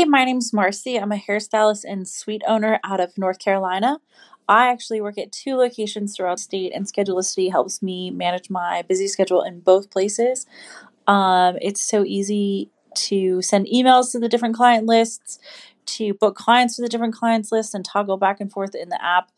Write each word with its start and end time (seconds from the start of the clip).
Hey, 0.00 0.06
my 0.06 0.24
name's 0.24 0.54
Marcy. 0.54 0.98
I'm 0.98 1.12
a 1.12 1.16
hairstylist 1.16 1.84
and 1.86 2.08
suite 2.08 2.40
owner 2.48 2.80
out 2.82 3.00
of 3.00 3.18
North 3.18 3.38
Carolina. 3.38 3.98
I 4.48 4.68
actually 4.68 5.02
work 5.02 5.18
at 5.18 5.30
two 5.30 5.56
locations 5.56 6.16
throughout 6.16 6.38
the 6.38 6.42
state, 6.42 6.72
and 6.74 6.86
Schedulicity 6.86 7.50
helps 7.50 7.82
me 7.82 8.10
manage 8.10 8.48
my 8.48 8.80
busy 8.80 9.08
schedule 9.08 9.42
in 9.42 9.60
both 9.60 9.90
places. 9.90 10.46
Um, 11.06 11.58
it's 11.60 11.82
so 11.82 12.02
easy 12.06 12.70
to 12.94 13.42
send 13.42 13.66
emails 13.66 14.10
to 14.12 14.18
the 14.18 14.26
different 14.30 14.56
client 14.56 14.86
lists, 14.86 15.38
to 15.84 16.14
book 16.14 16.34
clients 16.34 16.76
to 16.76 16.82
the 16.82 16.88
different 16.88 17.14
clients 17.14 17.52
lists, 17.52 17.74
and 17.74 17.84
toggle 17.84 18.16
back 18.16 18.40
and 18.40 18.50
forth 18.50 18.74
in 18.74 18.88
the 18.88 19.04
app. 19.04 19.30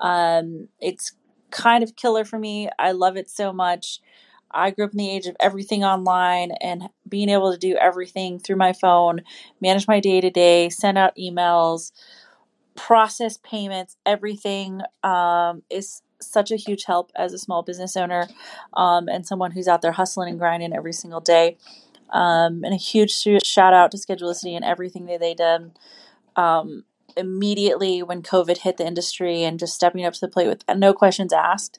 Um, 0.00 0.68
it's 0.82 1.12
kind 1.50 1.82
of 1.82 1.96
killer 1.96 2.26
for 2.26 2.38
me. 2.38 2.68
I 2.78 2.92
love 2.92 3.16
it 3.16 3.30
so 3.30 3.54
much. 3.54 4.02
I 4.50 4.70
grew 4.70 4.84
up 4.84 4.92
in 4.92 4.98
the 4.98 5.10
age 5.10 5.26
of 5.26 5.36
everything 5.40 5.84
online 5.84 6.52
and 6.60 6.88
being 7.08 7.28
able 7.28 7.52
to 7.52 7.58
do 7.58 7.76
everything 7.76 8.38
through 8.38 8.56
my 8.56 8.72
phone, 8.72 9.22
manage 9.60 9.86
my 9.86 10.00
day 10.00 10.20
to 10.20 10.30
day, 10.30 10.68
send 10.68 10.98
out 10.98 11.16
emails, 11.16 11.92
process 12.76 13.38
payments, 13.42 13.96
everything 14.06 14.80
um, 15.02 15.62
is 15.70 16.02
such 16.20 16.50
a 16.50 16.56
huge 16.56 16.84
help 16.84 17.10
as 17.16 17.32
a 17.32 17.38
small 17.38 17.62
business 17.62 17.96
owner 17.96 18.28
um, 18.74 19.08
and 19.08 19.26
someone 19.26 19.52
who's 19.52 19.68
out 19.68 19.82
there 19.82 19.92
hustling 19.92 20.30
and 20.30 20.38
grinding 20.38 20.74
every 20.74 20.92
single 20.92 21.20
day. 21.20 21.56
Um, 22.10 22.64
and 22.64 22.74
a 22.74 22.76
huge 22.76 23.12
shout 23.12 23.72
out 23.72 23.92
to 23.92 23.96
Schedulicity 23.96 24.56
and 24.56 24.64
everything 24.64 25.06
that 25.06 25.20
they 25.20 25.34
did 25.34 25.70
um, 26.36 26.84
immediately 27.16 28.02
when 28.02 28.22
COVID 28.22 28.58
hit 28.58 28.76
the 28.76 28.86
industry 28.86 29.42
and 29.42 29.58
just 29.58 29.74
stepping 29.74 30.04
up 30.04 30.14
to 30.14 30.20
the 30.20 30.28
plate 30.28 30.48
with 30.48 30.64
no 30.76 30.92
questions 30.92 31.32
asked 31.32 31.78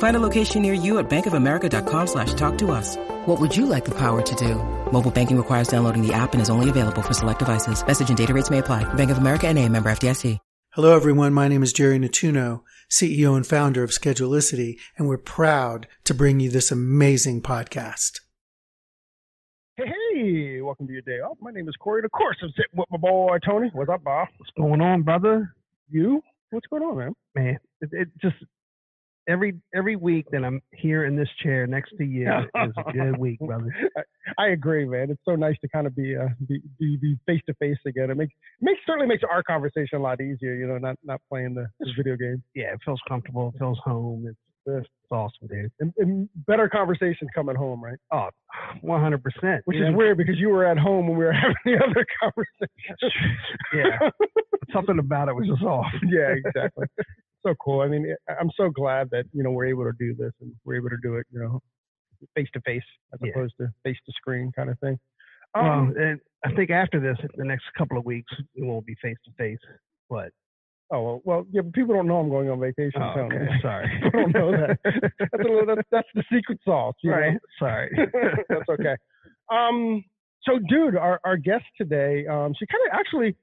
Find 0.00 0.16
a 0.16 0.20
location 0.20 0.62
near 0.62 0.72
you 0.72 0.98
at 0.98 1.10
bankofamerica.com 1.10 2.06
slash 2.06 2.32
talk 2.34 2.56
to 2.58 2.70
us. 2.70 2.96
What 3.26 3.38
would 3.38 3.54
you 3.54 3.66
like 3.66 3.84
the 3.84 3.94
power 3.94 4.22
to 4.22 4.34
do? 4.34 4.54
Mobile 4.92 5.10
banking 5.10 5.36
requires 5.36 5.68
downloading 5.68 6.06
the 6.06 6.14
app 6.14 6.32
and 6.32 6.40
is 6.40 6.48
only 6.48 6.70
available 6.70 7.02
for 7.02 7.14
select 7.14 7.38
devices. 7.38 7.86
Message 7.86 8.08
and 8.08 8.18
data 8.18 8.34
rates 8.34 8.50
may 8.50 8.58
apply. 8.58 8.92
Bank 8.94 9.10
of 9.10 9.18
America 9.18 9.46
and 9.46 9.58
a 9.58 9.68
member 9.68 9.90
FDIC. 9.90 10.38
Hello, 10.72 10.94
everyone. 10.94 11.34
My 11.34 11.48
name 11.48 11.62
is 11.62 11.72
Jerry 11.72 11.98
Nettuno, 11.98 12.62
CEO 12.88 13.36
and 13.36 13.44
founder 13.44 13.82
of 13.82 13.90
Schedulicity, 13.90 14.78
and 14.96 15.08
we're 15.08 15.18
proud 15.18 15.88
to 16.04 16.14
bring 16.14 16.38
you 16.38 16.48
this 16.48 16.70
amazing 16.70 17.42
podcast. 17.42 18.20
Hey, 19.76 19.84
hey, 20.14 20.60
welcome 20.60 20.86
to 20.86 20.92
your 20.92 21.02
day 21.02 21.18
off. 21.18 21.36
My 21.40 21.50
name 21.50 21.68
is 21.68 21.74
Corey. 21.74 21.98
And 21.98 22.04
of 22.06 22.12
course, 22.12 22.36
I'm 22.40 22.50
sitting 22.50 22.78
with 22.78 22.86
my 22.88 22.98
boy 22.98 23.38
Tony. 23.44 23.68
What's 23.72 23.90
up, 23.90 24.04
boss? 24.04 24.28
What's 24.38 24.52
going 24.56 24.80
on, 24.80 25.02
brother? 25.02 25.52
You? 25.90 26.22
What's 26.50 26.68
going 26.68 26.84
on, 26.84 26.96
man? 26.96 27.14
Man, 27.34 27.58
it, 27.80 27.90
it 27.92 28.08
just 28.22 28.36
every 29.30 29.54
every 29.74 29.96
week 29.96 30.26
that 30.32 30.44
I'm 30.44 30.60
here 30.72 31.04
in 31.04 31.16
this 31.16 31.28
chair 31.42 31.66
next 31.66 31.92
to 31.98 32.04
you 32.04 32.28
is 32.28 32.72
a 32.76 32.92
good 32.92 33.18
week, 33.18 33.38
brother. 33.40 33.74
I, 33.96 34.02
I 34.44 34.48
agree, 34.48 34.84
man. 34.84 35.10
It's 35.10 35.20
so 35.24 35.36
nice 35.36 35.56
to 35.62 35.68
kind 35.68 35.86
of 35.86 35.94
be 35.94 36.16
uh, 36.16 36.28
be 36.48 36.60
be 36.78 37.16
face 37.26 37.40
to 37.46 37.54
face 37.54 37.78
again. 37.86 38.10
It 38.10 38.16
makes 38.16 38.34
makes 38.60 38.80
certainly 38.86 39.06
makes 39.06 39.22
our 39.30 39.42
conversation 39.42 39.98
a 39.98 40.00
lot 40.00 40.20
easier. 40.20 40.54
You 40.54 40.66
know, 40.66 40.78
not 40.78 40.96
not 41.04 41.20
playing 41.28 41.54
the, 41.54 41.66
the 41.78 41.92
video 41.96 42.16
game. 42.16 42.42
Yeah, 42.54 42.72
it 42.74 42.80
feels 42.84 43.00
comfortable. 43.08 43.52
It 43.54 43.58
feels 43.58 43.78
home. 43.84 44.26
It's 44.28 44.38
it's 44.66 44.88
awesome, 45.10 45.48
dude. 45.48 45.72
And, 45.80 45.92
and 45.96 46.28
better 46.46 46.68
conversation 46.68 47.26
coming 47.34 47.56
home, 47.56 47.82
right? 47.82 47.98
Oh, 48.12 48.28
100 48.82 49.22
percent. 49.22 49.62
Which 49.64 49.78
is 49.78 49.88
weird 49.94 50.18
because 50.18 50.36
you 50.38 50.50
were 50.50 50.66
at 50.66 50.78
home 50.78 51.08
when 51.08 51.16
we 51.16 51.24
were 51.24 51.32
having 51.40 51.56
the 51.64 51.76
other 51.76 52.06
conversation. 52.20 53.10
yeah, 53.74 54.10
something 54.72 54.98
about 54.98 55.28
it 55.28 55.34
was 55.34 55.46
just 55.46 55.62
off. 55.62 55.86
yeah, 56.08 56.34
exactly 56.44 56.86
so 57.46 57.54
cool. 57.62 57.80
I 57.80 57.88
mean, 57.88 58.14
I'm 58.40 58.50
so 58.56 58.70
glad 58.70 59.10
that 59.10 59.24
you 59.32 59.42
know 59.42 59.50
we're 59.50 59.66
able 59.66 59.84
to 59.84 59.92
do 59.98 60.14
this 60.14 60.32
and 60.40 60.52
we're 60.64 60.76
able 60.76 60.90
to 60.90 60.98
do 61.02 61.16
it, 61.16 61.26
you 61.32 61.40
know, 61.40 61.60
face 62.34 62.48
to 62.54 62.60
face 62.60 62.82
as 63.12 63.20
yeah. 63.22 63.30
opposed 63.30 63.54
to 63.60 63.68
face 63.84 63.96
to 64.06 64.12
screen 64.12 64.52
kind 64.54 64.70
of 64.70 64.78
thing. 64.80 64.98
Um, 65.54 65.92
well, 65.94 66.04
and 66.04 66.20
I 66.44 66.52
think 66.54 66.70
after 66.70 67.00
this, 67.00 67.16
the 67.36 67.44
next 67.44 67.64
couple 67.76 67.98
of 67.98 68.04
weeks, 68.04 68.32
it 68.54 68.64
won't 68.64 68.86
be 68.86 68.94
face 69.02 69.18
to 69.24 69.32
face, 69.38 69.58
but. 70.08 70.30
Oh 70.92 71.02
well, 71.02 71.20
well, 71.22 71.46
yeah, 71.52 71.60
but 71.60 71.72
people 71.72 71.94
don't 71.94 72.08
know 72.08 72.18
I'm 72.18 72.28
going 72.28 72.50
on 72.50 72.58
vacation. 72.58 73.00
Oh, 73.00 73.20
okay, 73.20 73.46
sorry, 73.62 73.88
people 74.02 74.22
don't 74.22 74.34
know 74.34 74.50
that. 74.50 74.76
That's, 74.82 75.44
a 75.44 75.48
little, 75.48 75.64
that's, 75.64 75.88
that's 75.92 76.08
the 76.16 76.24
secret 76.32 76.58
sauce, 76.64 76.96
right? 77.04 77.34
Know? 77.34 77.38
Sorry, 77.60 77.90
that's 78.48 78.68
okay. 78.68 78.96
Um, 79.52 80.02
so, 80.42 80.58
dude, 80.58 80.96
our 80.96 81.20
our 81.24 81.36
guest 81.36 81.62
today, 81.78 82.26
um, 82.26 82.54
she 82.58 82.66
kind 82.66 82.82
of 82.90 82.98
actually 82.98 83.36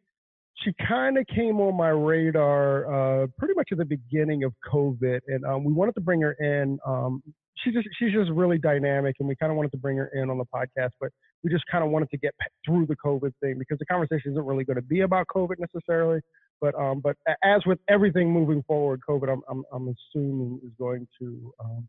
she 0.64 0.74
kind 0.88 1.18
of 1.18 1.26
came 1.28 1.60
on 1.60 1.76
my 1.76 1.90
radar 1.90 3.24
uh, 3.24 3.28
pretty 3.38 3.54
much 3.56 3.70
at 3.72 3.78
the 3.78 3.86
beginning 3.86 4.44
of 4.44 4.54
COVID, 4.72 5.20
and 5.28 5.46
um, 5.46 5.64
we 5.64 5.74
wanted 5.74 5.96
to 5.96 6.02
bring 6.02 6.22
her 6.22 6.34
in. 6.34 6.80
Um, 6.86 7.22
she's 7.64 7.74
just 7.74 7.88
she's 8.00 8.12
just 8.12 8.32
really 8.32 8.58
dynamic, 8.58 9.16
and 9.20 9.28
we 9.28 9.36
kind 9.36 9.52
of 9.52 9.56
wanted 9.56 9.72
to 9.72 9.78
bring 9.78 9.98
her 9.98 10.10
in 10.14 10.30
on 10.30 10.38
the 10.38 10.46
podcast, 10.46 10.92
but 11.00 11.12
we 11.44 11.52
just 11.52 11.66
kind 11.72 11.84
of 11.84 11.92
wanted 11.92 12.10
to 12.10 12.18
get 12.18 12.34
through 12.66 12.88
the 12.88 12.96
COVID 12.96 13.32
thing 13.42 13.58
because 13.60 13.78
the 13.78 13.86
conversation 13.86 14.32
isn't 14.32 14.46
really 14.46 14.64
going 14.64 14.76
to 14.76 14.82
be 14.82 15.02
about 15.02 15.28
COVID 15.34 15.56
necessarily. 15.60 16.22
But 16.60 16.74
um, 16.76 17.02
but 17.02 17.16
as 17.44 17.62
with 17.66 17.80
everything 17.88 18.32
moving 18.32 18.64
forward, 18.68 19.02
COVID, 19.08 19.32
I'm 19.32 19.42
I'm, 19.50 19.64
I'm 19.72 19.96
assuming 19.96 20.60
is 20.66 20.72
going 20.80 21.08
to 21.20 21.54
um, 21.64 21.88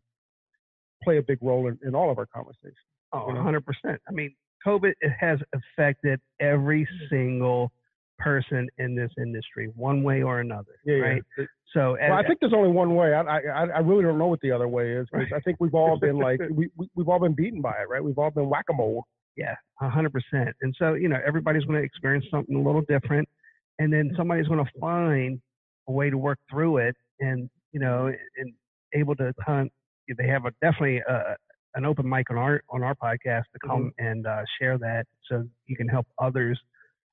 play 1.03 1.17
a 1.17 1.23
big 1.23 1.39
role 1.41 1.67
in, 1.67 1.79
in 1.83 1.95
all 1.95 2.11
of 2.11 2.17
our 2.19 2.27
conversations. 2.27 2.75
Oh, 3.13 3.25
100 3.25 3.65
percent. 3.65 3.99
I 4.07 4.11
mean, 4.11 4.35
COVID 4.65 4.93
it 5.01 5.11
has 5.19 5.39
affected 5.53 6.19
every 6.39 6.87
single 7.09 7.71
person 8.19 8.67
in 8.77 8.95
this 8.95 9.11
industry, 9.17 9.71
one 9.75 10.03
way 10.03 10.21
or 10.21 10.39
another. 10.39 10.79
Yeah, 10.85 10.95
right. 10.95 11.23
Yeah. 11.37 11.45
So, 11.73 11.97
well, 12.01 12.13
I 12.13 12.23
think 12.25 12.39
there's 12.39 12.53
only 12.53 12.71
one 12.71 12.95
way. 12.95 13.13
I, 13.13 13.21
I 13.21 13.65
I 13.75 13.79
really 13.79 14.03
don't 14.03 14.17
know 14.17 14.27
what 14.27 14.41
the 14.41 14.51
other 14.51 14.67
way 14.67 14.93
is 14.93 15.07
because 15.11 15.27
right. 15.31 15.37
I 15.37 15.41
think 15.41 15.57
we've 15.59 15.75
all 15.75 15.99
been 15.99 16.17
like 16.17 16.39
we, 16.51 16.69
we 16.75 16.89
we've 16.95 17.07
all 17.07 17.19
been 17.19 17.35
beaten 17.35 17.61
by 17.61 17.73
it, 17.81 17.89
right? 17.89 18.03
We've 18.03 18.17
all 18.17 18.31
been 18.31 18.49
whack 18.49 18.65
a 18.69 18.73
mole. 18.73 19.05
Yeah, 19.37 19.55
hundred 19.79 20.11
percent. 20.11 20.55
And 20.61 20.75
so 20.79 20.95
you 20.95 21.09
know 21.09 21.19
everybody's 21.25 21.63
going 21.65 21.79
to 21.79 21.85
experience 21.85 22.25
something 22.31 22.55
a 22.55 22.61
little 22.61 22.81
different, 22.81 23.29
and 23.77 23.93
then 23.93 24.11
somebody's 24.17 24.47
going 24.47 24.63
to 24.63 24.71
find 24.79 25.39
a 25.87 25.91
way 25.91 26.09
to 26.09 26.17
work 26.17 26.39
through 26.49 26.77
it, 26.77 26.95
and 27.19 27.49
you 27.71 27.79
know, 27.79 28.07
and 28.07 28.53
able 28.93 29.15
to 29.17 29.31
hunt. 29.45 29.71
They 30.17 30.27
have 30.27 30.45
a 30.45 30.51
definitely 30.61 31.03
a, 31.07 31.35
an 31.75 31.85
open 31.85 32.09
mic 32.09 32.31
on 32.31 32.37
our 32.37 32.61
on 32.71 32.81
our 32.81 32.95
podcast 32.95 33.43
to 33.53 33.59
come 33.63 33.91
mm-hmm. 33.91 34.05
and 34.07 34.25
uh, 34.25 34.41
share 34.59 34.79
that, 34.79 35.05
so 35.29 35.47
you 35.67 35.75
can 35.75 35.87
help 35.87 36.07
others 36.19 36.59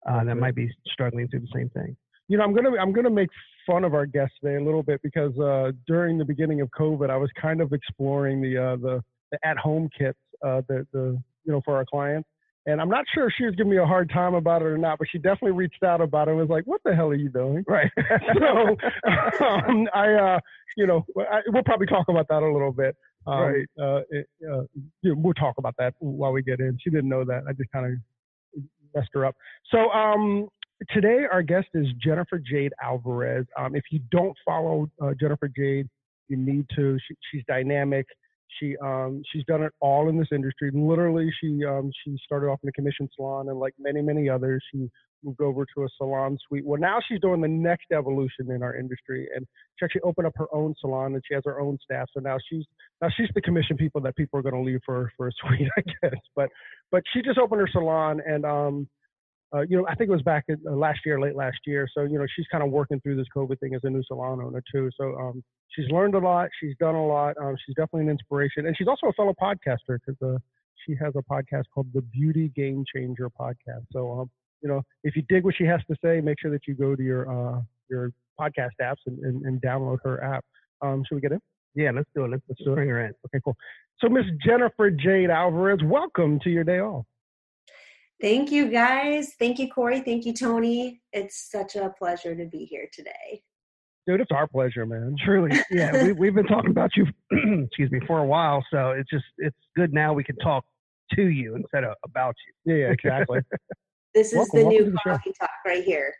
uh, 0.08 0.24
that 0.24 0.36
might 0.36 0.54
be 0.54 0.72
struggling 0.86 1.28
through 1.28 1.40
the 1.40 1.48
same 1.54 1.68
thing. 1.70 1.96
You 2.28 2.38
know, 2.38 2.44
I'm 2.44 2.54
gonna 2.54 2.76
I'm 2.76 2.92
gonna 2.92 3.10
make 3.10 3.28
fun 3.66 3.84
of 3.84 3.94
our 3.94 4.06
guest 4.06 4.32
today 4.40 4.56
a 4.56 4.64
little 4.64 4.82
bit 4.82 5.00
because 5.02 5.36
uh, 5.38 5.72
during 5.86 6.18
the 6.18 6.24
beginning 6.24 6.60
of 6.60 6.68
COVID, 6.78 7.10
I 7.10 7.16
was 7.16 7.30
kind 7.40 7.60
of 7.60 7.72
exploring 7.72 8.40
the 8.40 8.56
uh, 8.56 8.76
the, 8.76 9.02
the 9.32 9.38
at 9.44 9.56
home 9.56 9.88
kits 9.96 10.18
uh, 10.44 10.62
the 10.68 10.86
the 10.92 11.20
you 11.44 11.52
know 11.52 11.60
for 11.64 11.76
our 11.76 11.84
clients. 11.84 12.28
And 12.68 12.80
I'm 12.80 12.88
not 12.88 13.04
sure 13.14 13.28
if 13.28 13.34
she 13.38 13.44
was 13.44 13.54
giving 13.54 13.70
me 13.70 13.78
a 13.78 13.86
hard 13.86 14.10
time 14.10 14.34
about 14.34 14.60
it 14.60 14.64
or 14.64 14.76
not, 14.76 14.98
but 14.98 15.06
she 15.08 15.18
definitely 15.18 15.52
reached 15.52 15.84
out 15.84 16.00
about 16.00 16.26
it 16.26 16.32
and 16.32 16.40
was 16.40 16.48
like, 16.48 16.64
"What 16.64 16.80
the 16.84 16.96
hell 16.96 17.06
are 17.06 17.14
you 17.14 17.28
doing?" 17.28 17.64
Right. 17.68 17.90
so 18.40 18.76
um, 19.44 19.86
I, 19.94 20.12
uh, 20.14 20.40
you 20.76 20.88
know, 20.88 21.06
I, 21.16 21.42
we'll 21.46 21.62
probably 21.62 21.86
talk 21.86 22.08
about 22.08 22.26
that 22.28 22.42
a 22.42 22.52
little 22.52 22.72
bit. 22.72 22.96
Um, 23.24 23.38
right. 23.38 23.66
Uh, 23.80 24.00
it, 24.10 24.26
uh, 24.42 24.62
you 25.02 25.14
know, 25.14 25.14
we'll 25.16 25.34
talk 25.34 25.58
about 25.58 25.74
that 25.78 25.94
while 26.00 26.32
we 26.32 26.42
get 26.42 26.58
in. 26.58 26.76
She 26.82 26.90
didn't 26.90 27.08
know 27.08 27.24
that. 27.24 27.44
I 27.48 27.52
just 27.52 27.70
kind 27.70 27.86
of 27.86 27.92
messed 28.96 29.10
her 29.14 29.26
up. 29.26 29.36
So 29.70 29.90
um, 29.90 30.48
today 30.90 31.24
our 31.30 31.42
guest 31.42 31.68
is 31.74 31.86
Jennifer 32.02 32.38
Jade 32.38 32.72
Alvarez. 32.82 33.46
Um, 33.58 33.76
if 33.76 33.84
you 33.90 34.00
don't 34.10 34.36
follow 34.44 34.90
uh, 35.02 35.12
Jennifer 35.20 35.48
Jade, 35.48 35.88
you 36.28 36.36
need 36.36 36.66
to. 36.76 36.98
She, 37.06 37.14
she's 37.30 37.44
dynamic. 37.46 38.06
She 38.58 38.76
um, 38.82 39.22
she's 39.32 39.44
done 39.44 39.62
it 39.62 39.72
all 39.80 40.08
in 40.08 40.18
this 40.18 40.28
industry. 40.32 40.70
Literally, 40.72 41.30
she 41.40 41.64
um, 41.64 41.90
she 42.04 42.16
started 42.24 42.46
off 42.46 42.60
in 42.62 42.68
a 42.68 42.72
commission 42.72 43.08
salon, 43.14 43.48
and 43.48 43.58
like 43.58 43.74
many 43.78 44.02
many 44.02 44.28
others, 44.28 44.62
she 44.72 44.88
moved 45.26 45.40
over 45.40 45.66
to 45.76 45.84
a 45.84 45.88
salon 45.98 46.38
suite. 46.46 46.64
Well, 46.64 46.80
now 46.80 46.98
she's 47.06 47.20
doing 47.20 47.40
the 47.40 47.48
next 47.48 47.86
evolution 47.92 48.50
in 48.50 48.62
our 48.62 48.76
industry, 48.76 49.28
and 49.34 49.46
she 49.78 49.84
actually 49.84 50.02
opened 50.02 50.28
up 50.28 50.34
her 50.36 50.46
own 50.54 50.74
salon, 50.80 51.14
and 51.14 51.22
she 51.26 51.34
has 51.34 51.42
her 51.44 51.60
own 51.60 51.78
staff. 51.82 52.08
So 52.14 52.20
now 52.20 52.38
she's 52.48 52.64
now 53.02 53.08
she's 53.16 53.28
the 53.34 53.42
commission 53.42 53.76
people 53.76 54.00
that 54.02 54.16
people 54.16 54.38
are 54.38 54.42
going 54.42 54.54
to 54.54 54.60
leave 54.60 54.80
for 54.86 55.10
for 55.16 55.28
a 55.28 55.32
suite, 55.40 55.68
I 55.76 55.82
guess. 56.00 56.20
But 56.34 56.48
but 56.90 57.02
she 57.12 57.22
just 57.22 57.38
opened 57.38 57.60
her 57.60 57.68
salon, 57.68 58.22
and 58.26 58.44
um, 58.46 58.88
uh, 59.54 59.60
you 59.68 59.76
know, 59.76 59.86
I 59.88 59.94
think 59.94 60.08
it 60.08 60.12
was 60.12 60.22
back 60.22 60.44
in, 60.48 60.58
uh, 60.66 60.72
last 60.72 61.00
year, 61.06 61.20
late 61.20 61.36
last 61.36 61.58
year. 61.66 61.88
So, 61.94 62.02
you 62.02 62.18
know, 62.18 62.26
she's 62.34 62.46
kind 62.50 62.64
of 62.64 62.70
working 62.70 63.00
through 63.00 63.16
this 63.16 63.26
COVID 63.34 63.58
thing 63.60 63.74
as 63.74 63.80
a 63.84 63.90
new 63.90 64.02
salon 64.06 64.40
owner 64.42 64.62
too. 64.72 64.90
So, 64.98 65.14
um, 65.16 65.42
she's 65.68 65.88
learned 65.90 66.14
a 66.14 66.18
lot. 66.18 66.48
She's 66.60 66.74
done 66.80 66.94
a 66.94 67.06
lot. 67.06 67.36
Um, 67.40 67.54
she's 67.64 67.74
definitely 67.76 68.02
an 68.02 68.10
inspiration, 68.10 68.66
and 68.66 68.76
she's 68.76 68.88
also 68.88 69.06
a 69.06 69.12
fellow 69.12 69.34
podcaster 69.40 69.98
because 70.04 70.20
uh, 70.20 70.38
she 70.84 70.96
has 71.00 71.14
a 71.16 71.22
podcast 71.22 71.64
called 71.72 71.86
the 71.94 72.02
Beauty 72.02 72.52
Game 72.56 72.84
Changer 72.92 73.30
podcast. 73.30 73.84
So, 73.92 74.20
um, 74.20 74.30
you 74.66 74.72
know, 74.72 74.82
if 75.04 75.14
you 75.14 75.22
dig 75.28 75.44
what 75.44 75.54
she 75.56 75.64
has 75.64 75.80
to 75.88 75.96
say, 76.04 76.20
make 76.20 76.40
sure 76.40 76.50
that 76.50 76.66
you 76.66 76.74
go 76.74 76.96
to 76.96 77.02
your 77.02 77.30
uh, 77.30 77.60
your 77.88 78.10
podcast 78.38 78.72
apps 78.82 78.96
and, 79.06 79.18
and, 79.20 79.44
and 79.44 79.62
download 79.62 79.98
her 80.02 80.22
app. 80.22 80.44
Um, 80.82 81.04
should 81.06 81.14
we 81.14 81.20
get 81.20 81.30
in? 81.30 81.40
Yeah, 81.76 81.92
let's 81.92 82.08
do 82.16 82.24
it. 82.24 82.32
Let's, 82.32 82.42
let's 82.48 82.62
bring 82.62 82.88
her 82.88 83.06
in. 83.06 83.12
Okay, 83.26 83.40
cool. 83.44 83.56
So, 84.00 84.08
Miss 84.08 84.24
Jennifer 84.44 84.90
Jade 84.90 85.30
Alvarez, 85.30 85.78
welcome 85.84 86.40
to 86.40 86.50
your 86.50 86.64
day 86.64 86.80
off. 86.80 87.04
Thank 88.20 88.50
you, 88.50 88.68
guys. 88.68 89.34
Thank 89.38 89.60
you, 89.60 89.70
Corey. 89.70 90.00
Thank 90.00 90.26
you, 90.26 90.32
Tony. 90.32 91.00
It's 91.12 91.48
such 91.48 91.76
a 91.76 91.94
pleasure 91.96 92.34
to 92.34 92.46
be 92.46 92.64
here 92.64 92.88
today. 92.92 93.42
Dude, 94.08 94.20
it's 94.20 94.32
our 94.32 94.48
pleasure, 94.48 94.84
man. 94.84 95.14
Truly, 95.24 95.56
yeah. 95.70 96.02
we, 96.02 96.12
we've 96.12 96.34
been 96.34 96.46
talking 96.46 96.70
about 96.70 96.90
you, 96.96 97.06
excuse 97.66 97.90
me, 97.92 98.00
for 98.04 98.18
a 98.18 98.26
while. 98.26 98.64
So 98.72 98.90
it's 98.90 99.10
just 99.10 99.24
it's 99.38 99.56
good 99.76 99.92
now 99.92 100.12
we 100.12 100.24
can 100.24 100.36
talk 100.36 100.64
to 101.14 101.22
you 101.22 101.54
instead 101.54 101.84
of 101.84 101.94
about 102.04 102.34
you. 102.46 102.74
Yeah, 102.74 102.86
yeah 102.86 102.92
exactly. 102.92 103.40
this 104.16 104.28
is 104.28 104.38
Welcome, 104.38 104.58
the 104.58 104.64
welcome 104.64 104.78
to 104.78 104.84
new 104.84 104.90
the 104.92 105.10
coffee 105.10 105.32
talk 105.38 105.50
right 105.66 105.84
here. 105.84 106.14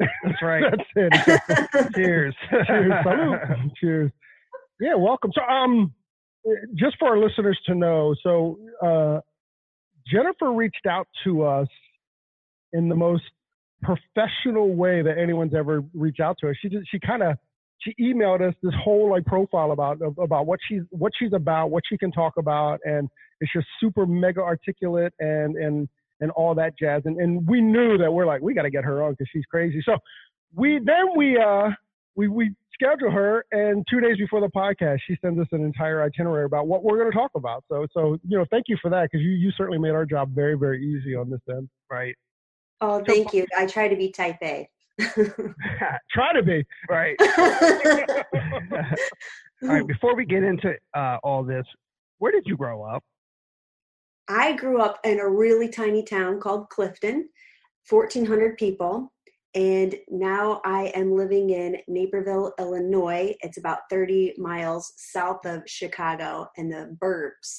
That's 0.00 0.42
right. 0.42 0.64
That's 0.96 1.40
it. 1.76 1.92
Cheers. 1.94 2.34
Cheers. 2.66 2.92
Cheers. 3.80 4.10
Yeah, 4.80 4.94
welcome. 4.96 5.30
So, 5.32 5.42
um, 5.42 5.94
just 6.74 6.96
for 6.98 7.08
our 7.08 7.18
listeners 7.18 7.58
to 7.66 7.74
know, 7.76 8.16
so 8.22 8.58
uh, 8.84 9.20
Jennifer 10.12 10.52
reached 10.52 10.86
out 10.88 11.06
to 11.24 11.44
us 11.44 11.68
in 12.72 12.88
the 12.88 12.96
most 12.96 13.22
professional 13.80 14.74
way 14.74 15.02
that 15.02 15.16
anyone's 15.16 15.54
ever 15.54 15.82
reached 15.94 16.20
out 16.20 16.36
to 16.40 16.50
us. 16.50 16.56
She 16.60 16.68
just 16.68 16.90
she 16.90 16.98
kind 16.98 17.22
of 17.22 17.36
she 17.78 17.94
emailed 18.00 18.46
us 18.46 18.54
this 18.60 18.74
whole 18.82 19.08
like 19.10 19.24
profile 19.24 19.70
about 19.70 19.98
about 20.02 20.46
what 20.46 20.58
she's 20.68 20.82
what 20.90 21.12
she's 21.16 21.32
about, 21.32 21.70
what 21.70 21.84
she 21.88 21.96
can 21.96 22.10
talk 22.10 22.34
about, 22.38 22.80
and 22.84 23.08
it's 23.40 23.52
just 23.52 23.66
super 23.80 24.04
mega 24.04 24.40
articulate 24.40 25.14
and 25.20 25.54
and 25.56 25.88
and 26.20 26.30
all 26.32 26.54
that 26.54 26.78
jazz. 26.78 27.02
And 27.04 27.20
and 27.20 27.46
we 27.46 27.60
knew 27.60 27.98
that 27.98 28.10
we're 28.10 28.26
like 28.26 28.42
we 28.42 28.54
got 28.54 28.62
to 28.62 28.70
get 28.70 28.84
her 28.84 29.02
on 29.02 29.12
because 29.12 29.28
she's 29.32 29.44
crazy. 29.50 29.82
So 29.84 29.96
we 30.54 30.80
then 30.84 31.16
we 31.16 31.38
uh 31.38 31.70
we 32.14 32.28
we 32.28 32.54
schedule 32.72 33.10
her, 33.10 33.44
and 33.52 33.86
two 33.90 34.00
days 34.00 34.16
before 34.18 34.40
the 34.40 34.48
podcast, 34.48 34.98
she 35.06 35.16
sends 35.22 35.40
us 35.40 35.46
an 35.52 35.64
entire 35.64 36.02
itinerary 36.02 36.44
about 36.44 36.66
what 36.66 36.82
we're 36.84 36.98
going 36.98 37.10
to 37.10 37.16
talk 37.16 37.30
about. 37.34 37.64
So 37.70 37.86
so 37.92 38.18
you 38.26 38.38
know 38.38 38.44
thank 38.50 38.64
you 38.68 38.76
for 38.80 38.90
that 38.90 39.08
because 39.10 39.22
you 39.22 39.30
you 39.30 39.50
certainly 39.56 39.78
made 39.78 39.92
our 39.92 40.06
job 40.06 40.34
very 40.34 40.56
very 40.56 40.84
easy 40.84 41.14
on 41.14 41.30
this 41.30 41.40
end. 41.48 41.68
right. 41.90 42.14
Oh, 42.80 43.02
thank 43.06 43.32
you. 43.32 43.46
I 43.56 43.66
try 43.66 43.88
to 43.88 43.96
be 43.96 44.10
type 44.10 44.36
A. 44.42 44.68
Try 46.10 46.32
to 46.34 46.42
be 46.42 46.64
Right. 46.88 47.16
all 49.62 49.68
right. 49.68 49.86
Before 49.86 50.14
we 50.14 50.26
get 50.26 50.42
into 50.42 50.74
uh, 50.94 51.16
all 51.22 51.42
this, 51.42 51.64
where 52.18 52.32
did 52.32 52.44
you 52.46 52.56
grow 52.56 52.82
up? 52.82 53.02
I 54.28 54.56
grew 54.56 54.80
up 54.80 54.98
in 55.04 55.20
a 55.20 55.28
really 55.28 55.68
tiny 55.68 56.02
town 56.02 56.40
called 56.40 56.68
Clifton, 56.68 57.28
1,400 57.88 58.58
people. 58.58 59.12
And 59.54 59.94
now 60.08 60.60
I 60.64 60.92
am 60.94 61.14
living 61.14 61.50
in 61.50 61.78
Naperville, 61.88 62.52
Illinois. 62.58 63.34
It's 63.40 63.56
about 63.56 63.80
30 63.88 64.34
miles 64.36 64.92
south 64.96 65.46
of 65.46 65.62
Chicago 65.66 66.48
in 66.56 66.68
the 66.68 66.96
burbs. 67.00 67.58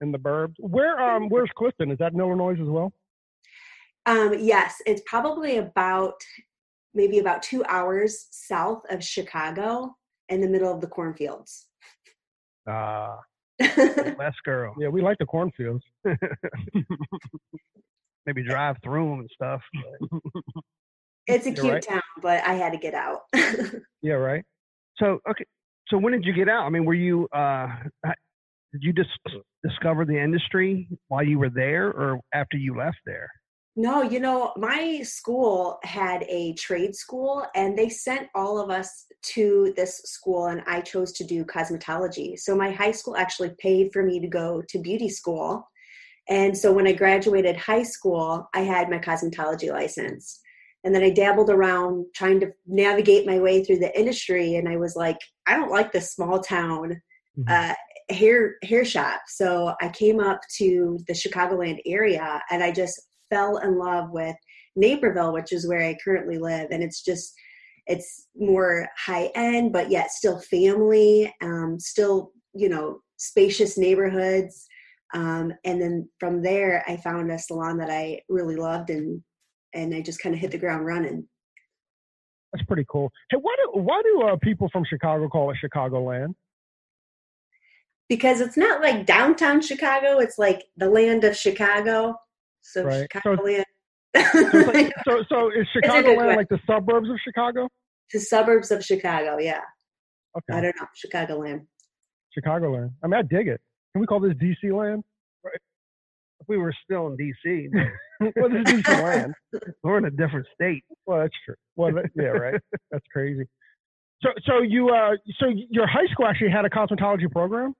in 0.00 0.12
the 0.12 0.18
burbs. 0.18 0.54
Where 0.58 0.98
um 0.98 1.28
where's 1.30 1.50
Clifton? 1.56 1.90
Is 1.90 1.98
that 1.98 2.12
in 2.12 2.20
Illinois 2.20 2.58
as 2.60 2.68
well? 2.68 2.92
Um, 4.06 4.34
yes, 4.38 4.76
it's 4.86 5.02
probably 5.04 5.58
about 5.58 6.14
maybe 6.94 7.18
about 7.18 7.42
two 7.42 7.64
hours 7.64 8.28
south 8.30 8.82
of 8.88 9.04
Chicago 9.04 9.94
in 10.28 10.40
the 10.40 10.48
middle 10.48 10.72
of 10.72 10.80
the 10.80 10.86
cornfields. 10.86 11.66
Ah, 12.68 13.18
Less 13.60 14.34
girl. 14.44 14.74
yeah, 14.78 14.88
we 14.88 15.00
like 15.02 15.18
the 15.18 15.26
cornfields. 15.26 15.82
Maybe 18.26 18.42
drive 18.42 18.76
through 18.82 19.08
them 19.10 19.20
and 19.20 19.30
stuff. 19.32 19.60
but- 20.10 20.20
it's 21.28 21.44
a 21.46 21.50
You're 21.50 21.56
cute 21.60 21.72
right. 21.74 21.82
town, 21.82 22.02
but 22.22 22.42
I 22.44 22.54
had 22.54 22.72
to 22.72 22.78
get 22.78 22.94
out. 22.94 23.22
Yeah, 24.02 24.14
right. 24.14 24.44
So 24.98 25.18
okay. 25.28 25.44
So 25.88 25.98
when 25.98 26.12
did 26.12 26.24
you 26.24 26.32
get 26.32 26.48
out? 26.48 26.64
I 26.64 26.68
mean, 26.68 26.84
were 26.84 26.94
you 26.94 27.26
uh, 27.34 27.66
did 28.72 28.82
you 28.82 28.92
just 28.92 29.10
discover 29.66 30.04
the 30.04 30.16
industry 30.22 30.88
while 31.08 31.24
you 31.24 31.38
were 31.40 31.50
there, 31.50 31.88
or 31.88 32.20
after 32.32 32.56
you 32.56 32.76
left 32.76 32.98
there? 33.04 33.28
No, 33.78 34.00
you 34.00 34.20
know, 34.20 34.52
my 34.56 35.02
school 35.02 35.78
had 35.82 36.24
a 36.28 36.54
trade 36.54 36.96
school 36.96 37.44
and 37.54 37.76
they 37.76 37.90
sent 37.90 38.28
all 38.34 38.58
of 38.58 38.70
us 38.70 39.04
to 39.34 39.74
this 39.76 39.98
school 40.04 40.46
and 40.46 40.62
I 40.66 40.80
chose 40.80 41.12
to 41.12 41.24
do 41.24 41.44
cosmetology. 41.44 42.38
So 42.38 42.56
my 42.56 42.70
high 42.70 42.92
school 42.92 43.16
actually 43.16 43.50
paid 43.58 43.92
for 43.92 44.02
me 44.02 44.18
to 44.20 44.28
go 44.28 44.62
to 44.70 44.78
beauty 44.78 45.10
school. 45.10 45.68
And 46.28 46.56
so 46.56 46.72
when 46.72 46.86
I 46.86 46.92
graduated 46.92 47.56
high 47.56 47.82
school, 47.82 48.48
I 48.54 48.60
had 48.60 48.88
my 48.88 48.98
cosmetology 48.98 49.70
license. 49.70 50.40
And 50.82 50.94
then 50.94 51.02
I 51.02 51.10
dabbled 51.10 51.50
around 51.50 52.06
trying 52.14 52.40
to 52.40 52.52
navigate 52.66 53.26
my 53.26 53.38
way 53.40 53.62
through 53.62 53.80
the 53.80 53.98
industry 53.98 54.54
and 54.54 54.68
I 54.68 54.76
was 54.78 54.96
like, 54.96 55.18
I 55.46 55.54
don't 55.54 55.70
like 55.70 55.92
this 55.92 56.12
small 56.12 56.40
town 56.40 57.02
Mhm. 57.38 57.44
uh, 57.48 57.74
hair 58.08 58.54
hair 58.62 58.84
shop. 58.84 59.20
So 59.26 59.74
I 59.82 59.90
came 59.90 60.20
up 60.20 60.40
to 60.58 60.98
the 61.06 61.12
Chicagoland 61.12 61.80
area 61.84 62.42
and 62.50 62.62
I 62.62 62.70
just 62.70 63.05
fell 63.30 63.58
in 63.58 63.78
love 63.78 64.10
with 64.10 64.36
Naperville, 64.76 65.32
which 65.32 65.52
is 65.52 65.66
where 65.66 65.82
I 65.82 65.96
currently 66.02 66.38
live. 66.38 66.68
And 66.70 66.82
it's 66.82 67.02
just, 67.02 67.32
it's 67.86 68.26
more 68.36 68.88
high 68.96 69.30
end, 69.34 69.72
but 69.72 69.90
yet 69.90 70.10
still 70.10 70.40
family, 70.40 71.32
um, 71.42 71.78
still, 71.78 72.32
you 72.54 72.68
know, 72.68 73.00
spacious 73.16 73.78
neighborhoods. 73.78 74.66
Um, 75.14 75.52
and 75.64 75.80
then 75.80 76.08
from 76.18 76.42
there, 76.42 76.84
I 76.88 76.96
found 76.96 77.30
a 77.30 77.38
salon 77.38 77.78
that 77.78 77.90
I 77.90 78.20
really 78.28 78.56
loved 78.56 78.90
and, 78.90 79.22
and 79.72 79.94
I 79.94 80.00
just 80.00 80.20
kind 80.20 80.34
of 80.34 80.40
hit 80.40 80.50
the 80.50 80.58
ground 80.58 80.84
running. 80.84 81.26
That's 82.52 82.66
pretty 82.66 82.86
cool. 82.88 83.12
Hey, 83.30 83.38
why 83.40 83.54
do 83.58 83.80
why 83.80 84.00
do 84.02 84.22
uh, 84.22 84.36
people 84.42 84.68
from 84.72 84.84
Chicago 84.88 85.28
call 85.28 85.50
it 85.50 85.58
Chicagoland? 85.62 86.34
Because 88.08 88.40
it's 88.40 88.56
not 88.56 88.80
like 88.80 89.04
downtown 89.04 89.60
Chicago, 89.60 90.18
it's 90.20 90.38
like 90.38 90.64
the 90.76 90.88
land 90.88 91.24
of 91.24 91.36
Chicago. 91.36 92.14
So 92.72 92.84
Right. 92.84 93.06
So- 93.22 93.36
Chicagoland. 93.36 93.64
So, 94.16 94.22
it's 94.32 94.68
like, 94.68 94.92
so, 95.06 95.22
so 95.28 95.50
is 95.50 95.66
Chicagoland 95.76 96.36
like 96.36 96.48
the 96.48 96.58
suburbs 96.66 97.10
of 97.10 97.16
Chicago? 97.22 97.68
the 98.12 98.20
suburbs 98.20 98.70
of 98.70 98.84
Chicago, 98.84 99.38
yeah. 99.38 99.60
I 100.50 100.60
don't 100.60 100.74
know, 100.80 100.86
Chicagoland. 100.96 101.66
Chicagoland. 102.36 102.92
I 103.02 103.06
mean, 103.06 103.14
I 103.14 103.22
dig 103.22 103.48
it. 103.48 103.60
Can 103.92 104.00
we 104.00 104.06
call 104.06 104.20
this 104.20 104.34
DC 104.34 104.72
land? 104.76 105.02
If 105.44 106.48
we 106.48 106.58
were 106.58 106.74
still 106.84 107.06
in 107.08 107.16
D.C., 107.16 107.68
well, 108.36 108.50
this 108.50 108.72
is 108.72 108.82
DC 108.82 109.02
land. 109.02 109.34
we're 109.82 109.98
in 109.98 110.04
a 110.04 110.10
different 110.10 110.46
state. 110.54 110.84
Well, 111.06 111.20
that's 111.20 111.34
true. 111.44 111.54
Well, 111.76 111.92
that, 111.94 112.10
yeah, 112.14 112.26
right. 112.26 112.60
That's 112.90 113.06
crazy. 113.12 113.44
So, 114.22 114.30
so 114.46 114.60
you, 114.60 114.90
uh, 114.90 115.12
so 115.38 115.46
your 115.48 115.86
high 115.86 116.06
school 116.12 116.26
actually 116.26 116.50
had 116.50 116.64
a 116.64 116.70
cosmetology 116.70 117.30
program. 117.30 117.74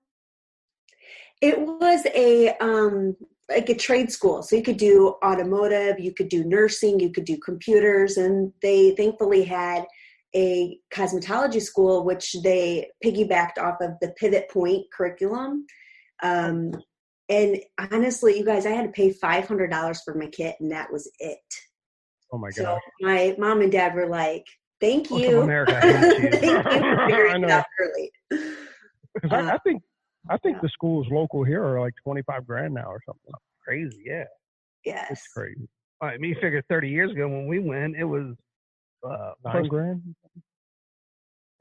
It 1.42 1.60
was 1.60 2.06
a 2.14 2.56
um 2.58 3.14
like 3.48 3.68
a 3.68 3.74
trade 3.74 4.10
school. 4.10 4.42
So 4.42 4.56
you 4.56 4.62
could 4.62 4.76
do 4.76 5.14
automotive, 5.24 6.00
you 6.00 6.12
could 6.12 6.28
do 6.28 6.44
nursing, 6.44 6.98
you 7.00 7.12
could 7.12 7.24
do 7.24 7.38
computers, 7.38 8.16
and 8.16 8.52
they 8.62 8.94
thankfully 8.96 9.44
had 9.44 9.84
a 10.34 10.78
cosmetology 10.92 11.62
school 11.62 12.04
which 12.04 12.36
they 12.42 12.88
piggybacked 13.04 13.58
off 13.58 13.76
of 13.80 13.92
the 14.00 14.12
pivot 14.18 14.50
point 14.50 14.84
curriculum. 14.92 15.64
Um 16.22 16.72
and 17.28 17.58
honestly, 17.92 18.38
you 18.38 18.44
guys, 18.44 18.66
I 18.66 18.70
had 18.70 18.84
to 18.84 18.92
pay 18.92 19.12
five 19.12 19.48
hundred 19.48 19.70
dollars 19.70 20.00
for 20.04 20.14
my 20.14 20.26
kit, 20.26 20.56
and 20.60 20.70
that 20.70 20.92
was 20.92 21.10
it. 21.18 21.38
Oh 22.32 22.38
my 22.38 22.50
god! 22.50 22.54
So 22.56 22.78
my 23.00 23.34
mom 23.38 23.62
and 23.62 23.72
dad 23.72 23.94
were 23.94 24.06
like, 24.06 24.44
"Thank 24.80 25.10
you, 25.10 25.40
America 25.40 25.80
you. 25.84 26.30
thank 26.40 26.64
you 26.64 26.80
for 26.80 27.28
I 27.28 27.38
know. 27.38 27.62
early." 27.80 28.10
Because 29.14 29.32
I, 29.32 29.54
I 29.54 29.58
think, 29.58 29.82
I 30.28 30.36
think 30.38 30.56
yeah. 30.56 30.60
the 30.62 30.68
schools 30.68 31.06
local 31.10 31.44
here 31.44 31.62
are 31.64 31.80
like 31.80 31.94
twenty 32.02 32.22
five 32.22 32.46
grand 32.46 32.74
now 32.74 32.86
or 32.90 33.00
something. 33.06 33.32
Crazy, 33.64 34.02
yeah. 34.06 34.24
Yes, 34.84 35.08
It's 35.10 35.28
crazy. 35.28 35.68
I 36.00 36.16
mean, 36.18 36.30
you 36.30 36.36
figure 36.40 36.62
30 36.68 36.88
years 36.88 37.10
ago 37.10 37.26
when 37.26 37.46
we 37.48 37.58
went, 37.58 37.96
it 37.96 38.04
was 38.04 38.36
uh, 39.04 39.32
Nine 39.44 39.66
grand. 39.66 40.02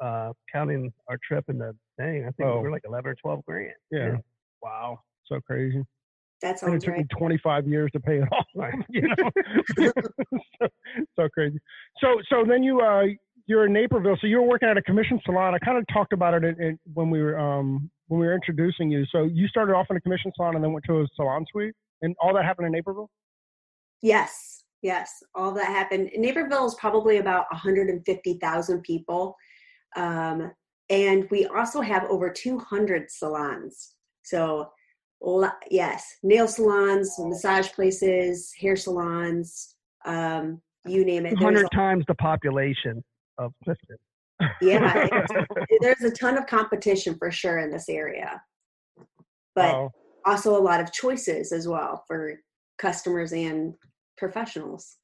uh, 0.02 0.34
counting 0.52 0.92
our 1.10 1.18
trip 1.28 1.46
and 1.48 1.60
the 1.60 1.76
thing. 1.98 2.24
I 2.28 2.32
think 2.32 2.48
Oh. 2.50 2.58
we 2.58 2.64
were 2.64 2.72
like 2.72 2.84
11 2.86 3.10
or 3.12 3.16
12 3.16 3.46
grand. 3.46 3.74
Yeah. 3.92 4.18
Wow. 4.62 5.00
So 5.26 5.40
crazy. 5.42 5.84
That's 6.42 6.62
And 6.64 6.76
it 6.76 6.82
took 6.82 6.90
right. 6.90 7.00
me 7.00 7.06
25 7.18 7.68
years 7.68 7.90
to 7.94 8.00
pay 8.00 8.18
it 8.22 8.28
off. 8.32 8.46
you 8.90 9.02
know, 9.02 9.32
so, 10.62 10.68
so 11.16 11.30
crazy. 11.30 11.58
So, 12.02 12.18
so 12.30 12.44
then 12.48 12.62
you, 12.62 12.82
uh, 12.82 13.06
you're 13.48 13.66
in 13.66 13.74
Naperville. 13.74 14.18
So 14.20 14.28
you 14.28 14.38
were 14.38 14.48
working 14.48 14.70
at 14.70 14.78
a 14.78 14.82
commission 14.82 15.20
salon. 15.26 15.54
I 15.54 15.60
kind 15.60 15.78
of 15.78 15.86
talked 15.94 16.14
about 16.14 16.34
it 16.34 16.44
in, 16.44 16.62
in, 16.62 16.80
when 16.94 17.10
we 17.10 17.22
were, 17.22 17.38
um, 17.40 17.90
when 18.08 18.20
we 18.20 18.28
were 18.28 18.34
introducing 18.34 18.90
you. 18.90 19.06
So 19.12 19.24
you 19.24 19.48
started 19.48 19.74
off 19.74 19.88
in 19.90 19.98
a 19.98 20.02
commission 20.02 20.32
salon 20.36 20.56
and 20.56 20.64
then 20.64 20.74
went 20.74 20.86
to 20.86 21.02
a 21.02 21.08
salon 21.16 21.46
suite, 21.52 21.74
and 22.02 22.16
all 22.22 22.34
that 22.34 22.46
happened 22.46 22.68
in 22.68 22.74
Naperville. 22.74 23.10
Yes, 24.02 24.64
yes, 24.82 25.12
all 25.36 25.52
that 25.54 25.68
happened. 25.68 26.10
Naperville 26.16 26.66
is 26.66 26.76
probably 26.76 27.18
about 27.18 27.46
150,000 27.52 28.82
people. 28.82 29.36
Um, 29.96 30.52
and 30.90 31.28
we 31.32 31.46
also 31.48 31.82
have 31.82 32.04
over 32.06 32.30
200 32.30 33.10
salons. 33.10 33.96
So, 34.24 34.70
yes, 35.72 36.18
nail 36.24 36.48
salons, 36.48 37.16
massage 37.20 37.70
places, 37.72 38.54
hair 38.60 38.76
salons, 38.76 39.76
um, 40.06 40.62
you 40.86 41.04
name 41.04 41.26
it. 41.26 41.30
There's 41.30 41.40
200 41.40 41.72
times 41.72 42.06
the 42.08 42.16
population. 42.16 43.04
Of 43.38 43.54
Clifton. 43.64 43.98
yeah, 44.62 45.08
there's 45.82 46.02
a 46.02 46.12
ton 46.12 46.38
of 46.38 46.46
competition 46.48 47.16
for 47.18 47.32
sure 47.32 47.60
in 47.60 47.72
this 47.72 47.90
area, 47.90 48.42
but 49.56 49.74
wow. 49.74 49.92
also 50.26 50.58
a 50.58 50.62
lot 50.62 50.82
of 50.82 50.92
choices 50.92 51.52
as 51.52 51.68
well 51.68 52.04
for 52.08 52.40
customers 52.78 53.32
and 53.32 53.74
professionals. 54.18 54.98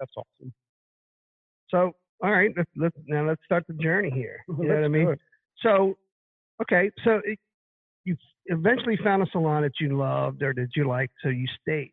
That's 0.00 0.12
awesome. 0.16 0.52
So, 1.70 1.92
all 2.22 2.30
right, 2.30 2.50
let's, 2.56 2.70
let's 2.76 2.96
now 3.06 3.26
let's 3.26 3.40
start 3.44 3.64
the 3.68 3.74
journey 3.74 4.10
here. 4.10 4.40
You 4.48 4.68
know 4.68 4.74
what 4.74 4.84
I 4.84 4.88
mean? 4.88 5.16
So, 5.62 5.94
okay, 6.62 6.90
so 7.04 7.20
it, 7.24 7.38
you 8.04 8.16
eventually 8.46 8.98
found 9.02 9.22
a 9.22 9.26
salon 9.30 9.62
that 9.62 9.72
you 9.80 9.96
loved 9.96 10.42
or 10.42 10.52
that 10.54 10.68
you 10.74 10.86
liked, 10.86 11.12
so 11.22 11.28
you 11.28 11.46
stayed. 11.60 11.92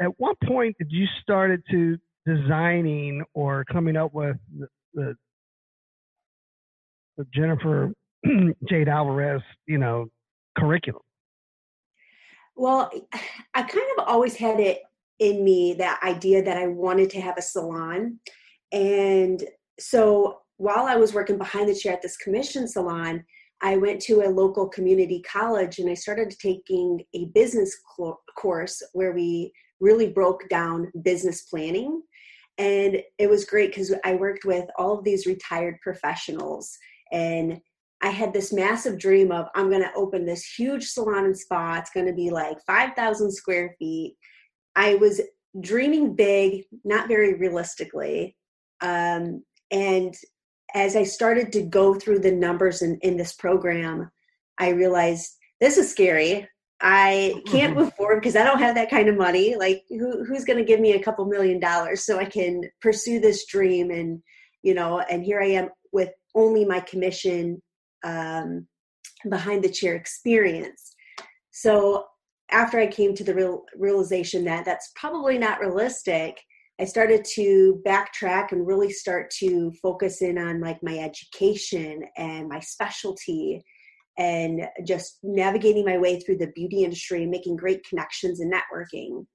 At 0.00 0.10
what 0.18 0.36
point 0.46 0.76
did 0.78 0.88
you 0.90 1.06
started 1.22 1.62
to 1.70 1.98
designing 2.26 3.24
or 3.34 3.64
coming 3.64 3.96
up 3.96 4.12
with 4.12 4.36
the, 4.58 4.66
the, 4.94 5.14
the 7.16 7.26
Jennifer 7.32 7.92
Jade 8.68 8.88
Alvarez, 8.88 9.42
you 9.66 9.78
know, 9.78 10.06
curriculum? 10.58 11.02
Well, 12.56 12.90
I 13.54 13.62
kind 13.62 13.86
of 13.98 14.04
always 14.06 14.36
had 14.36 14.60
it 14.60 14.80
in 15.18 15.44
me 15.44 15.74
that 15.74 16.00
idea 16.02 16.42
that 16.42 16.56
I 16.56 16.66
wanted 16.66 17.10
to 17.10 17.20
have 17.20 17.38
a 17.38 17.42
salon. 17.42 18.18
And 18.72 19.42
so 19.78 20.40
while 20.56 20.86
I 20.86 20.96
was 20.96 21.14
working 21.14 21.38
behind 21.38 21.68
the 21.68 21.74
chair 21.74 21.92
at 21.92 22.02
this 22.02 22.16
commission 22.16 22.66
salon, 22.66 23.24
I 23.62 23.76
went 23.76 24.00
to 24.02 24.22
a 24.22 24.28
local 24.28 24.68
community 24.68 25.22
college 25.22 25.78
and 25.78 25.88
I 25.88 25.94
started 25.94 26.30
taking 26.30 27.02
a 27.14 27.26
business 27.26 27.74
cl- 27.96 28.20
course 28.36 28.82
where 28.92 29.12
we 29.12 29.52
really 29.80 30.08
broke 30.08 30.48
down 30.48 30.90
business 31.02 31.42
planning. 31.42 32.02
And 32.58 33.02
it 33.18 33.28
was 33.28 33.44
great 33.44 33.70
because 33.70 33.94
I 34.04 34.14
worked 34.14 34.44
with 34.44 34.66
all 34.78 34.98
of 34.98 35.04
these 35.04 35.26
retired 35.26 35.78
professionals 35.82 36.76
and 37.12 37.60
I 38.02 38.10
had 38.10 38.32
this 38.32 38.52
massive 38.52 38.98
dream 38.98 39.32
of 39.32 39.46
I'm 39.54 39.70
going 39.70 39.82
to 39.82 39.94
open 39.94 40.26
this 40.26 40.44
huge 40.44 40.84
salon 40.84 41.24
and 41.24 41.38
spa. 41.38 41.76
It's 41.78 41.90
going 41.90 42.06
to 42.06 42.12
be 42.12 42.30
like 42.30 42.58
5,000 42.66 43.32
square 43.32 43.74
feet. 43.78 44.16
I 44.74 44.96
was 44.96 45.20
dreaming 45.60 46.14
big, 46.14 46.64
not 46.84 47.08
very 47.08 47.34
realistically. 47.34 48.36
Um, 48.82 49.42
and 49.70 50.14
as 50.74 50.94
I 50.94 51.04
started 51.04 51.52
to 51.52 51.62
go 51.62 51.94
through 51.94 52.18
the 52.18 52.32
numbers 52.32 52.82
in, 52.82 52.98
in 53.00 53.16
this 53.16 53.32
program, 53.32 54.10
I 54.58 54.70
realized 54.70 55.36
this 55.60 55.78
is 55.78 55.90
scary. 55.90 56.48
I 56.80 57.42
can't 57.46 57.76
move 57.76 57.94
forward 57.94 58.16
because 58.16 58.36
I 58.36 58.44
don't 58.44 58.58
have 58.58 58.74
that 58.74 58.90
kind 58.90 59.08
of 59.08 59.16
money. 59.16 59.56
Like, 59.56 59.84
who, 59.88 60.24
who's 60.24 60.44
going 60.44 60.58
to 60.58 60.64
give 60.64 60.80
me 60.80 60.92
a 60.92 61.02
couple 61.02 61.24
million 61.26 61.60
dollars 61.60 62.04
so 62.04 62.18
I 62.18 62.24
can 62.24 62.62
pursue 62.80 63.20
this 63.20 63.46
dream? 63.46 63.90
And, 63.90 64.22
you 64.62 64.74
know, 64.74 65.00
and 65.00 65.24
here 65.24 65.40
I 65.40 65.46
am 65.48 65.68
with 65.92 66.10
only 66.34 66.64
my 66.64 66.80
commission 66.80 67.62
um, 68.04 68.66
behind 69.28 69.64
the 69.64 69.70
chair 69.70 69.94
experience. 69.94 70.94
So 71.50 72.04
after 72.50 72.78
I 72.78 72.86
came 72.86 73.14
to 73.14 73.24
the 73.24 73.34
real 73.34 73.64
realization 73.76 74.44
that 74.44 74.64
that's 74.64 74.92
probably 74.94 75.38
not 75.38 75.60
realistic, 75.60 76.38
I 76.78 76.84
started 76.84 77.24
to 77.34 77.82
backtrack 77.86 78.52
and 78.52 78.66
really 78.66 78.90
start 78.90 79.30
to 79.38 79.72
focus 79.82 80.20
in 80.20 80.36
on 80.36 80.60
like 80.60 80.82
my 80.82 80.98
education 80.98 82.04
and 82.16 82.48
my 82.48 82.60
specialty 82.60 83.62
and 84.18 84.66
just 84.84 85.18
navigating 85.22 85.84
my 85.84 85.98
way 85.98 86.20
through 86.20 86.38
the 86.38 86.52
beauty 86.54 86.84
industry, 86.84 87.26
making 87.26 87.56
great 87.56 87.86
connections 87.86 88.40
and 88.40 88.52
networking. 88.52 89.26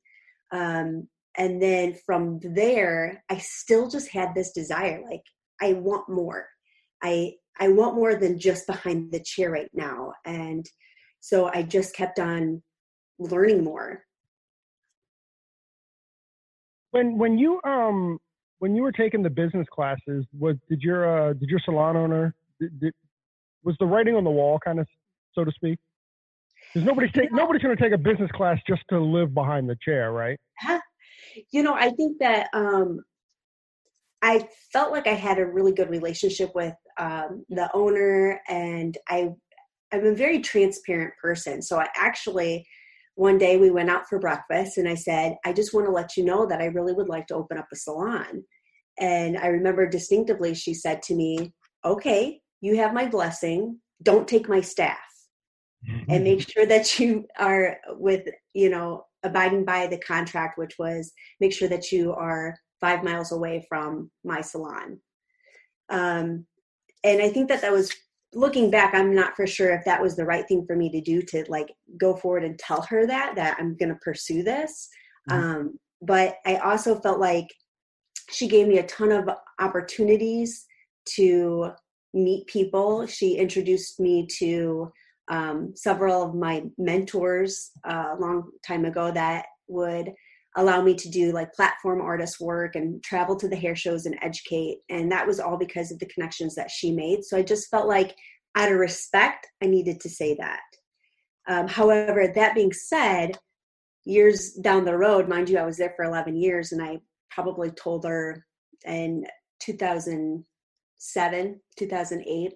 Um, 0.52 1.08
and 1.38 1.62
then 1.62 1.96
from 2.06 2.40
there, 2.44 3.24
I 3.30 3.38
still 3.38 3.90
just 3.90 4.10
had 4.10 4.34
this 4.36 4.52
desire 4.52 5.02
like, 5.10 5.22
I 5.62 5.74
want 5.74 6.10
more. 6.10 6.48
I 7.04 7.34
I 7.60 7.68
want 7.68 7.96
more 7.96 8.16
than 8.16 8.40
just 8.40 8.66
behind 8.66 9.12
the 9.12 9.20
chair 9.20 9.52
right 9.52 9.70
now. 9.74 10.14
And 10.26 10.66
so 11.20 11.52
I 11.54 11.62
just 11.62 11.96
kept 11.96 12.20
on 12.20 12.64
learning 13.20 13.64
more. 13.64 14.04
When 16.92 17.18
when 17.18 17.38
you 17.38 17.62
um 17.64 18.18
when 18.60 18.76
you 18.76 18.82
were 18.82 18.92
taking 18.92 19.22
the 19.24 19.30
business 19.30 19.68
classes, 19.72 20.26
was 20.38 20.56
did 20.70 20.82
your 20.82 21.30
uh, 21.30 21.34
did 21.34 21.50
your 21.50 21.60
salon 21.64 21.96
owner 21.96 22.36
did, 22.60 22.80
did, 22.80 22.94
was 23.64 23.76
the 23.80 23.86
writing 23.86 24.16
on 24.16 24.24
the 24.24 24.30
wall 24.30 24.60
kind 24.64 24.80
of 24.80 24.88
so 25.34 25.44
to 25.44 25.52
speak? 25.52 25.80
Because 26.74 26.86
nobody's 26.86 27.12
take, 27.12 27.32
nobody's 27.32 27.62
going 27.62 27.76
to 27.76 27.82
take 27.82 27.94
a 27.94 27.98
business 27.98 28.32
class 28.32 28.58
just 28.68 28.82
to 28.90 29.00
live 29.00 29.34
behind 29.34 29.70
the 29.70 29.78
chair, 29.84 30.12
right? 30.12 30.40
You 31.52 31.64
know, 31.64 31.74
I 31.74 31.92
think 31.92 32.18
that 32.20 32.48
um, 32.54 33.02
I 34.22 34.48
felt 34.72 34.92
like 34.92 35.08
I 35.08 35.14
had 35.14 35.40
a 35.40 35.46
really 35.46 35.74
good 35.74 35.90
relationship 35.90 36.52
with 36.54 36.76
um, 37.00 37.46
the 37.50 37.70
owner, 37.74 38.40
and 38.48 38.98
I 39.08 39.30
I'm 39.94 40.06
a 40.06 40.16
very 40.16 40.40
transparent 40.40 41.14
person. 41.22 41.62
So 41.62 41.80
I 41.80 41.88
actually 41.96 42.66
one 43.16 43.38
day 43.38 43.58
we 43.58 43.72
went 43.72 43.90
out 43.90 44.08
for 44.08 44.20
breakfast, 44.20 44.78
and 44.78 44.88
I 44.88 44.96
said, 44.96 45.36
I 45.46 45.54
just 45.54 45.74
want 45.74 45.86
to 45.88 45.92
let 45.92 46.16
you 46.18 46.24
know 46.24 46.46
that 46.48 46.62
I 46.62 46.66
really 46.66 46.94
would 46.94 47.10
like 47.10 47.28
to 47.28 47.36
open 47.36 47.58
up 47.58 47.68
a 47.72 47.76
salon. 47.76 48.44
And 49.00 49.38
I 49.38 49.48
remember 49.48 49.88
distinctively 49.88 50.54
she 50.54 50.74
said 50.74 51.02
to 51.04 51.16
me, 51.16 51.54
"Okay, 51.86 52.41
you 52.62 52.78
have 52.78 52.94
my 52.94 53.08
blessing. 53.08 53.80
Don't 54.02 54.28
take 54.28 54.48
my 54.48 54.62
staff." 54.62 54.98
and 56.10 56.24
make 56.24 56.48
sure 56.48 56.66
that 56.68 57.00
you 57.00 57.26
are 57.40 57.78
with 57.90 58.28
you 58.54 58.70
know 58.70 59.04
abiding 59.24 59.66
by 59.66 59.88
the 59.88 59.98
contract 59.98 60.58
which 60.58 60.78
was 60.78 61.12
make 61.40 61.52
sure 61.52 61.68
that 61.68 61.92
you 61.92 62.14
are 62.14 62.56
five 62.82 63.04
miles 63.04 63.32
away 63.32 63.66
from 63.70 64.10
my 64.24 64.42
salon. 64.42 65.00
Um, 65.90 66.46
and 67.04 67.22
I 67.22 67.30
think 67.30 67.48
that 67.50 67.62
that 67.62 67.72
was 67.72 67.94
looking 68.34 68.72
back, 68.72 68.94
I'm 68.94 69.14
not 69.14 69.36
for 69.36 69.46
sure 69.46 69.72
if 69.72 69.86
that 69.86 70.02
was 70.02 70.16
the 70.16 70.26
right 70.26 70.48
thing 70.48 70.66
for 70.66 70.76
me 70.76 70.90
to 70.90 71.02
do 71.02 71.22
to 71.22 71.46
like 71.48 71.72
go 71.98 72.16
forward 72.16 72.44
and 72.44 72.58
tell 72.58 72.82
her 72.84 73.06
that 73.06 73.36
that 73.36 73.58
I'm 73.60 73.76
going 73.78 73.90
to 73.90 74.00
pursue 74.02 74.44
this. 74.44 74.90
Mm-hmm. 75.30 75.44
Um, 75.44 75.80
but 76.02 76.38
I 76.46 76.56
also 76.56 77.00
felt 77.00 77.20
like 77.20 77.48
she 78.30 78.48
gave 78.48 78.68
me 78.68 78.80
a 78.80 78.88
ton 78.88 79.12
of 79.12 79.30
opportunities 79.60 80.66
to 81.16 81.72
meet 82.14 82.48
people. 82.48 83.06
She 83.08 83.38
introduced 83.38 84.00
me 84.00 84.28
to 84.40 84.92
um, 85.30 85.74
several 85.76 86.24
of 86.24 86.36
my 86.36 86.64
mentors 86.78 87.72
uh, 87.88 88.16
a 88.18 88.20
long 88.20 88.50
time 88.66 88.86
ago 88.86 89.12
that 89.12 89.46
would 89.68 90.12
allow 90.58 90.82
me 90.82 90.94
to 90.94 91.10
do 91.10 91.32
like 91.32 91.54
platform 91.54 92.02
artist 92.02 92.42
work 92.42 92.76
and 92.76 93.02
travel 93.04 93.38
to 93.38 93.48
the 93.48 93.56
hair 93.56 93.76
shows 93.76 94.06
and 94.06 94.18
educate. 94.22 94.80
And 94.90 95.10
that 95.12 95.26
was 95.26 95.40
all 95.40 95.58
because 95.58 95.92
of 95.92 96.00
the 96.00 96.08
connections 96.08 96.56
that 96.56 96.70
she 96.70 96.92
made. 96.92 97.24
So 97.24 97.38
I 97.38 97.42
just 97.42 97.70
felt 97.70 97.88
like, 97.88 98.16
out 98.58 98.70
of 98.70 98.78
respect, 98.78 99.48
I 99.64 99.68
needed 99.68 100.02
to 100.02 100.10
say 100.10 100.36
that. 100.36 100.60
Um, 101.48 101.70
however, 101.70 102.28
that 102.36 102.54
being 102.54 102.74
said, 102.74 103.38
years 104.04 104.54
down 104.54 104.84
the 104.84 104.98
road, 104.98 105.30
mind 105.30 105.50
you, 105.50 105.58
I 105.58 105.66
was 105.66 105.78
there 105.78 105.94
for 105.96 106.04
11 106.04 106.36
years 106.36 106.72
and 106.72 106.82
I 106.82 107.00
probably 107.30 107.72
told 107.72 108.04
her 108.04 108.46
in 108.86 109.26
2007, 111.02 111.60
2008, 111.78 112.54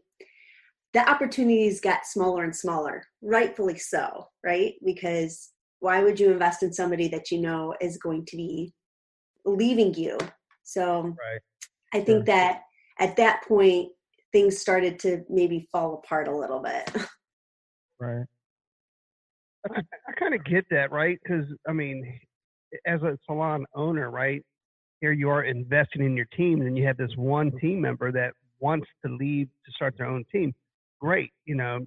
the 0.93 1.09
opportunities 1.09 1.81
got 1.81 2.05
smaller 2.05 2.43
and 2.43 2.55
smaller, 2.55 3.03
rightfully 3.21 3.77
so, 3.77 4.27
right? 4.43 4.75
Because 4.85 5.51
why 5.79 6.03
would 6.03 6.19
you 6.19 6.31
invest 6.31 6.63
in 6.63 6.71
somebody 6.71 7.07
that 7.09 7.31
you 7.31 7.41
know 7.41 7.75
is 7.81 7.97
going 7.97 8.25
to 8.27 8.37
be 8.37 8.73
leaving 9.45 9.93
you? 9.93 10.17
So 10.63 11.01
right. 11.03 11.41
i 11.93 12.01
think 12.01 12.25
that 12.25 12.61
at 12.99 13.15
that 13.17 13.43
point 13.47 13.89
things 14.31 14.57
started 14.57 14.99
to 14.99 15.23
maybe 15.29 15.67
fall 15.71 15.95
apart 15.95 16.27
a 16.27 16.35
little 16.35 16.61
bit. 16.61 16.91
Right. 17.97 18.25
I, 19.73 19.79
I 19.79 20.11
kind 20.19 20.33
of 20.33 20.43
get 20.43 20.65
that 20.69 20.91
right? 20.91 21.17
Because 21.23 21.45
i 21.65 21.71
mean 21.71 22.19
as 22.85 23.01
a 23.03 23.17
salon 23.25 23.65
owner 23.73 24.11
right 24.11 24.43
here 25.01 25.11
you 25.11 25.29
are 25.29 25.43
investing 25.43 26.03
in 26.03 26.15
your 26.15 26.27
team 26.37 26.61
and 26.61 26.77
you 26.77 26.85
have 26.85 26.97
this 26.97 27.11
one 27.15 27.51
team 27.59 27.81
member 27.81 28.11
that 28.11 28.33
wants 28.59 28.87
to 29.05 29.11
leave 29.13 29.47
to 29.65 29.71
start 29.71 29.95
their 29.97 30.07
own 30.07 30.23
team 30.31 30.53
great 30.99 31.31
you 31.45 31.55
know 31.55 31.85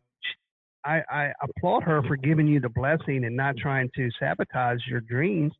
I, 0.85 1.03
I 1.11 1.33
applaud 1.43 1.83
her 1.85 2.03
for 2.05 2.17
giving 2.17 2.47
you 2.47 2.61
the 2.61 2.69
blessing 2.69 3.25
and 3.25 3.37
not 3.37 3.57
trying 3.59 3.91
to 3.97 4.09
sabotage 4.19 4.79
your 4.89 5.01
dreams. 5.01 5.53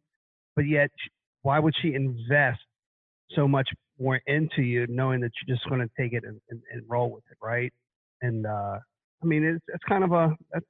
But 0.57 0.67
yet, 0.67 0.91
why 1.43 1.59
would 1.59 1.75
she 1.83 1.95
invest 1.95 2.61
so 3.33 3.47
much 3.47 3.69
more 4.01 4.21
into 4.27 4.63
you, 4.63 4.87
knowing 4.89 5.21
that 5.21 5.31
you're 5.47 5.57
just 5.57 5.69
going 5.69 5.81
to 5.81 5.91
take 6.01 6.13
it 6.13 6.25
and, 6.25 6.41
and, 6.51 6.63
and, 6.73 6.83
roll 6.89 7.11
with 7.11 7.25
it, 7.31 7.37
right? 7.43 7.73
And 8.23 8.47
uh, 8.47 8.79
I 9.23 9.27
mean, 9.27 9.45
it's 9.45 9.65
it's 9.69 9.85
kind 9.89 10.03
of 10.03 10.13
a 10.13 10.35
that's 10.53 10.65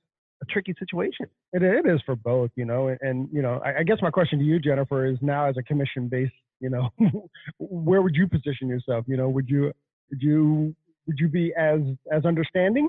tricky 0.48 0.74
situation. 0.78 1.26
It, 1.52 1.62
it 1.62 1.86
is 1.86 2.00
for 2.04 2.16
both, 2.16 2.50
you 2.56 2.64
know. 2.64 2.88
And, 2.88 2.98
and 3.02 3.28
you 3.32 3.42
know, 3.42 3.60
I, 3.64 3.80
I, 3.80 3.82
guess 3.82 3.98
my 4.02 4.10
question 4.10 4.38
to 4.38 4.44
you, 4.44 4.58
Jennifer, 4.58 5.06
is 5.06 5.18
now 5.20 5.46
as 5.46 5.56
a 5.58 5.62
commission 5.62 6.08
based, 6.08 6.32
you 6.60 6.70
know, 6.70 6.88
where 7.58 8.02
would 8.02 8.14
you 8.14 8.26
position 8.28 8.68
yourself? 8.68 9.04
You 9.08 9.16
know, 9.16 9.28
would 9.28 9.48
you 9.48 9.72
would 10.10 10.22
you 10.22 10.74
would 11.06 11.18
you 11.18 11.28
be 11.28 11.52
as 11.58 11.80
as 12.12 12.24
understanding 12.24 12.88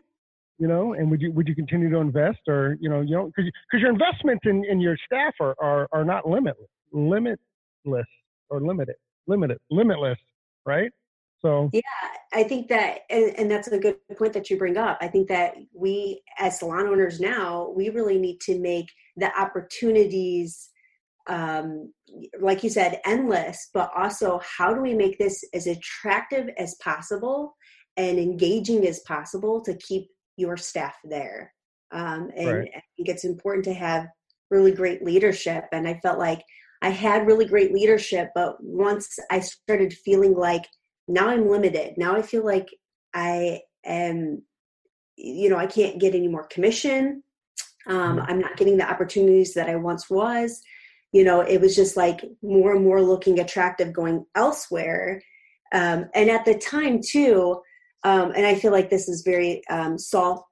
you 0.59 0.67
know 0.67 0.93
and 0.93 1.09
would 1.09 1.21
you 1.21 1.31
would 1.31 1.47
you 1.47 1.55
continue 1.55 1.89
to 1.89 1.97
invest 1.97 2.39
or 2.47 2.77
you 2.79 2.89
know 2.89 3.01
you 3.01 3.15
know 3.15 3.27
because 3.27 3.49
because 3.69 3.81
your 3.81 3.91
investments 3.91 4.43
in, 4.45 4.63
in 4.65 4.79
your 4.79 4.97
staff 5.05 5.33
are, 5.39 5.55
are 5.59 5.87
are 5.91 6.03
not 6.03 6.27
limitless 6.27 6.67
limitless 6.91 7.39
or 8.49 8.61
limited 8.61 8.95
limited 9.25 9.57
limitless 9.71 10.17
right 10.65 10.91
So 11.41 11.69
yeah, 11.71 11.81
I 12.33 12.43
think 12.43 12.67
that, 12.67 12.99
and, 13.09 13.33
and 13.37 13.51
that's 13.51 13.67
a 13.67 13.79
good 13.79 13.97
point 14.17 14.33
that 14.33 14.49
you 14.49 14.57
bring 14.57 14.77
up. 14.77 14.97
I 15.01 15.07
think 15.07 15.29
that 15.29 15.55
we, 15.73 16.21
as 16.37 16.59
salon 16.59 16.87
owners 16.87 17.19
now, 17.19 17.71
we 17.75 17.89
really 17.89 18.17
need 18.19 18.39
to 18.41 18.59
make 18.59 18.91
the 19.15 19.31
opportunities, 19.39 20.69
um, 21.27 21.93
like 22.41 22.63
you 22.63 22.69
said, 22.69 22.99
endless. 23.05 23.69
But 23.73 23.89
also, 23.95 24.41
how 24.57 24.73
do 24.73 24.81
we 24.81 24.93
make 24.93 25.17
this 25.17 25.43
as 25.53 25.67
attractive 25.67 26.49
as 26.57 26.75
possible 26.83 27.55
and 27.95 28.19
engaging 28.19 28.85
as 28.85 28.99
possible 29.07 29.61
to 29.61 29.75
keep 29.75 30.09
your 30.35 30.57
staff 30.57 30.95
there? 31.05 31.53
Um, 31.91 32.29
and 32.35 32.47
right. 32.47 32.69
I 32.75 32.81
think 32.97 33.09
it's 33.09 33.25
important 33.25 33.65
to 33.65 33.73
have 33.73 34.07
really 34.51 34.71
great 34.71 35.03
leadership. 35.03 35.65
And 35.71 35.87
I 35.87 35.99
felt 36.03 36.19
like 36.19 36.43
I 36.81 36.89
had 36.89 37.27
really 37.27 37.45
great 37.45 37.73
leadership, 37.73 38.29
but 38.35 38.55
once 38.61 39.17
I 39.29 39.41
started 39.41 39.93
feeling 39.93 40.35
like 40.35 40.63
now 41.09 41.27
I'm 41.27 41.49
limited. 41.49 41.97
Now 41.97 42.15
I 42.15 42.21
feel 42.21 42.45
like 42.45 42.69
I 43.13 43.61
am, 43.83 44.43
you 45.17 45.49
know, 45.49 45.57
I 45.57 45.65
can't 45.65 45.99
get 45.99 46.15
any 46.15 46.27
more 46.27 46.47
commission. 46.47 47.23
Um, 47.87 48.17
mm-hmm. 48.17 48.31
I'm 48.31 48.39
not 48.39 48.55
getting 48.55 48.77
the 48.77 48.89
opportunities 48.89 49.55
that 49.55 49.69
I 49.69 49.75
once 49.75 50.09
was. 50.09 50.61
You 51.11 51.23
know, 51.23 51.41
it 51.41 51.59
was 51.59 51.75
just 51.75 51.97
like 51.97 52.23
more 52.43 52.75
and 52.75 52.85
more 52.85 53.01
looking 53.01 53.39
attractive 53.39 53.91
going 53.91 54.25
elsewhere. 54.35 55.21
Um, 55.73 56.05
and 56.13 56.29
at 56.29 56.45
the 56.45 56.55
time, 56.55 57.01
too, 57.03 57.61
um, 58.03 58.31
and 58.35 58.45
I 58.45 58.55
feel 58.55 58.71
like 58.71 58.89
this 58.89 59.09
is 59.09 59.23
very 59.23 59.63
um, 59.69 59.97
soft, 59.97 60.43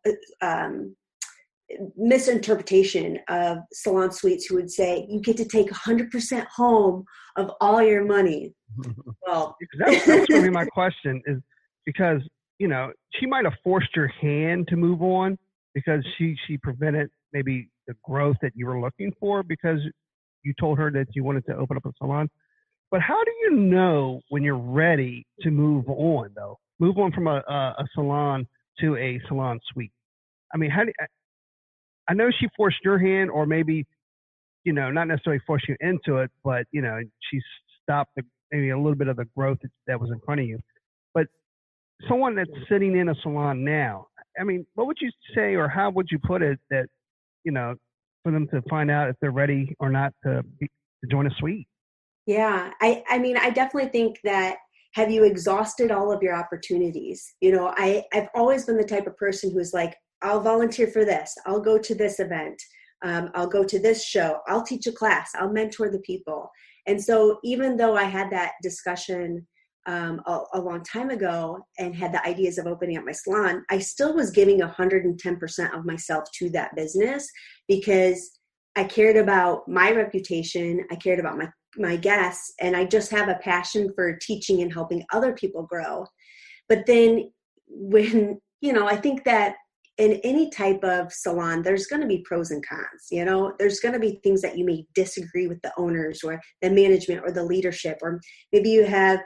um, 0.42 0.96
misinterpretation 1.98 3.20
of 3.28 3.60
salon 3.74 4.12
suites 4.12 4.46
who 4.46 4.56
would 4.56 4.72
say 4.72 5.06
you 5.10 5.20
get 5.20 5.38
to 5.38 5.46
take 5.46 5.70
100% 5.70 6.46
home 6.48 7.04
of 7.36 7.52
all 7.62 7.82
your 7.82 8.06
money. 8.06 8.54
Well 9.26 9.58
that's, 9.78 10.06
that's 10.06 10.28
going 10.28 10.42
to 10.42 10.48
be 10.48 10.50
my 10.50 10.66
question 10.74 11.22
is 11.26 11.40
because 11.86 12.22
you 12.60 12.70
know 12.70 12.94
she 13.20 13.26
might 13.26 13.44
have 13.44 13.56
forced 13.62 13.90
your 13.94 14.08
hand 14.08 14.70
to 14.70 14.78
move 14.78 15.02
on 15.02 15.38
because 15.74 16.02
she 16.18 16.36
she 16.48 16.58
prevented 16.58 17.10
maybe 17.34 17.70
the 17.88 17.96
growth 18.06 18.38
that 18.42 18.54
you 18.56 18.66
were 18.68 18.80
looking 18.80 19.12
for 19.20 19.44
because 19.44 19.80
you 20.44 20.54
told 20.60 20.78
her 20.78 20.90
that 20.92 21.08
you 21.14 21.26
wanted 21.26 21.46
to 21.48 21.56
open 21.58 21.76
up 21.76 21.86
a 21.86 21.92
salon. 21.98 22.30
But 22.90 23.02
how 23.02 23.22
do 23.22 23.32
you 23.42 23.52
know 23.52 24.22
when 24.30 24.44
you're 24.44 24.56
ready 24.56 25.28
to 25.42 25.52
move 25.52 25.90
on 25.90 26.30
though? 26.34 26.58
Move 26.80 26.98
on 26.98 27.12
from 27.12 27.28
a, 27.28 27.44
a, 27.50 27.76
a 27.80 27.86
salon 27.96 28.48
to 28.80 28.96
a 28.96 29.20
salon 29.28 29.60
suite. 29.74 29.92
I 30.54 30.58
mean 30.58 30.70
how 30.70 30.86
do 30.86 30.94
I 32.08 32.14
know 32.14 32.30
she 32.32 32.48
forced 32.56 32.78
your 32.84 32.98
hand, 32.98 33.30
or 33.30 33.46
maybe, 33.46 33.86
you 34.64 34.74
know, 34.74 34.90
not 34.92 35.08
necessarily 35.08 35.42
forced 35.46 35.68
you 35.68 35.76
into 35.82 36.18
it, 36.18 36.32
but 36.44 36.66
you 36.72 36.82
know, 36.82 37.00
she 37.32 37.42
stopped 37.84 38.12
the, 38.16 38.24
maybe 38.52 38.70
a 38.70 38.78
little 38.78 38.96
bit 38.96 39.08
of 39.08 39.18
the 39.18 39.26
growth 39.36 39.60
that 39.88 40.00
was 40.00 40.10
in 40.12 40.20
front 40.26 40.42
of 40.42 40.48
you. 40.48 40.60
But 41.14 41.28
someone 42.08 42.36
that's 42.36 42.50
sitting 42.70 42.98
in 42.98 43.10
a 43.10 43.16
salon 43.22 43.64
now, 43.64 44.08
I 44.40 44.44
mean, 44.44 44.66
what 44.76 44.88
would 44.88 44.98
you 45.02 45.10
say, 45.36 45.56
or 45.56 45.68
how 45.68 45.90
would 45.92 46.08
you 46.12 46.20
put 46.20 46.42
it 46.42 46.60
that, 46.70 46.88
you 47.44 47.52
know, 47.52 47.76
for 48.24 48.32
them 48.32 48.48
to 48.54 48.62
find 48.70 48.92
out 48.92 49.10
if 49.10 49.16
they're 49.22 49.32
ready 49.32 49.76
or 49.80 49.90
not 49.90 50.14
to, 50.24 50.44
be, 50.60 50.68
to 50.68 51.10
join 51.10 51.28
a 51.28 51.32
suite? 51.40 51.68
Yeah, 52.26 52.72
I, 52.82 53.04
I 53.10 53.20
mean, 53.20 53.38
I 53.38 53.50
definitely 53.50 53.90
think 53.90 54.20
that 54.24 54.58
have 54.94 55.10
you 55.10 55.24
exhausted 55.24 55.92
all 55.92 56.12
of 56.12 56.22
your 56.22 56.36
opportunities? 56.36 57.36
You 57.40 57.52
know, 57.54 57.74
I, 57.78 58.04
I've 58.14 58.28
always 58.36 58.66
been 58.66 58.78
the 58.78 58.84
type 58.84 59.08
of 59.08 59.16
person 59.18 59.52
who's 59.52 59.74
like, 59.74 59.96
I'll 60.22 60.42
volunteer 60.42 60.88
for 60.88 61.06
this. 61.06 61.36
I'll 61.46 61.62
go 61.62 61.78
to 61.78 61.96
this 61.96 62.20
event. 62.20 62.62
Um, 63.04 63.30
I'll 63.36 63.48
go 63.48 63.64
to 63.64 63.80
this 63.80 64.04
show. 64.04 64.40
I'll 64.48 64.64
teach 64.64 64.88
a 64.88 64.92
class. 64.92 65.32
I'll 65.36 65.52
mentor 65.52 65.90
the 65.90 66.00
people. 66.00 66.50
And 66.88 67.02
so, 67.02 67.40
even 67.44 67.78
though 67.78 67.96
I 67.96 68.06
had 68.06 68.32
that 68.32 68.54
discussion 68.64 69.46
um, 69.86 70.22
a, 70.26 70.40
a, 70.54 70.60
long 70.60 70.84
time 70.84 71.12
ago 71.12 71.60
and 71.78 71.96
had 71.96 72.14
the 72.14 72.26
ideas 72.26 72.58
of 72.58 72.66
opening 72.66 72.98
up 72.98 73.06
my 73.06 73.12
salon, 73.12 73.64
I 73.70 73.80
still 73.80 74.14
was 74.14 74.32
giving 74.32 74.60
110% 74.60 75.78
of 75.78 75.86
myself 75.86 76.26
to 76.40 76.50
that 76.52 76.76
business 76.76 77.30
because 77.68 78.38
I 78.76 78.84
cared 78.84 79.18
about 79.18 79.68
my 79.68 79.92
reputation. 79.92 80.86
I 80.92 80.96
cared 80.96 81.20
about 81.20 81.38
my, 81.38 81.50
my 81.78 81.96
guests. 81.96 82.54
And 82.60 82.76
I 82.76 82.86
just 82.86 83.12
have 83.12 83.30
a 83.30 83.40
passion 83.44 83.92
for 83.96 84.18
teaching 84.22 84.62
and 84.62 84.74
helping 84.74 85.06
other 85.14 85.34
people 85.34 85.64
grow. 85.64 86.06
But 86.68 86.86
then, 86.86 87.32
when, 87.68 88.40
you 88.62 88.74
know, 88.74 88.88
I 88.88 88.96
think 88.96 89.24
that 89.26 89.56
in 89.98 90.20
any 90.24 90.50
type 90.50 90.84
of 90.84 91.12
salon 91.12 91.64
there's 91.64 91.88
going 91.88 92.02
to 92.02 92.08
be 92.08 92.24
pros 92.26 92.52
and 92.52 92.66
cons 92.68 93.08
you 93.12 93.26
know? 93.26 93.54
There's 93.60 93.80
going 93.80 93.94
to 93.94 94.00
be 94.00 94.20
things 94.24 94.42
that 94.42 94.58
you 94.58 94.66
may 94.66 94.86
disagree 94.94 95.48
with 95.48 95.62
the 95.62 95.74
owners 95.78 96.24
or 96.24 96.42
the 96.62 96.70
management 96.70 97.22
or 97.24 97.32
the 97.32 97.44
leadership 97.44 98.00
or 98.02 98.20
maybe 98.52 98.70
you 98.70 98.86
have 98.86 99.20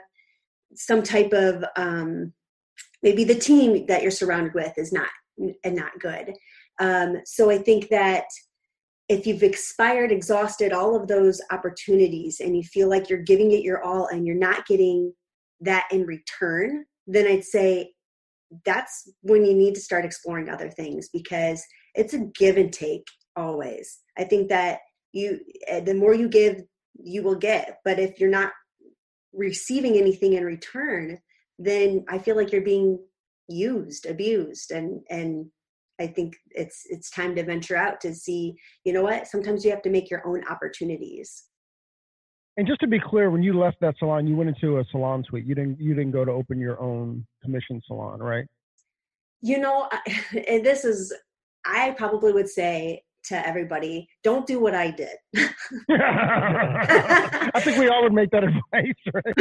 some 0.74 1.02
type 1.02 1.32
of 1.32 1.64
um, 1.76 2.32
maybe 3.02 3.24
the 3.24 3.34
team 3.34 3.86
that 3.86 4.02
you're 4.02 4.10
surrounded 4.10 4.54
with 4.54 4.72
is 4.78 4.92
not 4.92 5.08
and 5.64 5.76
not 5.76 5.92
good. 5.98 6.34
Um, 6.78 7.16
so 7.24 7.50
i 7.50 7.58
think 7.58 7.88
that 7.88 8.24
if 9.08 9.26
you've 9.26 9.42
expired 9.42 10.10
exhausted 10.10 10.72
all 10.72 10.96
of 10.96 11.08
those 11.08 11.40
opportunities 11.50 12.40
and 12.40 12.56
you 12.56 12.62
feel 12.62 12.88
like 12.88 13.10
you're 13.10 13.18
giving 13.18 13.52
it 13.52 13.62
your 13.62 13.82
all 13.82 14.06
and 14.06 14.26
you're 14.26 14.36
not 14.36 14.66
getting 14.66 15.12
that 15.60 15.86
in 15.92 16.06
return 16.06 16.84
then 17.06 17.26
i'd 17.26 17.44
say 17.44 17.92
that's 18.64 19.08
when 19.22 19.44
you 19.44 19.54
need 19.54 19.74
to 19.74 19.80
start 19.80 20.04
exploring 20.04 20.48
other 20.48 20.70
things 20.70 21.08
because 21.12 21.64
it's 21.94 22.14
a 22.14 22.26
give 22.38 22.56
and 22.56 22.72
take 22.72 23.06
always. 23.36 24.00
I 24.18 24.24
think 24.24 24.48
that 24.48 24.80
you 25.12 25.40
eh, 25.68 25.80
the 25.80 25.94
more 25.94 26.14
you 26.14 26.28
give, 26.28 26.62
you 27.02 27.22
will 27.22 27.36
get. 27.36 27.78
But 27.84 27.98
if 27.98 28.18
you're 28.18 28.30
not 28.30 28.52
receiving 29.32 29.96
anything 29.96 30.34
in 30.34 30.44
return, 30.44 31.18
then 31.58 32.04
I 32.08 32.18
feel 32.18 32.36
like 32.36 32.52
you're 32.52 32.62
being 32.62 32.98
used, 33.48 34.06
abused, 34.06 34.70
and 34.70 35.00
and 35.10 35.46
I 36.00 36.06
think 36.06 36.34
it's 36.50 36.82
it's 36.88 37.10
time 37.10 37.34
to 37.36 37.44
venture 37.44 37.76
out 37.76 38.00
to 38.02 38.14
see. 38.14 38.54
You 38.84 38.92
know 38.92 39.02
what? 39.02 39.26
Sometimes 39.26 39.64
you 39.64 39.70
have 39.70 39.82
to 39.82 39.90
make 39.90 40.10
your 40.10 40.26
own 40.26 40.42
opportunities. 40.48 41.44
And 42.56 42.66
just 42.66 42.80
to 42.80 42.86
be 42.86 43.00
clear, 43.00 43.30
when 43.30 43.42
you 43.42 43.58
left 43.58 43.78
that 43.80 43.94
salon, 43.98 44.26
you 44.26 44.36
went 44.36 44.50
into 44.50 44.78
a 44.78 44.84
salon 44.90 45.24
suite. 45.24 45.46
You 45.46 45.54
didn't 45.54 45.80
you 45.80 45.94
didn't 45.94 46.12
go 46.12 46.24
to 46.24 46.30
open 46.30 46.58
your 46.58 46.80
own 46.80 47.26
commission 47.42 47.80
salon, 47.86 48.20
right? 48.20 48.46
You 49.40 49.58
know, 49.58 49.88
this 50.32 50.84
is 50.84 51.12
I 51.64 51.92
probably 51.92 52.32
would 52.32 52.48
say 52.48 53.04
to 53.24 53.46
everybody, 53.46 54.08
don't 54.22 54.46
do 54.46 54.58
what 54.58 54.74
I 54.74 54.90
did. 54.90 55.16
I 55.90 57.60
think 57.60 57.78
we 57.78 57.88
all 57.88 58.02
would 58.02 58.12
make 58.12 58.30
that 58.30 58.44
advice, 58.44 58.94
right? 59.14 59.34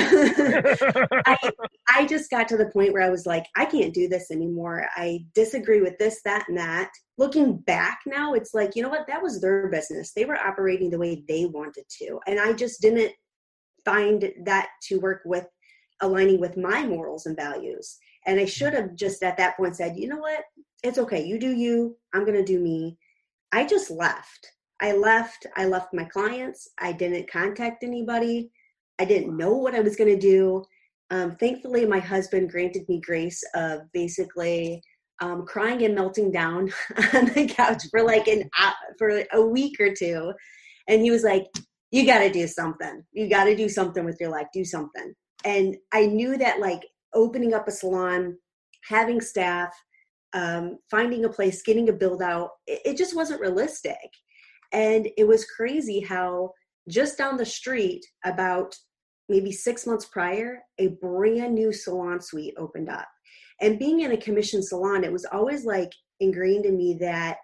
I, 1.26 1.52
I 1.90 2.06
just 2.06 2.30
got 2.30 2.48
to 2.50 2.58
the 2.58 2.68
point 2.68 2.94
where 2.94 3.04
I 3.04 3.10
was 3.10 3.26
like, 3.26 3.46
I 3.56 3.66
can't 3.66 3.94
do 3.94 4.08
this 4.08 4.32
anymore. 4.32 4.88
I 4.96 5.26
disagree 5.34 5.82
with 5.82 5.98
this, 5.98 6.22
that, 6.26 6.46
and 6.48 6.58
that. 6.58 6.92
Looking 7.18 7.58
back 7.58 8.00
now, 8.06 8.34
it's 8.34 8.54
like, 8.54 8.76
you 8.76 8.84
know 8.84 8.90
what? 8.90 9.08
That 9.08 9.24
was 9.24 9.42
their 9.42 9.68
business. 9.70 10.14
They 10.14 10.26
were 10.26 10.38
operating 10.38 10.90
the 10.90 11.00
way 11.00 11.24
they 11.28 11.46
wanted 11.46 11.86
to. 12.00 12.20
And 12.28 12.40
I 12.40 12.54
just 12.54 12.82
didn't 12.82 13.14
find 13.84 14.32
that 14.46 14.70
to 14.84 15.00
work 15.00 15.22
with 15.26 15.48
aligning 16.02 16.40
with 16.40 16.58
my 16.58 16.86
morals 16.86 17.26
and 17.26 17.36
values. 17.36 17.98
And 18.26 18.40
I 18.40 18.46
should 18.46 18.74
have 18.74 18.96
just 18.96 19.24
at 19.24 19.38
that 19.38 19.58
point 19.58 19.76
said, 19.76 19.98
you 19.98 20.08
know 20.08 20.18
what? 20.18 20.44
It's 20.84 20.98
okay. 20.98 21.24
You 21.26 21.40
do 21.40 21.52
you. 21.52 21.98
I'm 22.14 22.26
going 22.26 22.38
to 22.38 22.44
do 22.44 22.60
me 22.60 22.98
I 23.52 23.66
just 23.66 23.92
left. 23.92 24.52
I 24.82 24.94
left. 24.94 25.46
I 25.56 25.66
left 25.66 25.94
my 25.94 26.06
clients. 26.06 26.68
I 26.80 26.92
didn't 26.92 27.32
contact 27.32 27.84
anybody. 27.84 28.52
I 29.00 29.06
didn't 29.06 29.38
know 29.38 29.54
what 29.54 29.76
I 29.76 29.82
was 29.82 29.96
going 29.96 30.14
to 30.14 30.20
do. 30.20 30.64
Um, 31.12 31.36
thankfully, 31.36 31.86
my 31.86 32.00
husband 32.00 32.50
granted 32.50 32.88
me 32.88 33.02
grace 33.02 33.44
of 33.54 33.82
basically 33.94 34.82
um, 35.22 35.46
crying 35.46 35.84
and 35.84 35.94
melting 35.94 36.32
down 36.32 36.72
on 37.14 37.26
the 37.26 37.48
couch 37.48 37.84
for 37.92 38.04
like 38.04 38.28
an 38.28 38.50
uh, 38.60 38.72
for 38.98 39.24
a 39.34 39.42
week 39.42 39.80
or 39.80 39.94
two, 39.94 40.34
and 40.88 41.02
he 41.02 41.12
was 41.12 41.24
like, 41.24 41.44
"You 41.92 42.06
got 42.06 42.20
to 42.20 42.32
do 42.32 42.48
something. 42.48 43.04
You 43.12 43.30
got 43.30 43.46
to 43.46 43.56
do 43.56 43.70
something 43.70 44.06
with 44.06 44.18
your 44.20 44.30
life. 44.30 44.48
Do 44.54 44.66
something." 44.66 45.14
And 45.44 45.76
I 45.92 46.06
knew 46.06 46.38
that 46.38 46.60
like 46.60 46.82
opening 47.14 47.54
up 47.54 47.68
a 47.68 47.72
salon, 47.72 48.38
having 48.88 49.20
staff, 49.22 49.74
um, 50.34 50.78
finding 50.90 51.26
a 51.26 51.30
place, 51.30 51.62
getting 51.62 51.90
a 51.90 51.94
build 51.94 52.22
out, 52.22 52.52
it, 52.68 52.82
it 52.86 52.98
just 52.98 53.16
wasn't 53.16 53.42
realistic. 53.42 54.10
And 54.72 55.10
it 55.18 55.28
was 55.28 55.46
crazy 55.46 56.00
how 56.00 56.52
just 56.90 57.18
down 57.18 57.38
the 57.38 57.46
street, 57.46 58.06
about 58.26 58.76
maybe 59.30 59.52
six 59.52 59.86
months 59.88 60.06
prior, 60.06 60.62
a 60.80 60.90
brand 61.02 61.56
new 61.56 61.72
salon 61.72 62.22
suite 62.22 62.54
opened 62.58 62.90
up. 62.90 63.08
And 63.62 63.80
being 63.80 64.02
in 64.02 64.12
a 64.12 64.18
commission 64.18 64.62
salon, 64.64 65.04
it 65.04 65.12
was 65.12 65.26
always 65.32 65.66
like 65.66 65.92
ingrained 66.20 66.66
in 66.66 66.76
me 66.76 66.98
that 67.00 67.38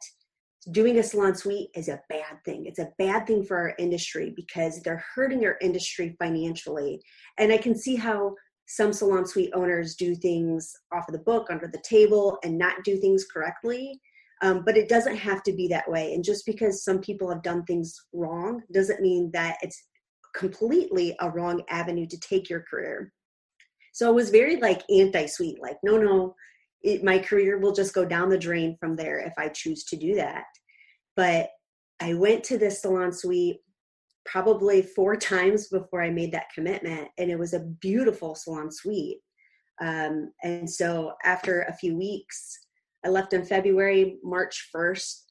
doing 0.71 0.97
a 0.97 1.03
salon 1.03 1.35
suite 1.35 1.69
is 1.75 1.87
a 1.87 2.01
bad 2.09 2.43
thing. 2.43 2.65
It's 2.65 2.79
a 2.79 2.91
bad 2.97 3.25
thing 3.25 3.43
for 3.43 3.57
our 3.57 3.73
industry 3.79 4.33
because 4.35 4.81
they're 4.81 5.03
hurting 5.15 5.45
our 5.45 5.57
industry 5.61 6.15
financially. 6.19 7.01
And 7.37 7.51
I 7.51 7.57
can 7.57 7.75
see 7.75 7.95
how 7.95 8.35
some 8.67 8.93
salon 8.93 9.25
suite 9.25 9.51
owners 9.53 9.95
do 9.95 10.13
things 10.13 10.73
off 10.93 11.07
of 11.07 11.13
the 11.13 11.19
book 11.19 11.47
under 11.49 11.67
the 11.67 11.81
table 11.83 12.37
and 12.43 12.57
not 12.57 12.83
do 12.83 12.97
things 12.97 13.25
correctly. 13.25 13.99
Um, 14.43 14.63
but 14.63 14.77
it 14.77 14.87
doesn't 14.87 15.15
have 15.15 15.41
to 15.43 15.53
be 15.53 15.67
that 15.69 15.89
way. 15.89 16.13
And 16.13 16.23
just 16.23 16.45
because 16.45 16.83
some 16.83 16.99
people 16.99 17.27
have 17.29 17.41
done 17.41 17.63
things 17.63 17.95
wrong 18.13 18.61
doesn't 18.71 19.01
mean 19.01 19.31
that 19.33 19.57
it's 19.61 19.81
completely 20.35 21.15
a 21.21 21.29
wrong 21.31 21.63
avenue 21.69 22.05
to 22.05 22.19
take 22.19 22.47
your 22.47 22.63
career. 22.69 23.11
So 23.93 24.11
it 24.11 24.13
was 24.13 24.29
very 24.29 24.57
like 24.57 24.83
anti-suite, 24.91 25.59
like, 25.59 25.77
no, 25.81 25.97
no, 25.97 26.35
it, 26.83 27.03
my 27.03 27.17
career 27.17 27.57
will 27.57 27.73
just 27.73 27.95
go 27.95 28.05
down 28.05 28.29
the 28.29 28.37
drain 28.37 28.77
from 28.79 28.95
there 28.95 29.17
if 29.17 29.33
I 29.39 29.47
choose 29.47 29.83
to 29.85 29.95
do 29.95 30.13
that. 30.15 30.43
But 31.15 31.49
I 31.99 32.13
went 32.13 32.43
to 32.43 32.59
this 32.59 32.81
salon 32.81 33.11
suite 33.11 33.57
probably 34.27 34.81
four 34.81 35.15
times 35.15 35.69
before 35.69 36.03
I 36.03 36.11
made 36.11 36.31
that 36.33 36.51
commitment, 36.53 37.07
and 37.17 37.31
it 37.31 37.39
was 37.39 37.53
a 37.53 37.61
beautiful 37.81 38.35
salon 38.35 38.71
suite. 38.71 39.19
Um, 39.81 40.31
and 40.43 40.69
so 40.69 41.13
after 41.23 41.61
a 41.61 41.73
few 41.73 41.97
weeks, 41.97 42.59
I 43.05 43.09
left 43.09 43.33
in 43.33 43.45
February, 43.45 44.17
March 44.23 44.69
1st, 44.75 45.21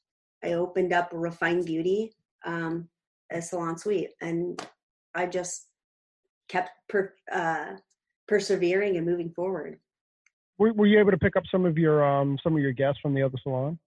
I 0.43 0.53
opened 0.53 0.93
up 0.93 1.09
Refined 1.13 1.65
Beauty, 1.65 2.11
um, 2.45 2.87
a 3.31 3.41
salon 3.41 3.77
suite, 3.77 4.11
and 4.21 4.61
I 5.15 5.25
just 5.25 5.67
kept 6.47 6.71
per, 6.89 7.13
uh, 7.31 7.73
persevering 8.27 8.97
and 8.97 9.05
moving 9.05 9.31
forward. 9.31 9.79
Were, 10.57 10.73
were, 10.73 10.85
you 10.87 10.99
able 10.99 11.11
to 11.11 11.17
pick 11.17 11.35
up 11.35 11.43
some 11.51 11.65
of 11.65 11.77
your 11.77 12.03
um, 12.03 12.37
some 12.43 12.55
of 12.55 12.61
your 12.61 12.71
guests 12.71 12.99
from 13.01 13.13
the 13.13 13.21
other 13.21 13.37
salon? 13.43 13.77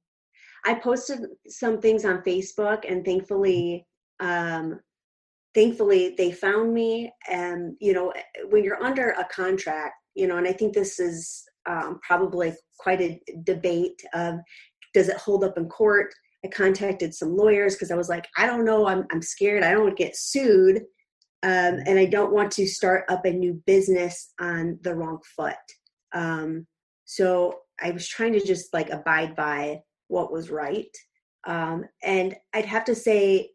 I 0.65 0.75
posted 0.75 1.21
some 1.49 1.81
things 1.81 2.05
on 2.05 2.23
Facebook, 2.23 2.85
and 2.89 3.05
thankfully, 3.05 3.87
um, 4.21 4.81
thankfully 5.55 6.15
they 6.17 6.33
found 6.33 6.73
me. 6.73 7.13
And 7.29 7.77
you 7.81 7.93
know, 7.93 8.13
when 8.49 8.65
you're 8.65 8.83
under 8.83 9.11
a 9.11 9.25
contract, 9.25 9.95
you 10.15 10.27
know, 10.27 10.37
and 10.37 10.47
I 10.47 10.53
think 10.53 10.75
this 10.75 10.99
is 10.99 11.45
um, 11.67 12.01
probably 12.03 12.53
quite 12.79 13.01
a 13.01 13.21
debate 13.45 14.01
of 14.15 14.37
does 14.95 15.09
it 15.09 15.17
hold 15.17 15.45
up 15.45 15.57
in 15.57 15.69
court? 15.69 16.13
I 16.45 16.49
contacted 16.49 17.15
some 17.15 17.37
lawyers 17.37 17.75
because 17.75 17.91
I 17.91 17.97
was 17.97 18.09
like, 18.09 18.27
I 18.37 18.47
don't 18.47 18.65
know, 18.65 18.87
I'm 18.87 19.05
I'm 19.13 19.23
scared. 19.23 19.63
I 19.63 19.71
don't 19.73 19.85
want 19.85 19.97
to 19.97 20.03
get 20.03 20.17
sued, 20.17 20.79
um, 21.43 21.81
and 21.87 21.99
I 21.99 22.07
don't 22.07 22.33
want 22.33 22.51
to 22.53 22.67
start 22.67 23.05
up 23.09 23.25
a 23.25 23.33
new 23.33 23.63
business 23.67 24.33
on 24.41 24.79
the 24.83 24.95
wrong 24.95 25.19
foot. 25.37 25.55
Um, 26.13 26.67
so 27.05 27.61
I 27.83 27.91
was 27.91 28.09
trying 28.09 28.33
to 28.35 28.45
just 28.45 28.73
like 28.73 28.91
abide 28.91 29.37
by 29.37 29.81
what 30.09 30.33
was 30.33 30.51
right. 30.51 30.95
Um, 31.47 31.85
and 32.03 32.37
I'd 32.53 32.67
have 32.67 32.85
to 32.85 32.95
say, 32.95 33.51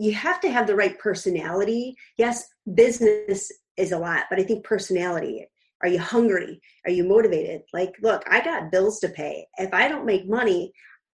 you 0.00 0.14
have 0.14 0.40
to 0.40 0.50
have 0.50 0.66
the 0.66 0.74
right 0.74 0.98
personality. 0.98 1.94
Yes, 2.16 2.48
business 2.74 3.52
is 3.76 3.92
a 3.92 3.98
lot, 3.98 4.24
but 4.30 4.40
I 4.40 4.42
think 4.44 4.64
personality. 4.64 5.46
Are 5.82 5.88
you 5.88 5.98
hungry? 5.98 6.58
Are 6.86 6.90
you 6.90 7.04
motivated? 7.04 7.62
Like, 7.74 7.94
look, 8.02 8.22
I 8.26 8.42
got 8.42 8.72
bills 8.72 8.98
to 9.00 9.10
pay. 9.10 9.46
If 9.58 9.74
I 9.74 9.88
don't 9.88 10.06
make 10.06 10.26
money, 10.26 10.72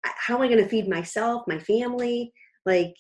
how 0.03 0.37
am 0.37 0.43
I 0.43 0.49
going 0.49 0.63
to 0.63 0.69
feed 0.69 0.89
myself, 0.89 1.43
my 1.47 1.59
family? 1.59 2.33
Like, 2.65 2.95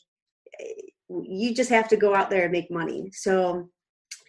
you 1.08 1.54
just 1.54 1.70
have 1.70 1.88
to 1.88 1.96
go 1.96 2.14
out 2.14 2.28
there 2.28 2.42
and 2.42 2.52
make 2.52 2.70
money. 2.70 3.10
So, 3.14 3.70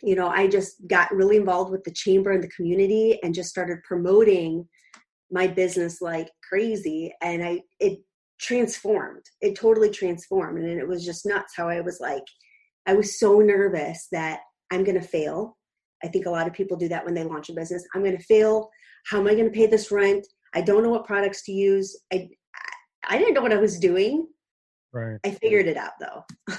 you 0.01 0.15
know, 0.15 0.29
I 0.29 0.47
just 0.47 0.87
got 0.87 1.13
really 1.13 1.35
involved 1.35 1.71
with 1.71 1.83
the 1.83 1.91
chamber 1.91 2.31
and 2.31 2.41
the 2.41 2.49
community 2.55 3.19
and 3.23 3.35
just 3.35 3.49
started 3.49 3.83
promoting 3.83 4.67
my 5.29 5.47
business 5.47 6.01
like 6.01 6.29
crazy. 6.47 7.13
And 7.21 7.43
I, 7.43 7.59
it 7.81 7.99
transformed. 8.41 9.23
It 9.39 9.55
totally 9.55 9.89
transformed. 9.89 10.59
And 10.59 10.79
it 10.79 10.87
was 10.87 11.05
just 11.05 11.25
nuts 11.25 11.53
how 11.55 11.69
I 11.69 11.81
was 11.81 11.99
like, 11.99 12.23
I 12.87 12.93
was 12.93 13.19
so 13.19 13.39
nervous 13.39 14.07
that 14.11 14.41
I'm 14.71 14.83
going 14.83 14.99
to 14.99 15.07
fail. 15.07 15.57
I 16.03 16.07
think 16.07 16.25
a 16.25 16.31
lot 16.31 16.47
of 16.47 16.53
people 16.53 16.77
do 16.77 16.89
that 16.89 17.05
when 17.05 17.13
they 17.13 17.23
launch 17.23 17.49
a 17.49 17.53
business. 17.53 17.85
I'm 17.93 18.03
going 18.03 18.17
to 18.17 18.23
fail. 18.23 18.69
How 19.05 19.19
am 19.19 19.27
I 19.27 19.35
going 19.35 19.45
to 19.45 19.51
pay 19.51 19.67
this 19.67 19.91
rent? 19.91 20.25
I 20.53 20.61
don't 20.61 20.83
know 20.83 20.89
what 20.89 21.05
products 21.05 21.43
to 21.43 21.51
use. 21.51 21.97
I, 22.11 22.29
I 23.07 23.17
didn't 23.17 23.35
know 23.35 23.41
what 23.41 23.53
I 23.53 23.57
was 23.57 23.79
doing. 23.79 24.27
Right. 24.91 25.19
I 25.23 25.31
figured 25.31 25.67
it 25.67 25.77
out 25.77 25.93
though. 25.99 26.25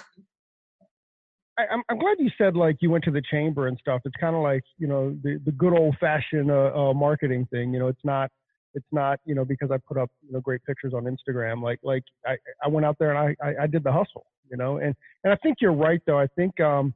I, 1.58 1.64
am 1.70 1.82
I'm 1.90 1.98
glad 1.98 2.16
you 2.18 2.30
said 2.38 2.56
like 2.56 2.76
you 2.80 2.90
went 2.90 3.04
to 3.04 3.10
the 3.10 3.22
chamber 3.30 3.66
and 3.66 3.76
stuff. 3.78 4.00
It's 4.04 4.16
kind 4.18 4.34
of 4.34 4.42
like 4.42 4.62
you 4.78 4.86
know 4.86 5.14
the 5.22 5.38
the 5.44 5.52
good 5.52 5.74
old 5.74 5.96
fashioned 6.00 6.50
uh, 6.50 6.72
uh, 6.74 6.94
marketing 6.94 7.46
thing. 7.50 7.74
You 7.74 7.80
know, 7.80 7.88
it's 7.88 8.04
not 8.04 8.30
it's 8.74 8.86
not 8.92 9.20
you 9.24 9.34
know 9.34 9.44
because 9.44 9.70
I 9.70 9.76
put 9.86 9.96
up 9.96 10.10
you 10.26 10.32
know 10.32 10.40
great 10.40 10.64
pictures 10.64 10.92
on 10.94 11.04
Instagram. 11.04 11.62
Like 11.62 11.80
like 11.82 12.04
I 12.26 12.36
I 12.64 12.68
went 12.68 12.86
out 12.86 12.96
there 12.98 13.14
and 13.14 13.36
I 13.40 13.46
I, 13.46 13.64
I 13.64 13.66
did 13.66 13.84
the 13.84 13.92
hustle. 13.92 14.26
You 14.50 14.56
know, 14.56 14.78
and 14.78 14.94
and 15.24 15.32
I 15.32 15.36
think 15.36 15.58
you're 15.60 15.72
right 15.72 16.00
though. 16.06 16.18
I 16.18 16.26
think 16.36 16.60
um 16.60 16.94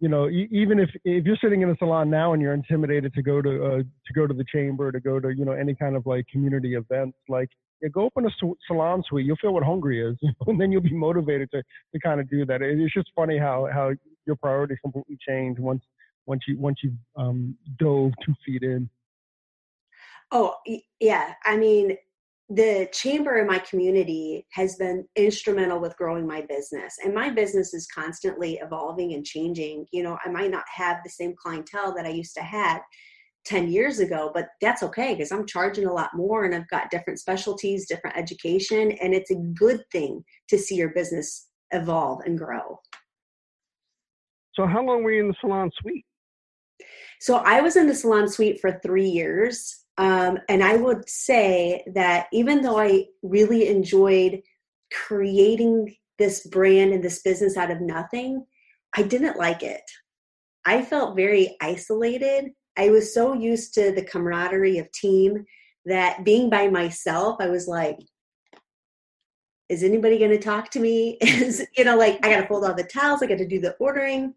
you 0.00 0.08
know 0.08 0.28
even 0.28 0.78
if 0.78 0.90
if 1.04 1.24
you're 1.24 1.36
sitting 1.42 1.62
in 1.62 1.70
a 1.70 1.76
salon 1.76 2.10
now 2.10 2.32
and 2.32 2.42
you're 2.42 2.54
intimidated 2.54 3.14
to 3.14 3.22
go 3.22 3.42
to 3.42 3.64
uh, 3.64 3.78
to 3.78 4.12
go 4.14 4.26
to 4.26 4.34
the 4.34 4.44
chamber 4.52 4.90
to 4.90 5.00
go 5.00 5.20
to 5.20 5.30
you 5.30 5.44
know 5.44 5.52
any 5.52 5.74
kind 5.74 5.96
of 5.96 6.06
like 6.06 6.26
community 6.28 6.74
events 6.74 7.16
like 7.28 7.48
yeah, 7.82 7.88
go 7.92 8.02
open 8.02 8.26
a 8.26 8.30
salon 8.66 9.02
suite. 9.08 9.26
You'll 9.26 9.36
feel 9.36 9.52
what 9.52 9.62
hungry 9.62 10.02
is, 10.02 10.16
and 10.46 10.60
then 10.60 10.72
you'll 10.72 10.80
be 10.80 10.94
motivated 10.94 11.50
to 11.52 11.62
to 11.62 12.00
kind 12.00 12.20
of 12.20 12.28
do 12.30 12.44
that. 12.46 12.62
It's 12.62 12.94
just 12.94 13.10
funny 13.14 13.38
how 13.38 13.68
how 13.72 13.92
your 14.26 14.36
priorities 14.36 14.78
completely 14.82 15.18
change 15.26 15.58
once 15.58 15.82
once 16.26 16.42
you 16.48 16.58
once 16.58 16.78
you 16.82 16.92
um, 17.16 17.56
dove 17.78 18.12
two 18.24 18.34
feet 18.44 18.62
in. 18.62 18.88
Oh 20.32 20.54
yeah, 21.00 21.34
I 21.44 21.56
mean 21.56 21.96
the 22.50 22.88
chamber 22.92 23.38
in 23.38 23.46
my 23.46 23.58
community 23.60 24.46
has 24.52 24.76
been 24.76 25.06
instrumental 25.16 25.80
with 25.80 25.96
growing 25.96 26.26
my 26.26 26.42
business 26.42 26.96
and 27.02 27.14
my 27.14 27.30
business 27.30 27.72
is 27.72 27.86
constantly 27.86 28.58
evolving 28.62 29.14
and 29.14 29.24
changing 29.24 29.86
you 29.92 30.02
know 30.02 30.18
i 30.26 30.28
might 30.28 30.50
not 30.50 30.64
have 30.68 30.98
the 31.02 31.08
same 31.08 31.34
clientele 31.42 31.94
that 31.94 32.04
i 32.04 32.10
used 32.10 32.34
to 32.34 32.42
have 32.42 32.82
10 33.44 33.70
years 33.70 34.00
ago, 34.00 34.30
but 34.32 34.48
that's 34.60 34.82
okay 34.82 35.14
because 35.14 35.30
I'm 35.30 35.46
charging 35.46 35.86
a 35.86 35.92
lot 35.92 36.10
more 36.14 36.44
and 36.44 36.54
I've 36.54 36.68
got 36.68 36.90
different 36.90 37.18
specialties, 37.18 37.86
different 37.86 38.16
education, 38.16 38.92
and 38.92 39.14
it's 39.14 39.30
a 39.30 39.36
good 39.54 39.82
thing 39.92 40.24
to 40.48 40.58
see 40.58 40.76
your 40.76 40.90
business 40.90 41.48
evolve 41.70 42.22
and 42.24 42.38
grow. 42.38 42.80
So, 44.54 44.66
how 44.66 44.84
long 44.84 45.02
were 45.02 45.12
you 45.12 45.20
in 45.20 45.28
the 45.28 45.34
salon 45.40 45.70
suite? 45.80 46.04
So, 47.20 47.36
I 47.36 47.60
was 47.60 47.76
in 47.76 47.86
the 47.86 47.94
salon 47.94 48.28
suite 48.28 48.60
for 48.60 48.80
three 48.82 49.08
years. 49.08 49.83
Um, 49.96 50.38
and 50.48 50.62
I 50.62 50.76
would 50.76 51.08
say 51.08 51.84
that 51.94 52.26
even 52.32 52.62
though 52.62 52.78
I 52.78 53.06
really 53.22 53.68
enjoyed 53.68 54.42
creating 54.92 55.94
this 56.18 56.46
brand 56.46 56.92
and 56.92 57.02
this 57.02 57.22
business 57.22 57.56
out 57.56 57.70
of 57.70 57.80
nothing, 57.80 58.44
I 58.96 59.02
didn't 59.02 59.36
like 59.36 59.62
it. 59.62 59.82
I 60.64 60.82
felt 60.82 61.16
very 61.16 61.56
isolated 61.60 62.52
I 62.76 62.90
was 62.90 63.14
so 63.14 63.34
used 63.34 63.74
to 63.74 63.92
the 63.92 64.02
camaraderie 64.02 64.78
of 64.78 64.90
team 64.92 65.44
that 65.86 66.24
being 66.24 66.50
by 66.50 66.68
myself, 66.68 67.36
I 67.40 67.48
was 67.48 67.68
like, 67.68 67.98
is 69.68 69.82
anybody 69.82 70.18
going 70.18 70.30
to 70.30 70.38
talk 70.38 70.70
to 70.72 70.80
me? 70.80 71.16
Is, 71.20 71.66
you 71.76 71.84
know, 71.84 71.96
like 71.96 72.24
I 72.24 72.30
got 72.30 72.42
to 72.42 72.46
fold 72.46 72.64
all 72.64 72.74
the 72.74 72.84
towels, 72.84 73.22
I 73.22 73.26
got 73.26 73.38
to 73.38 73.46
do 73.46 73.60
the 73.60 73.76
ordering. 73.78 74.34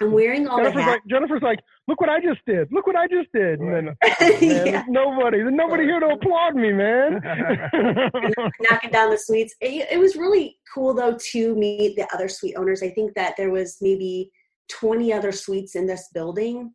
I'm 0.00 0.12
wearing 0.12 0.48
all 0.48 0.58
Jennifer's 0.58 0.74
the 0.74 0.82
hats. 0.82 0.92
Like, 0.94 1.06
Jennifer's 1.06 1.42
like, 1.42 1.60
look 1.88 2.00
what 2.00 2.10
I 2.10 2.20
just 2.20 2.40
did. 2.46 2.72
Look 2.72 2.86
what 2.86 2.96
I 2.96 3.06
just 3.06 3.28
did. 3.32 3.60
And 3.60 3.72
then, 3.72 3.84
man, 3.84 4.38
yeah. 4.66 4.84
nobody, 4.88 5.38
there's 5.38 5.52
nobody 5.52 5.84
here 5.84 6.00
to 6.00 6.08
applaud 6.08 6.54
me, 6.54 6.72
man. 6.72 7.20
Knocking 8.60 8.90
down 8.90 9.10
the 9.10 9.18
suites. 9.18 9.54
It, 9.60 9.88
it 9.90 9.98
was 9.98 10.16
really 10.16 10.58
cool 10.72 10.94
though 10.94 11.16
to 11.32 11.54
meet 11.54 11.96
the 11.96 12.06
other 12.14 12.28
suite 12.28 12.56
owners. 12.56 12.82
I 12.82 12.90
think 12.90 13.14
that 13.14 13.34
there 13.36 13.50
was 13.50 13.76
maybe 13.80 14.30
20 14.68 15.12
other 15.12 15.32
suites 15.32 15.74
in 15.74 15.86
this 15.86 16.08
building 16.14 16.72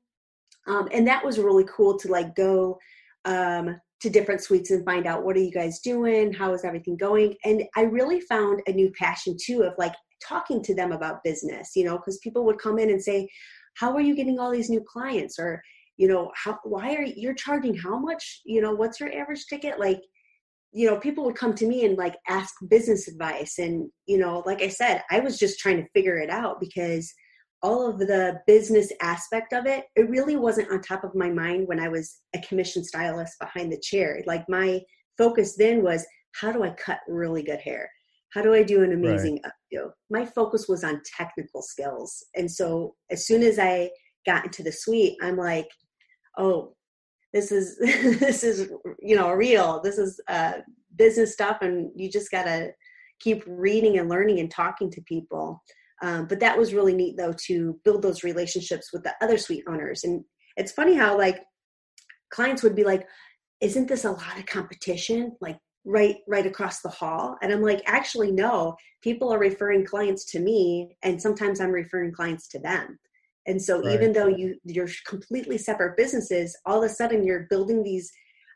um, 0.69 0.88
and 0.91 1.08
that 1.08 1.26
was 1.26 1.39
really 1.39 1.65
cool 1.65 1.98
to 1.98 2.08
like 2.10 2.36
go 2.36 2.80
um, 3.26 3.80
to 4.02 4.10
different 4.10 4.41
suites 4.41 4.72
and 4.72 4.86
find 4.86 5.06
out 5.06 5.24
what 5.24 5.36
are 5.36 5.41
you 5.41 5.52
guys 5.52 5.80
doing 5.80 6.32
how 6.32 6.54
is 6.54 6.63
everything 6.63 6.95
going 6.95 7.36
and 7.43 7.63
i 7.76 7.82
really 7.82 8.22
found 8.22 8.62
a 8.67 8.72
new 8.72 8.91
passion 8.98 9.36
too 9.41 9.63
of 9.63 9.74
like 9.78 9.93
talking 10.26 10.62
to 10.62 10.76
them 10.76 10.91
about 10.91 11.24
business 11.24 11.72
you 11.76 11.84
know 11.84 11.98
because 11.98 12.17
people 12.19 12.45
would 12.45 12.60
come 12.60 12.80
in 12.80 12.89
and 12.89 13.02
say 13.02 13.28
how 13.80 13.94
are 13.94 14.02
you 14.02 14.15
getting 14.15 14.39
all 14.39 14.52
these 14.52 14.70
new 14.70 14.84
clients 14.88 15.39
or 15.39 15.62
you 15.98 16.08
know 16.08 16.32
how 16.36 16.58
why 16.63 16.96
are 16.96 17.04
you 17.04 17.30
are 17.30 17.36
charging 17.36 17.76
how 17.76 17.98
much 18.00 18.42
you 18.46 18.62
know 18.62 18.74
what's 18.74 19.00
your 19.00 19.12
average 19.13 19.46
ticket 19.48 19.80
like 19.80 20.02
you 20.72 20.88
know 20.88 20.98
people 21.00 21.24
would 21.24 21.36
come 21.36 21.54
to 21.54 21.68
me 21.68 21.86
and 21.86 21.98
like 21.98 22.15
ask 22.28 22.54
business 22.70 23.08
advice 23.08 23.58
and 23.58 23.89
you 24.06 24.18
know 24.18 24.44
like 24.46 24.62
i 24.62 24.70
said 24.70 25.04
i 25.12 25.20
was 25.20 25.38
just 25.38 25.60
trying 25.60 25.78
to 25.78 25.89
figure 25.94 26.18
it 26.18 26.30
out 26.30 26.60
because 26.60 27.13
all 27.62 27.89
of 27.89 28.00
the 28.00 28.39
business 28.48 28.92
aspect 29.02 29.54
of 29.54 29.65
it, 29.65 29.86
it 29.96 30.10
really 30.10 30.36
wasn't 30.36 30.72
on 30.72 30.82
top 30.82 31.04
of 31.04 31.15
my 31.15 31.30
mind 31.30 31.68
when 31.68 31.80
I 31.80 31.89
was 31.89 32.20
a 32.34 32.39
commission 32.39 32.84
stylist 32.84 33.36
behind 33.39 33.72
the 33.72 33.80
chair. 33.80 34.24
Like 34.26 34.48
my 34.48 34.80
focus 35.18 35.56
then 35.58 35.84
was 35.84 36.06
how 36.36 36.52
do 36.52 36.63
I 36.63 36.70
cut 36.72 37.00
really 37.08 37.44
good 37.44 37.60
hair? 37.60 37.89
How 38.34 38.42
do 38.42 38.54
I 38.54 38.63
do 38.63 38.84
an 38.84 38.94
amazing 38.94 39.39
right. 39.44 39.54
My 40.10 40.25
focus 40.25 40.67
was 40.67 40.84
on 40.84 41.01
technical 41.17 41.62
skills. 41.62 42.25
And 42.36 42.49
so 42.49 42.95
as 43.12 43.25
soon 43.25 43.43
as 43.43 43.60
I 43.60 43.89
got 44.25 44.45
into 44.45 44.63
the 44.63 44.71
suite, 44.71 45.17
I'm 45.21 45.38
like, 45.38 45.67
oh, 46.38 46.75
this 47.34 47.51
is 47.51 47.77
this 48.19 48.43
is 48.43 48.71
you 48.99 49.15
know 49.15 49.32
real. 49.32 49.82
This 49.82 49.97
is 49.97 50.19
uh, 50.27 50.53
business 50.95 51.34
stuff, 51.34 51.58
and 51.62 51.91
you 51.95 52.10
just 52.10 52.32
gotta 52.32 52.71
keep 53.19 53.43
reading 53.45 53.99
and 53.99 54.10
learning 54.10 54.39
and 54.39 54.49
talking 54.49 54.89
to 54.91 55.01
people. 55.01 55.62
Um, 56.01 56.27
but 56.27 56.39
that 56.39 56.58
was 56.58 56.73
really 56.73 56.93
neat 56.93 57.17
though 57.17 57.34
to 57.47 57.77
build 57.84 58.01
those 58.01 58.23
relationships 58.23 58.91
with 58.93 59.03
the 59.03 59.13
other 59.21 59.38
suite 59.38 59.65
owners. 59.67 60.03
And 60.03 60.23
it's 60.55 60.71
funny 60.71 60.95
how 60.95 61.17
like 61.17 61.41
clients 62.32 62.63
would 62.63 62.75
be 62.75 62.86
like, 62.86 63.05
isn't 63.60 63.88
this 63.88 64.05
a 64.05 64.12
lot 64.12 64.38
of 64.38 64.45
competition? 64.45 65.36
Like 65.41 65.58
right 65.86 66.18
right 66.28 66.46
across 66.46 66.82
the 66.82 66.89
hall 66.89 67.38
and 67.42 67.52
i'm 67.54 67.62
like 67.62 67.82
actually 67.86 68.32
no 68.32 68.76
people 69.02 69.34
are 69.34 69.39
referring 69.39 69.86
clients 69.86 70.26
to 70.26 70.39
me 70.39 70.96
and 71.04 71.22
sometimes 71.22 71.60
i'm 71.62 71.72
referring 71.72 72.12
clients 72.12 72.48
to 72.48 72.60
them 72.60 73.00
And 73.48 73.62
so 73.62 73.82
Right. 73.84 73.94
even 73.96 74.13
though 74.13 74.28
you 74.28 74.58
you're 74.63 74.89
completely 75.08 75.58
separate 75.58 75.98
businesses, 75.98 76.56
all 76.65 76.84
of 76.84 76.89
a 76.92 76.94
sudden 76.94 77.24
you're 77.24 77.48
building 77.50 77.82
these 77.84 78.12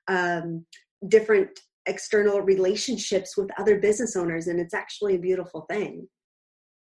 um, 0.07 0.65
different 1.07 1.49
external 1.85 2.41
relationships 2.41 3.35
with 3.35 3.49
other 3.57 3.79
business 3.79 4.15
owners, 4.15 4.47
and 4.47 4.59
it's 4.59 4.73
actually 4.73 5.15
a 5.15 5.19
beautiful 5.19 5.61
thing. 5.71 6.07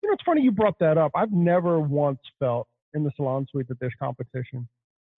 You 0.03 0.09
know, 0.09 0.15
it's 0.15 0.25
funny 0.25 0.41
you 0.43 0.53
brought 0.53 0.79
that 0.81 0.97
up. 0.97 1.11
I've 1.15 1.33
never 1.33 1.79
once 1.79 2.21
felt 2.39 2.67
in 2.95 3.05
the 3.05 3.11
salon 3.17 3.47
suite 3.51 3.69
that 3.69 3.79
there's 3.81 3.95
competition. 4.01 4.67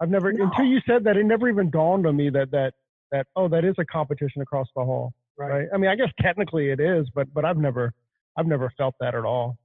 I've 0.01 0.11
never 0.11 0.33
No. 0.33 0.45
until 0.47 0.65
you 0.65 0.81
said 0.89 1.05
that. 1.05 1.17
It 1.17 1.25
never 1.25 1.49
even 1.49 1.71
dawned 1.71 2.07
on 2.07 2.17
me 2.17 2.31
that 2.31 2.51
that 2.51 2.73
that 3.13 3.27
oh, 3.37 3.47
that 3.49 3.65
is 3.65 3.75
a 3.79 3.85
competition 3.85 4.43
across 4.43 4.67
the 4.75 4.85
hall, 4.85 5.13
right? 5.37 5.69
I 5.73 5.77
mean, 5.77 5.91
I 5.91 5.95
guess 5.95 6.09
technically 6.21 6.71
it 6.71 6.81
is, 6.81 7.07
but 7.15 7.33
but 7.33 7.45
I've 7.45 7.59
never 7.59 7.93
I've 8.37 8.47
never 8.47 8.73
felt 8.77 8.95
that 9.01 9.15
at 9.15 9.25
all. 9.25 9.57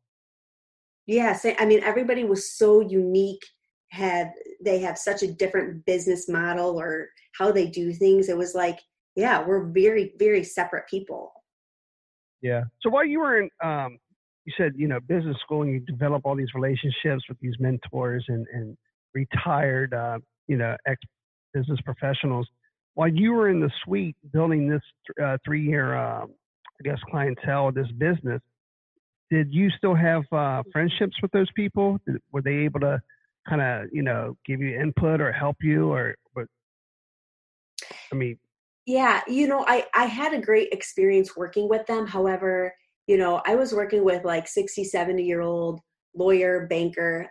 Yes, 1.08 1.46
I 1.58 1.66
mean 1.66 1.82
everybody 1.84 2.24
was 2.24 2.52
so 2.52 2.82
unique. 2.82 3.44
Had 3.90 4.34
they 4.64 4.80
have 4.80 4.98
such 4.98 5.24
a 5.24 5.32
different 5.32 5.86
business 5.86 6.28
model 6.28 6.80
or 6.80 7.08
how 7.38 7.52
they 7.52 7.68
do 7.68 7.94
things? 7.94 8.28
It 8.28 8.38
was 8.38 8.54
like, 8.54 8.80
yeah, 9.16 9.44
we're 9.44 9.66
very 9.66 10.14
very 10.20 10.44
separate 10.44 10.88
people. 10.90 11.32
Yeah. 12.42 12.66
So 12.82 12.90
while 12.90 13.06
you 13.06 13.20
were 13.20 13.40
in, 13.40 13.50
um, 13.64 13.98
you 14.46 14.54
said 14.58 14.74
you 14.76 14.90
know 14.90 15.00
business 15.00 15.38
school 15.42 15.62
and 15.62 15.72
you 15.72 15.80
develop 15.80 16.26
all 16.26 16.36
these 16.36 16.54
relationships 16.54 17.24
with 17.30 17.40
these 17.40 17.56
mentors 17.60 18.26
and 18.28 18.46
and 18.54 18.78
retired 19.14 19.94
uh, 19.94 20.20
you 20.48 20.58
know 20.58 20.76
ex 20.86 21.00
business 21.54 21.80
professionals. 21.86 22.48
While 22.98 23.10
you 23.10 23.32
were 23.34 23.48
in 23.50 23.60
the 23.60 23.70
suite 23.84 24.16
building 24.34 24.68
this 24.68 24.82
uh, 25.24 25.38
three 25.46 25.62
year, 25.62 25.96
uh, 25.96 26.24
I 26.24 26.84
guess 26.84 26.98
clientele, 27.12 27.72
this 27.72 27.86
business, 28.00 28.42
did 29.30 29.54
you 29.54 29.70
still 29.78 29.94
have 29.94 30.24
uh, 30.32 30.64
friendships 30.72 31.16
with 31.22 31.30
those 31.32 31.46
people? 31.56 32.00
Did, 32.08 32.18
were 32.32 32.42
they 32.42 32.56
able 32.56 32.80
to 32.80 33.00
kind 33.48 33.62
of 33.62 33.90
you 33.94 34.02
know 34.02 34.36
give 34.48 34.62
you 34.62 34.80
input 34.80 35.22
or 35.22 35.32
help 35.32 35.58
you 35.62 35.92
or? 35.92 36.16
I 38.12 38.16
mean, 38.16 38.40
Yeah, 38.88 39.22
you 39.28 39.48
know, 39.48 39.64
I 39.68 39.86
I 39.94 40.06
had 40.06 40.34
a 40.34 40.42
great 40.42 40.70
experience 40.72 41.38
working 41.38 41.70
with 41.70 41.86
them. 41.86 42.08
However, 42.08 42.74
you 43.06 43.18
know, 43.18 43.44
I 43.46 43.54
was 43.54 43.76
working 43.76 44.04
with 44.04 44.26
like 44.26 44.48
60, 44.48 44.84
70 44.84 45.24
year 45.24 45.42
old 45.42 45.82
lawyer, 46.16 46.66
banker, 46.66 47.30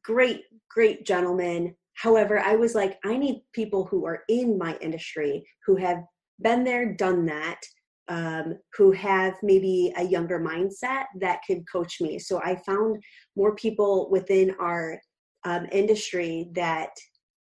great, 0.00 0.42
great 0.70 1.04
gentlemen. 1.04 1.74
However, 1.98 2.38
I 2.38 2.54
was 2.54 2.74
like, 2.74 2.98
I 3.04 3.16
need 3.16 3.42
people 3.52 3.84
who 3.84 4.06
are 4.06 4.22
in 4.28 4.56
my 4.56 4.76
industry, 4.80 5.44
who 5.66 5.76
have 5.76 6.04
been 6.40 6.62
there, 6.62 6.94
done 6.94 7.26
that, 7.26 7.60
um, 8.08 8.54
who 8.76 8.92
have 8.92 9.34
maybe 9.42 9.92
a 9.96 10.04
younger 10.04 10.40
mindset 10.40 11.06
that 11.20 11.40
could 11.46 11.64
coach 11.70 12.00
me. 12.00 12.18
So 12.18 12.40
I 12.42 12.56
found 12.64 13.02
more 13.36 13.56
people 13.56 14.08
within 14.10 14.54
our 14.60 15.00
um, 15.44 15.66
industry 15.72 16.50
that 16.54 16.90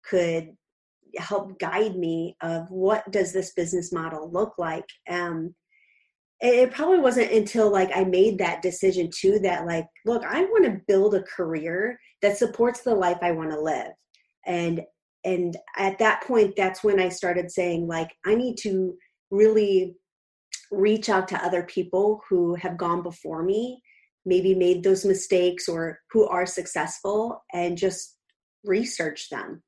could 0.04 0.48
help 1.16 1.58
guide 1.58 1.96
me 1.96 2.36
of 2.42 2.68
what 2.70 3.10
does 3.10 3.32
this 3.32 3.52
business 3.52 3.92
model 3.92 4.30
look 4.30 4.54
like 4.58 4.84
um 5.10 5.52
it 6.40 6.70
probably 6.70 7.00
wasn't 7.00 7.30
until 7.32 7.68
like 7.68 7.90
i 7.96 8.04
made 8.04 8.38
that 8.38 8.62
decision 8.62 9.10
too 9.12 9.40
that 9.40 9.66
like 9.66 9.86
look 10.06 10.22
i 10.24 10.42
want 10.42 10.64
to 10.64 10.80
build 10.86 11.14
a 11.14 11.22
career 11.24 11.98
that 12.22 12.36
supports 12.36 12.82
the 12.82 12.94
life 12.94 13.18
i 13.22 13.32
want 13.32 13.50
to 13.50 13.60
live 13.60 13.90
and 14.46 14.82
and 15.24 15.56
at 15.76 15.98
that 15.98 16.22
point 16.24 16.54
that's 16.56 16.82
when 16.82 16.98
i 16.98 17.08
started 17.08 17.50
saying 17.50 17.86
like 17.86 18.10
i 18.26 18.34
need 18.34 18.56
to 18.56 18.94
really 19.30 19.94
reach 20.70 21.08
out 21.08 21.28
to 21.28 21.44
other 21.44 21.62
people 21.64 22.20
who 22.28 22.54
have 22.54 22.76
gone 22.76 23.02
before 23.02 23.42
me 23.42 23.82
maybe 24.24 24.54
made 24.54 24.82
those 24.82 25.04
mistakes 25.04 25.68
or 25.68 25.98
who 26.10 26.26
are 26.26 26.46
successful 26.46 27.42
and 27.52 27.78
just 27.78 28.16
research 28.64 29.28
them. 29.30 29.62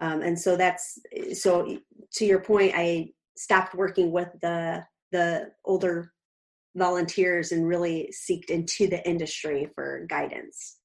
Um, 0.00 0.22
and 0.22 0.38
so 0.38 0.56
that's 0.56 0.98
so 1.32 1.78
to 2.12 2.26
your 2.26 2.40
point 2.40 2.72
i 2.74 3.08
stopped 3.38 3.74
working 3.74 4.12
with 4.12 4.28
the 4.42 4.84
the 5.12 5.50
older 5.64 6.12
volunteers 6.76 7.52
and 7.52 7.66
really 7.66 8.12
seeked 8.12 8.50
into 8.50 8.86
the 8.86 9.06
industry 9.08 9.70
for 9.74 10.04
guidance 10.06 10.77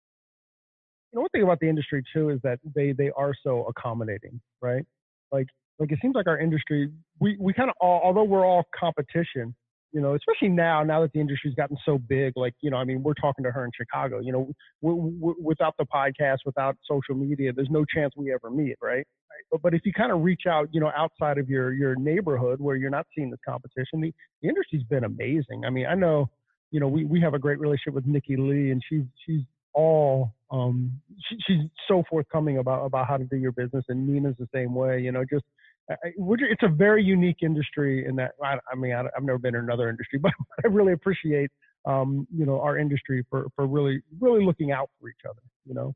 you 1.13 1.17
know, 1.17 1.21
one 1.21 1.29
thing 1.29 1.43
about 1.43 1.59
the 1.59 1.69
industry 1.69 2.03
too 2.13 2.29
is 2.29 2.39
that 2.43 2.59
they 2.75 2.91
they 2.91 3.11
are 3.15 3.33
so 3.43 3.65
accommodating, 3.65 4.41
right? 4.61 4.83
Like 5.31 5.47
like 5.79 5.91
it 5.91 5.99
seems 6.01 6.15
like 6.15 6.27
our 6.27 6.39
industry, 6.39 6.89
we 7.19 7.37
we 7.39 7.53
kind 7.53 7.69
of 7.69 7.75
all, 7.79 8.01
although 8.03 8.23
we're 8.23 8.45
all 8.45 8.63
competition, 8.77 9.55
you 9.91 10.01
know, 10.01 10.15
especially 10.15 10.49
now 10.49 10.83
now 10.83 11.01
that 11.01 11.13
the 11.13 11.19
industry's 11.19 11.53
gotten 11.53 11.77
so 11.85 11.99
big. 11.99 12.33
Like 12.35 12.55
you 12.61 12.71
know, 12.71 12.77
I 12.77 12.83
mean, 12.83 13.03
we're 13.03 13.13
talking 13.13 13.43
to 13.43 13.51
her 13.51 13.63
in 13.63 13.71
Chicago. 13.77 14.19
You 14.21 14.31
know, 14.31 14.51
we 14.81 14.93
we 14.93 15.33
without 15.39 15.75
the 15.77 15.85
podcast, 15.85 16.37
without 16.45 16.77
social 16.89 17.13
media, 17.13 17.53
there's 17.53 17.69
no 17.69 17.85
chance 17.85 18.13
we 18.17 18.33
ever 18.33 18.49
meet, 18.49 18.75
right? 18.81 19.05
But 19.51 19.61
but 19.61 19.73
if 19.75 19.81
you 19.85 19.93
kind 19.93 20.11
of 20.11 20.21
reach 20.23 20.43
out, 20.49 20.67
you 20.71 20.79
know, 20.79 20.91
outside 20.97 21.37
of 21.37 21.47
your 21.47 21.73
your 21.73 21.95
neighborhood 21.95 22.59
where 22.59 22.75
you're 22.75 22.89
not 22.89 23.05
seeing 23.15 23.29
this 23.29 23.39
competition, 23.47 24.01
the, 24.01 24.11
the 24.41 24.49
industry's 24.49 24.83
been 24.83 25.03
amazing. 25.03 25.63
I 25.65 25.69
mean, 25.69 25.85
I 25.85 25.93
know, 25.93 26.29
you 26.71 26.79
know, 26.79 26.87
we 26.87 27.05
we 27.05 27.21
have 27.21 27.35
a 27.35 27.39
great 27.39 27.59
relationship 27.59 27.93
with 27.93 28.07
Nikki 28.07 28.35
Lee, 28.35 28.71
and 28.71 28.81
she's 28.89 29.03
she's 29.25 29.41
all 29.73 30.33
um 30.51 30.91
she, 31.29 31.37
she's 31.47 31.61
so 31.87 32.03
forthcoming 32.09 32.57
about 32.59 32.85
about 32.85 33.07
how 33.07 33.17
to 33.17 33.25
do 33.25 33.37
your 33.37 33.51
business 33.51 33.83
and 33.89 34.07
nina's 34.07 34.35
the 34.39 34.47
same 34.53 34.73
way 34.75 34.99
you 34.99 35.11
know 35.11 35.23
just 35.29 35.43
it's 35.89 36.63
a 36.63 36.67
very 36.69 37.03
unique 37.03 37.37
industry 37.41 38.05
in 38.07 38.15
that 38.15 38.31
i, 38.43 38.57
I 38.71 38.75
mean 38.75 38.93
I, 38.93 39.01
i've 39.17 39.23
never 39.23 39.39
been 39.39 39.55
in 39.55 39.61
another 39.63 39.89
industry 39.89 40.19
but 40.23 40.31
i 40.63 40.67
really 40.67 40.93
appreciate 40.93 41.49
um 41.85 42.27
you 42.35 42.45
know 42.45 42.61
our 42.61 42.77
industry 42.77 43.25
for 43.29 43.47
for 43.55 43.67
really 43.67 44.01
really 44.19 44.45
looking 44.45 44.71
out 44.71 44.89
for 44.99 45.09
each 45.09 45.25
other 45.29 45.41
you 45.65 45.73
know 45.73 45.93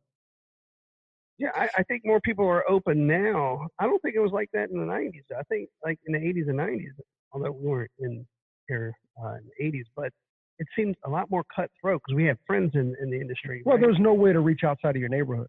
Yeah, 1.38 1.52
I, 1.56 1.70
I 1.78 1.84
think 1.84 2.04
more 2.06 2.20
people 2.22 2.48
are 2.48 2.70
open 2.70 3.06
now. 3.08 3.68
I 3.80 3.86
don't 3.86 4.02
think 4.02 4.16
it 4.16 4.20
was 4.20 4.32
like 4.32 4.50
that 4.54 4.70
in 4.72 4.80
the 4.80 4.86
'90s. 4.86 5.24
I 5.38 5.44
think 5.44 5.70
like 5.84 6.00
in 6.08 6.14
the 6.14 6.20
'80s 6.20 6.50
and 6.50 6.60
'90s, 6.60 6.94
although 7.32 7.52
we 7.52 7.68
weren't 7.68 7.92
in 8.00 8.26
here 8.68 8.94
uh, 9.24 9.36
in 9.36 9.44
the 9.72 9.80
'80s, 9.80 9.86
but 9.96 10.12
it 10.60 10.68
seems 10.76 10.96
a 11.06 11.10
lot 11.10 11.30
more 11.30 11.44
cutthroat 11.56 12.02
because 12.06 12.16
we 12.16 12.26
have 12.26 12.38
friends 12.46 12.72
in, 12.74 12.96
in 13.02 13.10
the 13.10 13.20
industry. 13.20 13.62
well 13.66 13.76
right? 13.76 13.82
there's 13.82 14.00
no 14.00 14.14
way 14.14 14.34
to 14.34 14.40
reach 14.40 14.62
outside 14.64 14.96
of 14.96 15.00
your 15.00 15.10
neighborhood 15.10 15.48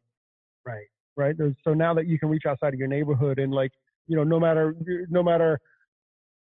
right. 0.67 0.87
right 1.17 1.37
there's, 1.39 1.55
so 1.65 1.75
now 1.75 1.95
that 1.95 2.07
you 2.07 2.19
can 2.19 2.29
reach 2.29 2.45
outside 2.47 2.73
of 2.75 2.79
your 2.79 2.89
neighborhood 2.89 3.39
and 3.39 3.53
like 3.53 3.73
you 4.07 4.17
know 4.17 4.25
no 4.25 4.39
matter 4.41 4.75
no 5.11 5.23
matter 5.23 5.59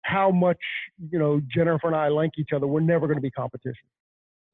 how 0.03 0.31
much 0.31 0.59
you 1.11 1.19
know 1.19 1.41
jennifer 1.53 1.87
and 1.87 1.95
i 1.95 2.07
like 2.07 2.31
each 2.37 2.49
other 2.55 2.67
we're 2.67 2.79
never 2.79 3.07
going 3.07 3.17
to 3.17 3.21
be 3.21 3.31
competition 3.31 3.87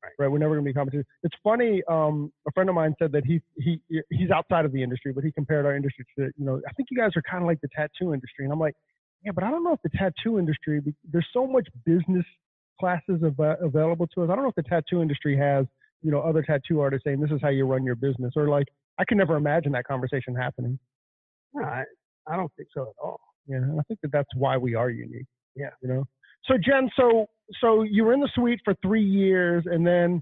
Right. 0.04 0.12
right 0.20 0.32
we're 0.32 0.38
never 0.38 0.54
going 0.54 0.64
to 0.64 0.70
be 0.70 0.74
competition 0.74 1.06
it's 1.24 1.36
funny 1.44 1.82
um 1.90 2.32
a 2.48 2.52
friend 2.52 2.70
of 2.70 2.76
mine 2.76 2.94
said 3.00 3.12
that 3.14 3.26
he 3.26 3.42
he 3.58 3.82
he's 4.12 4.30
outside 4.30 4.64
of 4.64 4.72
the 4.72 4.84
industry 4.84 5.12
but 5.12 5.24
he 5.24 5.32
compared 5.32 5.66
our 5.66 5.76
industry 5.76 6.06
to 6.18 6.26
you 6.38 6.46
know 6.46 6.62
i 6.70 6.74
think 6.74 6.90
you 6.92 6.98
guys 6.98 7.12
are 7.16 7.24
kind 7.24 7.44
of 7.44 7.48
like 7.48 7.60
the 7.62 7.68
tattoo 7.76 8.14
industry 8.14 8.46
and 8.46 8.54
i'm 8.54 8.60
like 8.60 8.76
yeah 9.26 9.32
but 9.34 9.44
i 9.44 9.50
don't 9.50 9.64
know 9.64 9.74
if 9.74 9.82
the 9.82 9.90
tattoo 9.98 10.38
industry 10.38 10.82
there's 11.12 11.28
so 11.34 11.48
much 11.48 11.68
business 11.84 12.26
classes 12.80 13.22
av- 13.24 13.58
available 13.62 14.08
to 14.08 14.24
us 14.24 14.30
i 14.32 14.36
don't 14.36 14.44
know 14.44 14.50
if 14.50 14.56
the 14.56 14.64
tattoo 14.64 15.02
industry 15.02 15.38
has 15.38 15.66
you 16.04 16.12
know 16.12 16.22
other 16.22 16.44
tattoo 16.44 16.80
artists 16.80 17.04
saying 17.06 17.20
this 17.20 17.32
is 17.32 17.40
how 17.42 17.50
you 17.50 17.66
run 17.66 17.84
your 17.84 17.96
business 17.96 18.34
or 18.36 18.48
like 18.50 18.68
i 19.00 19.06
can 19.06 19.18
never 19.18 19.36
imagine 19.36 19.72
that 19.72 19.86
conversation 19.86 20.36
happening 20.36 20.78
No, 21.54 21.66
I, 21.66 21.84
I 22.28 22.36
don't 22.36 22.52
think 22.56 22.70
so 22.74 22.82
at 22.84 22.96
all. 23.04 23.20
yeah, 23.48 23.60
I 23.80 23.84
think 23.88 24.00
that 24.02 24.12
that's 24.12 24.30
why 24.36 24.58
we 24.58 24.76
are 24.76 24.90
unique. 24.90 25.26
Yeah, 25.56 25.70
you 25.82 25.88
know. 25.88 26.06
So 26.46 26.56
Jen, 26.58 26.90
so 26.96 27.28
so 27.62 27.84
you 27.84 28.04
were 28.06 28.14
in 28.14 28.20
the 28.22 28.30
suite 28.36 28.60
for 28.64 28.76
three 28.82 29.04
years, 29.04 29.64
and 29.66 29.86
then, 29.88 30.22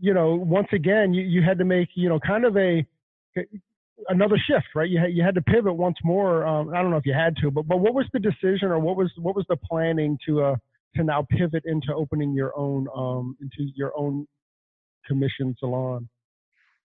you 0.00 0.14
know, 0.14 0.34
once 0.34 0.68
again, 0.72 1.14
you, 1.14 1.22
you 1.22 1.42
had 1.42 1.58
to 1.58 1.64
make, 1.64 1.88
you 1.94 2.08
know, 2.08 2.18
kind 2.20 2.44
of 2.44 2.56
a 2.56 2.84
another 4.08 4.36
shift, 4.46 4.66
right? 4.74 4.88
You 4.90 4.98
had 4.98 5.12
you 5.12 5.22
had 5.22 5.34
to 5.36 5.42
pivot 5.42 5.74
once 5.76 5.96
more. 6.04 6.46
Um, 6.46 6.70
I 6.74 6.82
don't 6.82 6.90
know 6.90 6.96
if 6.96 7.06
you 7.06 7.14
had 7.14 7.36
to, 7.42 7.50
but 7.50 7.68
but 7.68 7.78
what 7.78 7.94
was 7.94 8.06
the 8.12 8.18
decision, 8.18 8.68
or 8.70 8.78
what 8.78 8.96
was 8.96 9.12
what 9.18 9.36
was 9.36 9.44
the 9.48 9.56
planning 9.56 10.18
to 10.26 10.42
uh 10.42 10.56
to 10.96 11.04
now 11.04 11.26
pivot 11.30 11.62
into 11.66 11.94
opening 11.94 12.34
your 12.34 12.56
own 12.56 12.86
um 12.94 13.36
into 13.40 13.70
your 13.74 13.92
own 13.96 14.26
commission 15.06 15.54
salon? 15.58 16.08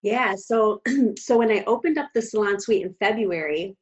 Yeah, 0.01 0.35
so 0.35 0.81
so 1.17 1.37
when 1.37 1.51
I 1.51 1.63
opened 1.65 1.97
up 1.97 2.09
the 2.13 2.21
salon 2.21 2.59
suite 2.59 2.85
in 2.85 2.95
February, 2.99 3.75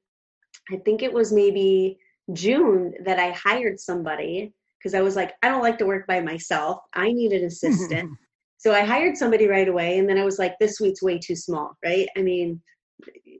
I 0.72 0.78
think 0.78 1.02
it 1.02 1.14
was 1.14 1.32
maybe 1.32 2.00
June 2.34 2.94
that 3.06 3.20
I 3.20 3.32
hired 3.32 3.80
somebody 3.80 4.54
because 4.78 4.94
I 4.94 5.02
was 5.02 5.16
like, 5.16 5.34
I 5.44 5.50
don't 5.50 5.62
like 5.62 5.78
to 5.80 5.86
work 5.86 6.08
by 6.08 6.22
myself. 6.22 6.80
I 6.94 7.12
need 7.12 7.34
an 7.34 7.46
assistant. 7.46 8.12
so 8.58 8.74
I 8.74 8.82
hired 8.82 9.18
somebody 9.18 9.48
right 9.48 9.68
away, 9.68 9.98
and 9.98 10.08
then 10.08 10.18
I 10.18 10.26
was 10.26 10.40
like, 10.40 10.56
this 10.60 10.78
suite's 10.78 11.02
way 11.02 11.18
too 11.18 11.36
small, 11.36 11.78
right? 11.84 12.08
I 12.18 12.22
mean, 12.22 12.62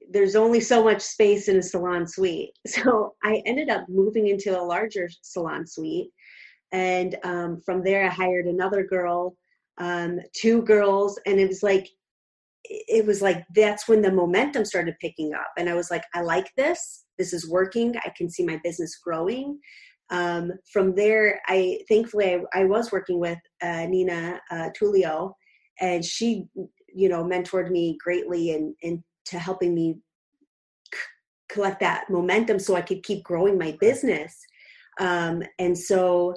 there's 0.10 0.36
only 0.36 0.60
so 0.60 0.84
much 0.84 1.02
space 1.02 1.48
in 1.48 1.58
a 1.58 1.62
salon 1.62 2.08
suite. 2.08 2.52
So 2.68 3.16
I 3.24 3.42
ended 3.46 3.70
up 3.70 3.88
moving 3.90 4.28
into 4.28 4.60
a 4.60 4.64
larger 4.64 5.10
salon 5.22 5.68
suite. 5.68 6.12
And 6.72 7.16
um, 7.24 7.62
from 7.66 7.84
there, 7.84 8.06
I 8.06 8.10
hired 8.10 8.46
another 8.46 8.84
girl, 8.84 9.36
um, 9.80 10.20
two 10.34 10.62
girls, 10.64 11.20
and 11.26 11.40
it 11.40 11.48
was 11.48 11.64
like, 11.64 11.90
it 12.66 13.06
was 13.06 13.22
like 13.22 13.44
that's 13.56 13.88
when 13.88 14.02
the 14.02 14.12
momentum 14.12 14.66
started 14.66 14.94
picking 15.00 15.34
up. 15.34 15.48
And 15.58 15.70
i 15.70 15.74
was 15.74 15.90
like 15.90 16.04
i 16.14 16.22
like 16.22 16.52
this. 16.58 17.06
This 17.18 17.34
is 17.34 17.50
working. 17.50 17.96
I 18.06 18.12
can 18.16 18.30
see 18.30 18.46
my 18.46 18.60
business 18.64 19.00
growing. 19.04 19.60
Um, 20.12 20.52
from 20.74 20.96
there 20.96 21.40
i 21.48 21.80
thankfully 21.88 22.34
i, 22.34 22.62
I 22.62 22.66
was 22.66 22.92
working 22.92 23.20
with 23.20 23.38
uh, 23.62 23.86
nina 23.86 24.42
uh, 24.50 24.70
tulio 24.76 25.34
and 25.80 26.04
she 26.04 26.48
you 26.92 27.10
know 27.10 27.24
mentored 27.24 27.70
me 27.70 27.96
greatly 28.04 28.54
and 28.56 28.74
and 28.82 29.04
to 29.26 29.38
helping 29.38 29.76
me 29.76 29.98
c- 30.94 31.00
collect 31.50 31.80
that 31.80 32.10
momentum 32.10 32.60
so 32.60 32.76
I 32.76 32.82
could 32.82 33.04
keep 33.04 33.24
growing 33.24 33.58
my 33.58 33.78
business. 33.80 34.36
Um, 35.00 35.44
and 35.60 35.78
so 35.78 36.36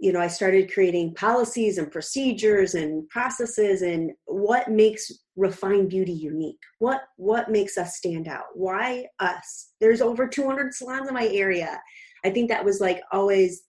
you 0.00 0.12
know, 0.12 0.20
I 0.20 0.28
started 0.28 0.72
creating 0.72 1.14
policies 1.14 1.76
and 1.76 1.92
procedures 1.92 2.74
and 2.74 3.06
processes 3.10 3.82
and 3.82 4.12
what 4.24 4.70
makes 4.70 5.12
refined 5.36 5.90
beauty 5.90 6.12
unique. 6.12 6.58
What 6.78 7.02
what 7.18 7.50
makes 7.50 7.76
us 7.76 7.96
stand 7.96 8.26
out? 8.26 8.44
Why 8.54 9.04
us? 9.18 9.72
There's 9.78 10.00
over 10.00 10.26
200 10.26 10.72
salons 10.72 11.08
in 11.08 11.14
my 11.14 11.28
area. 11.28 11.78
I 12.24 12.30
think 12.30 12.48
that 12.48 12.64
was 12.64 12.80
like 12.80 13.02
always, 13.12 13.62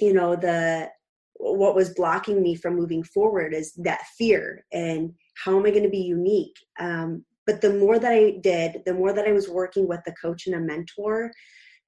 you 0.00 0.12
know, 0.12 0.34
the 0.34 0.88
what 1.34 1.76
was 1.76 1.94
blocking 1.94 2.42
me 2.42 2.56
from 2.56 2.74
moving 2.74 3.04
forward 3.04 3.54
is 3.54 3.72
that 3.74 4.02
fear 4.18 4.64
and 4.72 5.12
how 5.44 5.56
am 5.56 5.66
I 5.66 5.70
going 5.70 5.84
to 5.84 5.88
be 5.88 5.98
unique? 5.98 6.56
Um, 6.80 7.24
but 7.46 7.60
the 7.60 7.74
more 7.74 8.00
that 8.00 8.12
I 8.12 8.38
did, 8.42 8.82
the 8.86 8.94
more 8.94 9.12
that 9.12 9.28
I 9.28 9.32
was 9.32 9.48
working 9.48 9.86
with 9.86 10.00
a 10.06 10.12
coach 10.12 10.46
and 10.46 10.56
a 10.56 10.60
mentor, 10.60 11.30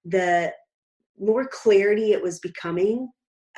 the 0.05 0.53
more 1.19 1.49
clarity 1.49 2.13
it 2.13 2.23
was 2.23 2.39
becoming 2.39 3.09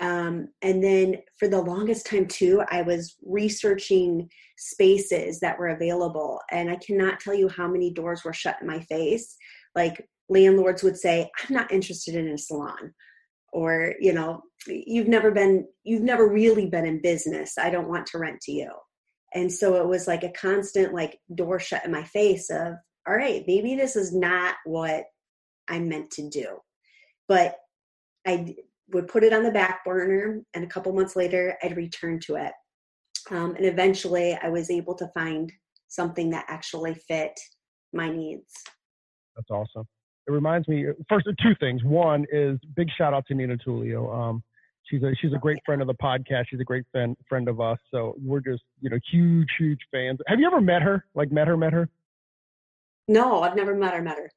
um, 0.00 0.48
and 0.62 0.82
then 0.82 1.16
for 1.38 1.48
the 1.48 1.60
longest 1.60 2.06
time, 2.06 2.26
too, 2.26 2.62
I 2.70 2.82
was 2.82 3.16
researching 3.24 4.28
spaces 4.56 5.40
that 5.40 5.58
were 5.58 5.68
available. 5.68 6.40
And 6.50 6.70
I 6.70 6.76
cannot 6.76 7.20
tell 7.20 7.34
you 7.34 7.48
how 7.48 7.68
many 7.68 7.92
doors 7.92 8.24
were 8.24 8.32
shut 8.32 8.56
in 8.60 8.66
my 8.66 8.80
face. 8.80 9.36
Like 9.74 10.08
landlords 10.28 10.82
would 10.82 10.96
say, 10.96 11.30
I'm 11.40 11.54
not 11.54 11.72
interested 11.72 12.14
in 12.14 12.28
a 12.28 12.38
salon. 12.38 12.94
Or, 13.52 13.94
you 13.98 14.12
know, 14.12 14.42
you've 14.66 15.08
never 15.08 15.30
been, 15.30 15.66
you've 15.84 16.02
never 16.02 16.28
really 16.28 16.66
been 16.66 16.84
in 16.84 17.00
business. 17.00 17.56
I 17.58 17.70
don't 17.70 17.88
want 17.88 18.06
to 18.08 18.18
rent 18.18 18.40
to 18.42 18.52
you. 18.52 18.70
And 19.34 19.52
so 19.52 19.76
it 19.76 19.86
was 19.86 20.06
like 20.06 20.22
a 20.22 20.32
constant, 20.32 20.94
like, 20.94 21.18
door 21.34 21.58
shut 21.58 21.84
in 21.84 21.92
my 21.92 22.04
face 22.04 22.50
of, 22.50 22.74
all 23.06 23.14
right, 23.14 23.44
maybe 23.46 23.74
this 23.74 23.96
is 23.96 24.14
not 24.14 24.56
what 24.64 25.04
I'm 25.68 25.88
meant 25.88 26.10
to 26.12 26.28
do. 26.28 26.58
But 27.26 27.56
I 28.26 28.56
would 28.90 29.08
put 29.08 29.24
it 29.24 29.32
on 29.32 29.42
the 29.42 29.50
back 29.50 29.84
burner 29.84 30.40
and 30.54 30.64
a 30.64 30.66
couple 30.66 30.92
months 30.92 31.16
later 31.16 31.56
i'd 31.62 31.76
return 31.76 32.18
to 32.20 32.36
it. 32.36 32.52
Um, 33.30 33.54
and 33.56 33.66
eventually 33.66 34.38
i 34.42 34.48
was 34.48 34.70
able 34.70 34.94
to 34.96 35.08
find 35.08 35.52
something 35.88 36.30
that 36.30 36.44
actually 36.48 36.94
fit 36.94 37.38
my 37.92 38.10
needs. 38.10 38.52
That's 39.34 39.50
awesome. 39.50 39.86
It 40.26 40.32
reminds 40.32 40.68
me 40.68 40.84
first 41.08 41.26
of 41.26 41.36
two 41.38 41.54
things. 41.58 41.82
One 41.82 42.26
is 42.30 42.58
big 42.76 42.88
shout 42.98 43.14
out 43.14 43.24
to 43.28 43.34
nina 43.34 43.56
tulio. 43.56 44.14
Um, 44.14 44.42
she's 44.84 45.02
a 45.02 45.14
she's 45.20 45.32
a 45.32 45.38
great 45.38 45.58
friend 45.64 45.80
of 45.80 45.86
the 45.86 45.94
podcast. 45.94 46.44
She's 46.50 46.60
a 46.60 46.64
great 46.64 46.84
friend 46.92 47.16
friend 47.28 47.48
of 47.48 47.60
us. 47.60 47.78
So 47.90 48.14
we're 48.22 48.40
just 48.40 48.62
you 48.80 48.90
know 48.90 48.98
huge 49.10 49.48
huge 49.58 49.80
fans. 49.90 50.18
Have 50.26 50.38
you 50.38 50.46
ever 50.46 50.60
met 50.60 50.82
her? 50.82 51.06
Like 51.14 51.32
met 51.32 51.48
her 51.48 51.56
met 51.56 51.72
her? 51.72 51.88
No 53.08 53.42
i've 53.42 53.56
never 53.56 53.74
met 53.74 53.94
her 53.94 54.02
met 54.02 54.18
her 54.18 54.30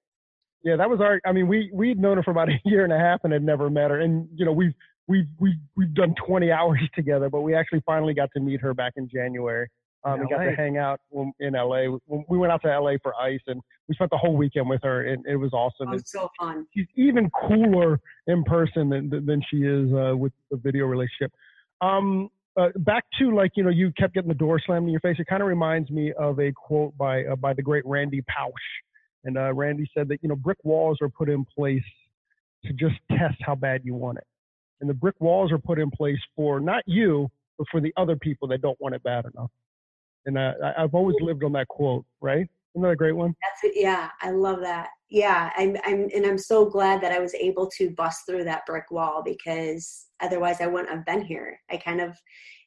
yeah, 0.63 0.76
that 0.76 0.89
was 0.89 1.00
our. 1.02 1.19
I 1.26 1.32
mean, 1.32 1.47
we 1.47 1.69
we'd 1.74 2.00
known 2.00 2.17
her 2.17 2.24
for 2.24 2.32
about 2.32 2.50
a 2.50 2.60
year 2.65 2.84
and 2.84 2.93
a 2.93 2.97
half 2.97 3.21
and 3.24 3.34
had 3.34 3.43
never 3.43 3.69
met 3.69 3.91
her. 3.91 4.00
And 4.00 4.28
you 4.36 4.45
know, 4.45 4.52
we've 4.52 4.74
we've 5.08 5.28
we've 5.39 5.60
we've 5.76 5.93
done 5.93 6.15
20 6.26 6.52
hours 6.52 6.82
together, 6.95 7.30
but 7.30 7.41
we 7.41 7.56
actually 7.56 7.82
finally 7.86 8.13
got 8.13 8.30
to 8.34 8.39
meet 8.39 8.62
her 8.62 8.74
back 8.74 8.93
in 8.95 9.10
January. 9.10 9.67
Um, 10.04 10.21
and 10.21 10.30
got 10.32 10.39
to 10.39 10.56
hang 10.56 10.78
out 10.78 11.00
in 11.12 11.54
LA. 11.54 11.84
We 12.28 12.39
went 12.39 12.52
out 12.52 12.63
to 12.63 12.80
LA 12.80 12.93
for 13.04 13.13
ICE, 13.21 13.39
and 13.45 13.62
we 13.88 13.93
spent 13.93 14.10
the 14.10 14.17
whole 14.17 14.36
weekend 14.36 14.67
with 14.67 14.82
her, 14.82 15.06
and 15.06 15.24
it 15.28 15.36
was 15.36 15.54
awesome. 15.54 15.89
Oh, 15.89 15.91
it 15.91 15.97
was 15.97 16.12
so 16.12 16.28
fun. 16.39 16.65
She's 16.76 16.88
even 16.95 17.30
cooler 17.30 18.00
in 18.26 18.43
person 18.43 18.89
than 18.89 19.12
than 19.12 19.43
she 19.47 19.58
is 19.58 19.93
uh, 19.93 20.17
with 20.17 20.34
the 20.50 20.58
video 20.58 20.86
relationship. 20.86 21.32
Um, 21.82 22.30
uh, 22.58 22.69
back 22.78 23.04
to 23.19 23.36
like 23.36 23.52
you 23.56 23.63
know, 23.63 23.69
you 23.69 23.91
kept 23.95 24.15
getting 24.15 24.28
the 24.28 24.34
door 24.34 24.60
slammed 24.65 24.86
in 24.86 24.91
your 24.91 25.02
face. 25.02 25.17
It 25.19 25.28
kind 25.28 25.43
of 25.43 25.47
reminds 25.47 25.91
me 25.91 26.12
of 26.13 26.39
a 26.39 26.52
quote 26.52 26.97
by 26.97 27.24
uh, 27.26 27.36
by 27.36 27.54
the 27.54 27.62
great 27.62 27.86
Randy 27.86 28.24
Pausch 28.24 28.52
and 29.23 29.38
uh, 29.38 29.53
Randy 29.53 29.89
said 29.95 30.07
that, 30.10 30.19
you 30.21 30.29
know, 30.29 30.36
brick 30.36 30.57
walls 30.63 30.97
are 31.01 31.10
put 31.10 31.29
in 31.29 31.45
place 31.45 31.84
to 32.65 32.73
just 32.73 32.95
test 33.12 33.36
how 33.41 33.55
bad 33.55 33.81
you 33.84 33.93
want 33.93 34.17
it. 34.17 34.25
And 34.79 34.89
the 34.89 34.93
brick 34.93 35.15
walls 35.19 35.51
are 35.51 35.60
put 35.60 35.79
in 35.79 35.91
place 35.91 36.19
for 36.36 36.60
not 36.60 36.84
you, 36.88 37.29
but 37.57 37.67
for 37.69 37.79
the 37.79 37.93
other 37.97 38.15
people 38.15 38.47
that 38.49 38.62
don't 38.62 38.79
want 38.81 38.95
it 38.95 39.03
bad 39.03 39.25
enough. 39.34 39.51
And 40.25 40.38
uh, 40.38 40.53
I've 40.77 40.93
always 40.93 41.15
lived 41.21 41.43
on 41.43 41.51
that 41.53 41.67
quote, 41.67 42.05
right? 42.19 42.47
Isn't 42.73 42.84
that 42.84 42.89
a 42.89 42.95
great 42.95 43.15
one? 43.15 43.36
That's 43.41 43.75
it. 43.75 43.79
Yeah, 43.79 44.10
I 44.21 44.31
love 44.31 44.62
that. 44.62 44.89
Yeah, 45.10 45.51
I'm, 45.57 45.75
I'm, 45.84 46.07
and 46.15 46.25
I'm 46.25 46.38
so 46.38 46.65
glad 46.65 47.01
that 47.01 47.12
I 47.12 47.19
was 47.19 47.34
able 47.36 47.69
to 47.77 47.91
bust 47.91 48.25
through 48.25 48.45
that 48.45 48.65
brick 48.65 48.91
wall 48.91 49.21
because 49.23 50.05
otherwise 50.21 50.62
I 50.62 50.67
wouldn't 50.67 50.89
have 50.89 51.05
been 51.05 51.21
here. 51.21 51.60
I 51.69 51.77
kind 51.77 51.99
of 51.99 52.17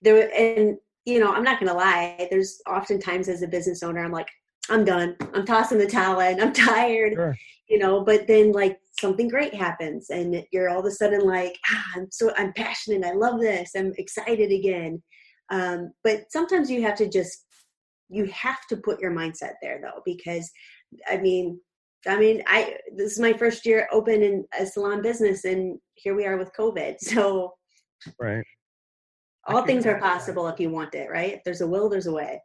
there, 0.03 0.31
and 0.37 0.77
you 1.07 1.21
know, 1.21 1.33
I'm 1.33 1.43
not 1.43 1.59
gonna 1.59 1.75
lie. 1.75 2.29
There's 2.31 2.61
oftentimes 2.69 3.29
as 3.29 3.43
a 3.43 3.49
business 3.49 3.83
owner, 3.83 4.05
I'm 4.05 4.13
like, 4.13 4.29
I'm 4.71 4.85
done. 4.85 5.17
I'm 5.35 5.45
tossing 5.45 5.79
the 5.79 5.87
towel 5.87 6.21
in. 6.21 6.41
I'm 6.41 6.53
tired. 6.71 7.15
Sure. 7.15 7.37
You 7.69 7.79
know, 7.79 8.05
but 8.05 8.27
then 8.27 8.53
like 8.53 8.79
something 9.01 9.29
great 9.29 9.55
happens 9.55 10.11
and 10.11 10.45
you're 10.53 10.69
all 10.69 10.81
of 10.81 10.87
a 10.87 10.91
sudden 10.91 11.21
like, 11.21 11.59
ah, 11.71 11.85
I'm 11.97 12.09
so 12.11 12.33
I'm 12.37 12.53
passionate. 12.53 13.05
I 13.05 13.13
love 13.13 13.41
this. 13.41 13.73
I'm 13.75 13.93
excited 13.97 14.53
again. 14.53 15.03
Um, 15.51 15.93
but 16.03 16.25
sometimes 16.31 16.71
you 16.71 16.83
have 16.83 16.97
to 16.97 17.09
just 17.09 17.45
you 18.11 18.27
have 18.27 18.67
to 18.69 18.77
put 18.77 19.01
your 19.01 19.13
mindset 19.13 19.55
there 19.63 19.81
though, 19.83 20.03
because 20.05 20.51
I 21.11 21.17
mean, 21.17 21.61
I 22.07 22.19
mean, 22.19 22.43
I 22.47 22.77
this 22.97 23.13
is 23.13 23.19
my 23.19 23.33
first 23.33 23.65
year 23.65 23.89
open 23.93 24.23
in 24.23 24.45
a 24.59 24.67
salon 24.67 25.03
business, 25.03 25.45
and 25.45 25.79
here 25.95 26.15
we 26.15 26.27
are 26.27 26.37
with 26.37 26.53
COVID. 26.59 26.97
So, 27.01 27.55
right, 28.21 28.45
all 29.47 29.65
things 29.65 29.87
are 29.87 29.99
possible 29.99 30.49
if 30.49 30.61
you 30.61 30.71
want 30.71 30.95
it. 30.95 31.09
Right? 31.11 31.35
If 31.35 31.45
there's 31.45 31.63
a 31.63 31.67
will, 31.67 31.89
there's 31.89 32.07
a 32.07 32.13
way. 32.13 32.41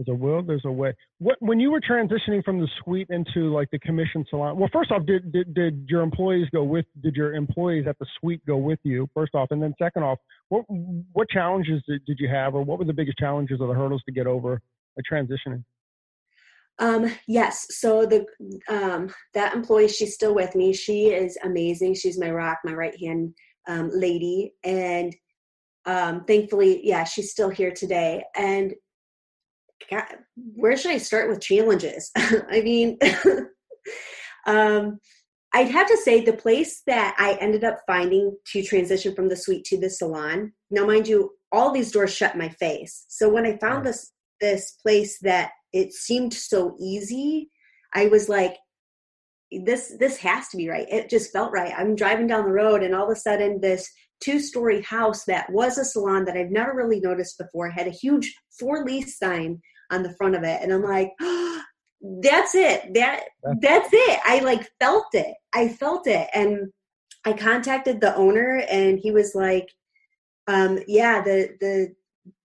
There's 0.00 0.16
a 0.16 0.18
will, 0.18 0.42
there's 0.42 0.64
a 0.64 0.72
way. 0.72 0.94
What 1.18 1.36
when 1.40 1.60
you 1.60 1.70
were 1.70 1.80
transitioning 1.80 2.42
from 2.42 2.58
the 2.58 2.66
suite 2.82 3.08
into 3.10 3.52
like 3.52 3.70
the 3.70 3.78
commission 3.80 4.24
salon? 4.30 4.56
Well, 4.56 4.70
first 4.72 4.90
off, 4.90 5.04
did 5.04 5.30
did, 5.30 5.52
did 5.52 5.86
your 5.90 6.00
employees 6.00 6.48
go 6.54 6.64
with? 6.64 6.86
Did 7.02 7.16
your 7.16 7.34
employees 7.34 7.84
at 7.86 7.98
the 7.98 8.06
suite 8.18 8.40
go 8.46 8.56
with 8.56 8.78
you? 8.82 9.10
First 9.12 9.34
off, 9.34 9.48
and 9.50 9.62
then 9.62 9.74
second 9.78 10.04
off, 10.04 10.18
what 10.48 10.64
what 11.12 11.28
challenges 11.28 11.82
did, 11.86 12.02
did 12.06 12.18
you 12.18 12.30
have, 12.30 12.54
or 12.54 12.62
what 12.62 12.78
were 12.78 12.86
the 12.86 12.94
biggest 12.94 13.18
challenges 13.18 13.60
or 13.60 13.68
the 13.68 13.74
hurdles 13.74 14.02
to 14.06 14.12
get 14.12 14.26
over 14.26 14.62
a 14.98 15.02
transitioning? 15.02 15.62
Um, 16.78 17.12
yes. 17.26 17.66
So 17.68 18.06
the 18.06 18.24
um, 18.70 19.12
that 19.34 19.54
employee, 19.54 19.88
she's 19.88 20.14
still 20.14 20.34
with 20.34 20.54
me. 20.54 20.72
She 20.72 21.08
is 21.08 21.36
amazing. 21.44 21.92
She's 21.92 22.18
my 22.18 22.30
rock, 22.30 22.60
my 22.64 22.72
right 22.72 22.98
hand 22.98 23.34
um, 23.68 23.90
lady, 23.92 24.54
and 24.64 25.14
um, 25.84 26.24
thankfully, 26.24 26.80
yeah, 26.84 27.04
she's 27.04 27.30
still 27.30 27.50
here 27.50 27.70
today. 27.70 28.24
And 28.34 28.72
God, 29.90 30.04
where 30.36 30.76
should 30.76 30.92
I 30.92 30.98
start 30.98 31.28
with 31.28 31.40
challenges? 31.40 32.10
I 32.16 32.60
mean, 32.60 32.98
um, 34.46 34.98
I'd 35.52 35.70
have 35.70 35.88
to 35.88 35.96
say 35.96 36.24
the 36.24 36.32
place 36.32 36.82
that 36.86 37.16
I 37.18 37.36
ended 37.40 37.64
up 37.64 37.78
finding 37.86 38.36
to 38.52 38.62
transition 38.62 39.14
from 39.14 39.28
the 39.28 39.36
suite 39.36 39.64
to 39.66 39.78
the 39.78 39.90
salon. 39.90 40.52
Now, 40.70 40.86
mind 40.86 41.08
you, 41.08 41.32
all 41.50 41.72
these 41.72 41.90
doors 41.90 42.14
shut 42.14 42.36
my 42.36 42.48
face. 42.48 43.04
So 43.08 43.28
when 43.28 43.46
I 43.46 43.56
found 43.56 43.84
this 43.84 44.12
this 44.40 44.72
place 44.82 45.18
that 45.20 45.50
it 45.72 45.92
seemed 45.92 46.32
so 46.32 46.74
easy, 46.80 47.50
I 47.94 48.06
was 48.06 48.28
like, 48.28 48.56
this 49.50 49.92
this 49.98 50.16
has 50.18 50.48
to 50.48 50.56
be 50.56 50.68
right. 50.68 50.86
It 50.88 51.10
just 51.10 51.32
felt 51.32 51.52
right. 51.52 51.74
I'm 51.76 51.96
driving 51.96 52.28
down 52.28 52.44
the 52.44 52.52
road, 52.52 52.82
and 52.82 52.94
all 52.94 53.10
of 53.10 53.16
a 53.16 53.20
sudden, 53.20 53.60
this 53.60 53.90
two 54.20 54.38
story 54.38 54.82
house 54.82 55.24
that 55.24 55.50
was 55.50 55.78
a 55.78 55.84
salon 55.84 56.24
that 56.26 56.36
I've 56.36 56.50
never 56.50 56.74
really 56.74 57.00
noticed 57.00 57.38
before 57.38 57.70
had 57.70 57.86
a 57.86 57.90
huge 57.90 58.34
for 58.58 58.84
lease 58.84 59.18
sign 59.18 59.60
on 59.90 60.02
the 60.02 60.14
front 60.14 60.34
of 60.34 60.42
it. 60.42 60.60
And 60.62 60.72
I'm 60.72 60.82
like, 60.82 61.12
oh, 61.20 61.62
that's 62.22 62.54
it. 62.54 62.94
That 62.94 63.24
that's 63.60 63.90
it. 63.92 64.20
I 64.24 64.40
like 64.40 64.68
felt 64.80 65.08
it. 65.12 65.34
I 65.54 65.68
felt 65.68 66.06
it. 66.06 66.28
And 66.32 66.72
I 67.26 67.34
contacted 67.34 68.00
the 68.00 68.16
owner 68.16 68.64
and 68.70 68.98
he 68.98 69.10
was 69.10 69.34
like, 69.34 69.68
um, 70.46 70.78
yeah, 70.86 71.20
the 71.20 71.50
the 71.60 71.94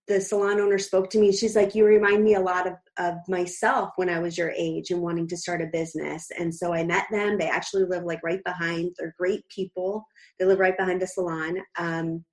the 0.08 0.20
salon 0.20 0.60
owner 0.60 0.78
spoke 0.78 1.10
to 1.10 1.18
me. 1.18 1.32
She's 1.32 1.56
like, 1.56 1.74
You 1.74 1.84
remind 1.84 2.22
me 2.22 2.34
a 2.34 2.40
lot 2.40 2.66
of, 2.66 2.74
of 2.98 3.14
myself 3.28 3.90
when 3.96 4.08
I 4.08 4.20
was 4.20 4.38
your 4.38 4.50
age 4.50 4.90
and 4.90 5.02
wanting 5.02 5.26
to 5.28 5.36
start 5.36 5.62
a 5.62 5.66
business. 5.72 6.28
And 6.38 6.54
so 6.54 6.72
I 6.72 6.84
met 6.84 7.06
them. 7.10 7.38
They 7.38 7.48
actually 7.48 7.84
live 7.84 8.04
like 8.04 8.20
right 8.22 8.42
behind. 8.44 8.94
They're 8.98 9.16
great 9.18 9.42
people. 9.48 10.04
They 10.38 10.44
live 10.44 10.60
right 10.60 10.76
behind 10.76 11.02
the 11.02 11.06
salon. 11.06 11.58
Um, 11.76 12.24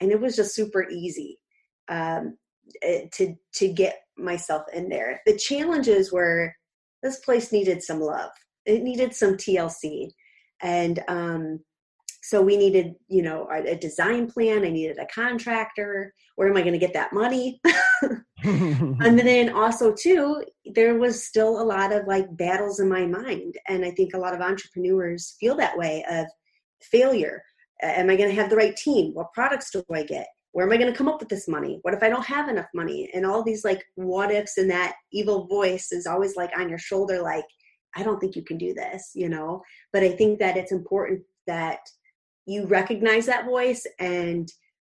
and 0.00 0.10
it 0.10 0.20
was 0.20 0.36
just 0.36 0.54
super 0.54 0.86
easy 0.90 1.38
um, 1.88 2.36
to 2.82 3.34
to 3.54 3.68
get 3.68 4.00
myself 4.16 4.62
in 4.72 4.88
there. 4.88 5.20
The 5.26 5.36
challenges 5.36 6.12
were 6.12 6.54
this 7.02 7.20
place 7.20 7.52
needed 7.52 7.82
some 7.82 8.00
love. 8.00 8.30
It 8.64 8.82
needed 8.82 9.14
some 9.14 9.34
TLC. 9.34 10.08
And 10.62 11.02
um, 11.08 11.60
so 12.22 12.40
we 12.40 12.56
needed, 12.56 12.94
you 13.08 13.20
know, 13.20 13.46
a, 13.52 13.72
a, 13.72 13.76
design 13.76 14.30
plan. 14.30 14.64
I 14.64 14.70
needed 14.70 14.98
a 14.98 15.06
contractor. 15.14 16.14
Where 16.36 16.48
am 16.48 16.56
I 16.56 16.62
going 16.62 16.72
to 16.72 16.78
get 16.78 16.94
that 16.94 17.12
money? 17.12 17.60
and 18.42 19.18
then 19.18 19.50
also 19.50 19.92
too, 19.92 20.42
there 20.74 20.98
was 20.98 21.26
still 21.26 21.60
a 21.60 21.62
lot 21.62 21.92
of 21.92 22.06
like 22.06 22.34
battles 22.38 22.80
in 22.80 22.88
my 22.88 23.04
mind. 23.04 23.56
And 23.68 23.84
I 23.84 23.90
think 23.90 24.14
a 24.14 24.18
lot 24.18 24.34
of 24.34 24.40
entrepreneurs 24.40 25.36
feel 25.38 25.54
that 25.56 25.76
way 25.76 26.02
of 26.10 26.26
failure. 26.80 27.42
Am 27.82 28.08
I 28.08 28.16
going 28.16 28.30
to 28.30 28.40
have 28.40 28.48
the 28.48 28.56
right 28.56 28.74
team? 28.74 29.12
What 29.12 29.34
products 29.34 29.70
do 29.70 29.84
I 29.92 30.04
get? 30.04 30.28
Where 30.54 30.64
am 30.64 30.72
I 30.72 30.76
going 30.76 30.90
to 30.90 30.96
come 30.96 31.08
up 31.08 31.18
with 31.18 31.28
this 31.28 31.48
money? 31.48 31.80
What 31.82 31.94
if 31.94 32.02
I 32.04 32.08
don't 32.08 32.24
have 32.26 32.48
enough 32.48 32.68
money? 32.74 33.10
And 33.12 33.26
all 33.26 33.42
these 33.42 33.64
like 33.64 33.84
what 33.96 34.30
ifs 34.30 34.56
and 34.56 34.70
that 34.70 34.94
evil 35.12 35.48
voice 35.48 35.90
is 35.90 36.06
always 36.06 36.36
like 36.36 36.52
on 36.56 36.68
your 36.68 36.78
shoulder, 36.78 37.20
like, 37.20 37.44
I 37.96 38.04
don't 38.04 38.20
think 38.20 38.36
you 38.36 38.44
can 38.44 38.56
do 38.56 38.72
this, 38.72 39.10
you 39.16 39.28
know? 39.28 39.62
But 39.92 40.04
I 40.04 40.10
think 40.10 40.38
that 40.38 40.56
it's 40.56 40.70
important 40.70 41.22
that 41.48 41.80
you 42.46 42.66
recognize 42.66 43.26
that 43.26 43.46
voice 43.46 43.84
and 43.98 44.48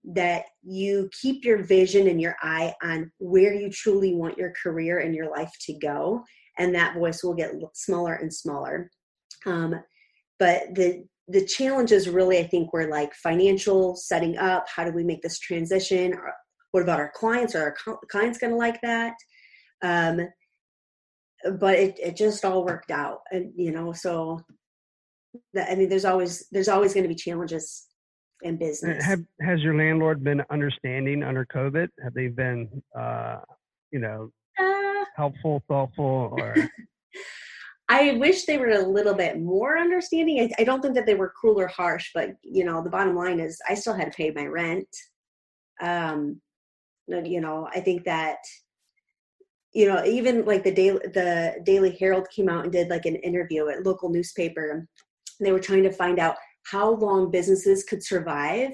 that 0.03 0.45
you 0.61 1.09
keep 1.23 1.43
your 1.43 1.63
vision 1.63 2.07
and 2.07 2.21
your 2.21 2.35
eye 2.43 2.75
on 2.83 3.11
where 3.17 3.55
you 3.55 3.71
truly 3.71 4.13
want 4.13 4.37
your 4.37 4.53
career 4.61 4.99
and 4.99 5.15
your 5.15 5.31
life 5.31 5.51
to 5.61 5.73
go. 5.73 6.23
And 6.59 6.75
that 6.75 6.93
voice 6.93 7.23
will 7.23 7.33
get 7.33 7.51
smaller 7.73 8.13
and 8.13 8.31
smaller. 8.31 8.91
Um, 9.47 9.73
but 10.37 10.75
the 10.75 11.07
the 11.27 11.45
challenges 11.45 12.07
really 12.07 12.39
i 12.39 12.43
think 12.47 12.71
were 12.73 12.89
like 12.89 13.13
financial 13.13 13.95
setting 13.95 14.37
up. 14.37 14.65
How 14.73 14.85
do 14.85 14.91
we 14.91 15.03
make 15.03 15.21
this 15.21 15.39
transition? 15.39 16.13
What 16.71 16.83
about 16.83 16.99
our 16.99 17.11
clients? 17.15 17.55
Are 17.55 17.75
our 17.87 17.97
clients 18.09 18.37
going 18.37 18.51
to 18.51 18.57
like 18.57 18.79
that? 18.81 19.13
Um, 19.81 20.27
but 21.59 21.75
it, 21.75 21.99
it 21.99 22.15
just 22.15 22.43
all 22.45 22.65
worked 22.65 22.91
out 22.91 23.19
and 23.31 23.51
you 23.55 23.71
know 23.71 23.93
so 23.93 24.39
that, 25.53 25.69
i 25.71 25.75
mean 25.75 25.89
there's 25.89 26.05
always 26.05 26.47
there's 26.51 26.67
always 26.67 26.93
going 26.93 27.03
to 27.03 27.09
be 27.09 27.15
challenges 27.15 27.85
in 28.43 28.57
business. 28.57 29.03
have, 29.03 29.19
has 29.41 29.61
your 29.61 29.75
landlord 29.75 30.23
been 30.23 30.43
understanding 30.51 31.23
under 31.23 31.45
covid? 31.45 31.89
Have 32.03 32.13
they 32.13 32.27
been 32.27 32.69
uh, 32.97 33.39
you 33.91 33.99
know 33.99 34.31
uh, 34.59 35.05
helpful 35.15 35.63
thoughtful 35.67 36.35
or 36.37 36.55
I 37.89 38.13
wish 38.13 38.45
they 38.45 38.57
were 38.57 38.71
a 38.71 38.85
little 38.85 39.13
bit 39.13 39.39
more 39.39 39.77
understanding. 39.77 40.39
I, 40.41 40.61
I, 40.61 40.65
don't 40.65 40.81
think 40.81 40.95
that 40.95 41.05
they 41.05 41.15
were 41.15 41.33
cruel 41.39 41.59
or 41.59 41.67
harsh, 41.67 42.11
but 42.13 42.31
you 42.41 42.65
know, 42.65 42.83
the 42.83 42.89
bottom 42.89 43.15
line 43.15 43.39
is 43.39 43.59
I 43.69 43.75
still 43.75 43.93
had 43.93 44.11
to 44.11 44.17
pay 44.17 44.31
my 44.31 44.45
rent. 44.45 44.87
Um, 45.81 46.41
you 47.07 47.39
know, 47.39 47.69
I 47.73 47.79
think 47.79 48.03
that 48.03 48.39
you 49.73 49.87
know, 49.87 50.03
even 50.05 50.43
like 50.45 50.63
the 50.63 50.73
daily 50.73 50.99
the 51.13 51.61
Daily 51.63 51.95
Herald 51.99 52.27
came 52.29 52.49
out 52.49 52.63
and 52.63 52.71
did 52.71 52.89
like 52.89 53.05
an 53.05 53.15
interview 53.17 53.67
at 53.69 53.85
local 53.85 54.09
newspaper. 54.09 54.87
they 55.39 55.51
were 55.51 55.59
trying 55.59 55.83
to 55.83 55.91
find 55.91 56.19
out 56.19 56.35
how 56.63 56.95
long 56.95 57.31
businesses 57.31 57.83
could 57.83 58.03
survive 58.03 58.71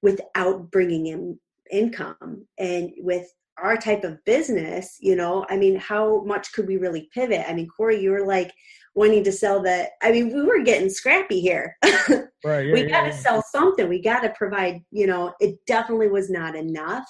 without 0.00 0.70
bringing 0.70 1.06
in 1.08 1.38
income 1.70 2.46
and 2.58 2.90
with 2.98 3.26
our 3.62 3.76
type 3.76 4.04
of 4.04 4.24
business, 4.24 4.96
you 5.00 5.16
know, 5.16 5.44
I 5.48 5.56
mean, 5.56 5.76
how 5.76 6.22
much 6.24 6.52
could 6.52 6.66
we 6.66 6.76
really 6.76 7.08
pivot? 7.12 7.44
I 7.48 7.54
mean, 7.54 7.68
Corey, 7.68 8.00
you 8.00 8.10
were 8.10 8.26
like 8.26 8.52
wanting 8.94 9.24
to 9.24 9.32
sell 9.32 9.62
the, 9.62 9.88
I 10.02 10.12
mean, 10.12 10.34
we 10.34 10.42
were 10.42 10.62
getting 10.62 10.90
scrappy 10.90 11.40
here. 11.40 11.76
right. 11.84 12.66
Yeah, 12.66 12.72
we 12.72 12.84
got 12.84 13.02
to 13.02 13.08
yeah. 13.08 13.16
sell 13.16 13.44
something. 13.52 13.88
We 13.88 14.02
got 14.02 14.20
to 14.20 14.30
provide, 14.30 14.80
you 14.90 15.06
know, 15.06 15.34
it 15.40 15.56
definitely 15.66 16.08
was 16.08 16.30
not 16.30 16.56
enough. 16.56 17.04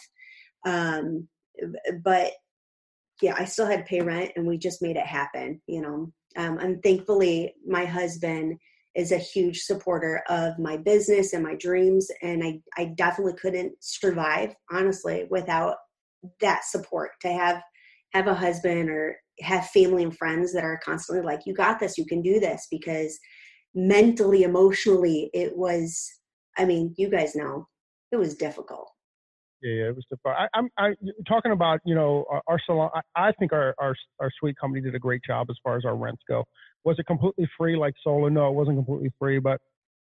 Um, 0.67 1.29
but 2.05 2.33
yeah, 3.23 3.35
I 3.39 3.45
still 3.45 3.67
had 3.67 3.81
to 3.81 3.85
pay 3.85 4.01
rent 4.01 4.33
and 4.37 4.47
we 4.47 4.59
just 4.59 4.83
made 4.83 4.97
it 4.97 5.07
happen, 5.07 5.61
you 5.67 5.81
know. 5.81 6.13
Um, 6.37 6.59
and 6.59 6.83
thankfully, 6.83 7.55
my 7.67 7.85
husband 7.85 8.59
is 8.95 9.13
a 9.13 9.19
huge 9.19 9.61
supporter 9.61 10.23
of 10.29 10.59
my 10.59 10.77
business 10.77 11.33
and 11.33 11.43
my 11.43 11.55
dreams. 11.55 12.09
And 12.23 12.45
I, 12.45 12.61
I 12.77 12.87
definitely 12.97 13.35
couldn't 13.35 13.73
survive, 13.81 14.55
honestly, 14.71 15.27
without 15.31 15.77
that 16.41 16.65
support 16.65 17.11
to 17.23 17.29
have 17.29 17.63
have 18.15 18.27
a 18.27 18.35
husband 18.35 18.89
or 18.89 19.17
have 19.41 19.67
family 19.69 20.03
and 20.03 20.17
friends 20.17 20.53
that 20.53 20.65
are 20.65 20.81
constantly 20.85 21.25
like 21.25 21.41
you 21.47 21.55
got 21.55 21.79
this 21.79 21.99
you 21.99 22.07
can 22.07 22.23
do 22.23 22.41
this 22.41 22.67
because 22.71 23.19
mentally 23.75 24.43
emotionally 24.43 25.31
it 25.35 25.57
was 25.57 26.11
i 26.57 26.65
mean 26.65 26.95
you 26.97 27.11
guys 27.11 27.37
know 27.37 27.67
it 28.11 28.17
was 28.17 28.35
difficult. 28.35 28.91
Yeah, 29.63 29.89
it 29.89 29.97
was 29.97 30.05
difficult. 30.09 30.37
I, 30.39 30.47
i'm 30.55 30.69
I, 30.79 30.95
talking 31.27 31.53
about 31.53 31.81
you 31.85 31.95
know 31.95 32.25
our, 32.31 32.43
our 32.47 32.61
salon 32.65 32.91
I, 32.95 33.29
I, 33.29 33.33
think 33.33 33.53
our, 33.53 33.75
our 33.79 33.95
our 34.21 34.31
suite 34.39 34.57
company 34.61 34.81
did 34.81 34.95
a 34.95 35.01
great 35.01 35.23
job 35.27 35.49
as 35.51 35.57
far 35.63 35.77
as 35.77 35.85
our 35.85 35.97
rents 35.97 36.23
go. 36.29 36.45
Was 36.85 36.99
it 36.99 37.07
completely 37.07 37.49
free 37.59 37.77
like 37.77 37.95
solar 38.03 38.31
no 38.31 38.49
it 38.49 38.55
wasn't 38.55 38.77
completely 38.77 39.11
free 39.19 39.41
but 39.41 39.61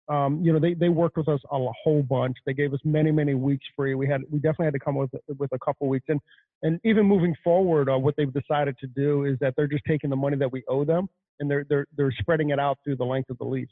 um, 0.09 0.41
you 0.43 0.53
know, 0.53 0.59
they, 0.59 0.75
they 0.75 0.89
worked 0.89 1.17
with 1.17 1.29
us 1.29 1.41
a 1.51 1.67
whole 1.85 2.03
bunch. 2.03 2.37
They 2.45 2.55
gave 2.55 2.75
us 2.75 2.81
many, 2.85 3.13
many 3.13 3.35
weeks 3.35 3.65
free. 3.77 3.95
We 3.95 4.09
had, 4.09 4.23
we 4.31 4.39
definitely 4.39 4.67
had 4.67 4.75
to 4.75 4.81
come 4.81 4.97
with, 4.97 5.11
with 5.39 5.53
a 5.53 5.59
couple 5.59 5.89
weeks. 5.89 6.07
And, 6.09 6.21
and 6.63 6.81
even 6.85 7.07
moving 7.07 7.35
forward, 7.43 7.89
uh, 7.89 7.99
what 7.99 8.17
they've 8.17 8.33
decided 8.33 8.77
to 8.79 8.87
do 8.89 9.25
is 9.25 9.39
that 9.41 9.55
they're 9.57 9.69
just 9.69 9.85
taking 9.87 10.11
the 10.11 10.17
money 10.17 10.37
that 10.37 10.51
we 10.51 10.65
owe 10.69 10.85
them 10.85 11.09
and 11.41 11.51
they're, 11.51 11.65
they're, 11.69 11.87
they're 11.97 12.13
spreading 12.19 12.51
it 12.51 12.59
out 12.59 12.79
through 12.85 12.97
the 12.97 13.05
length 13.05 13.31
of 13.31 13.39
the 13.39 13.45
lease. 13.45 13.69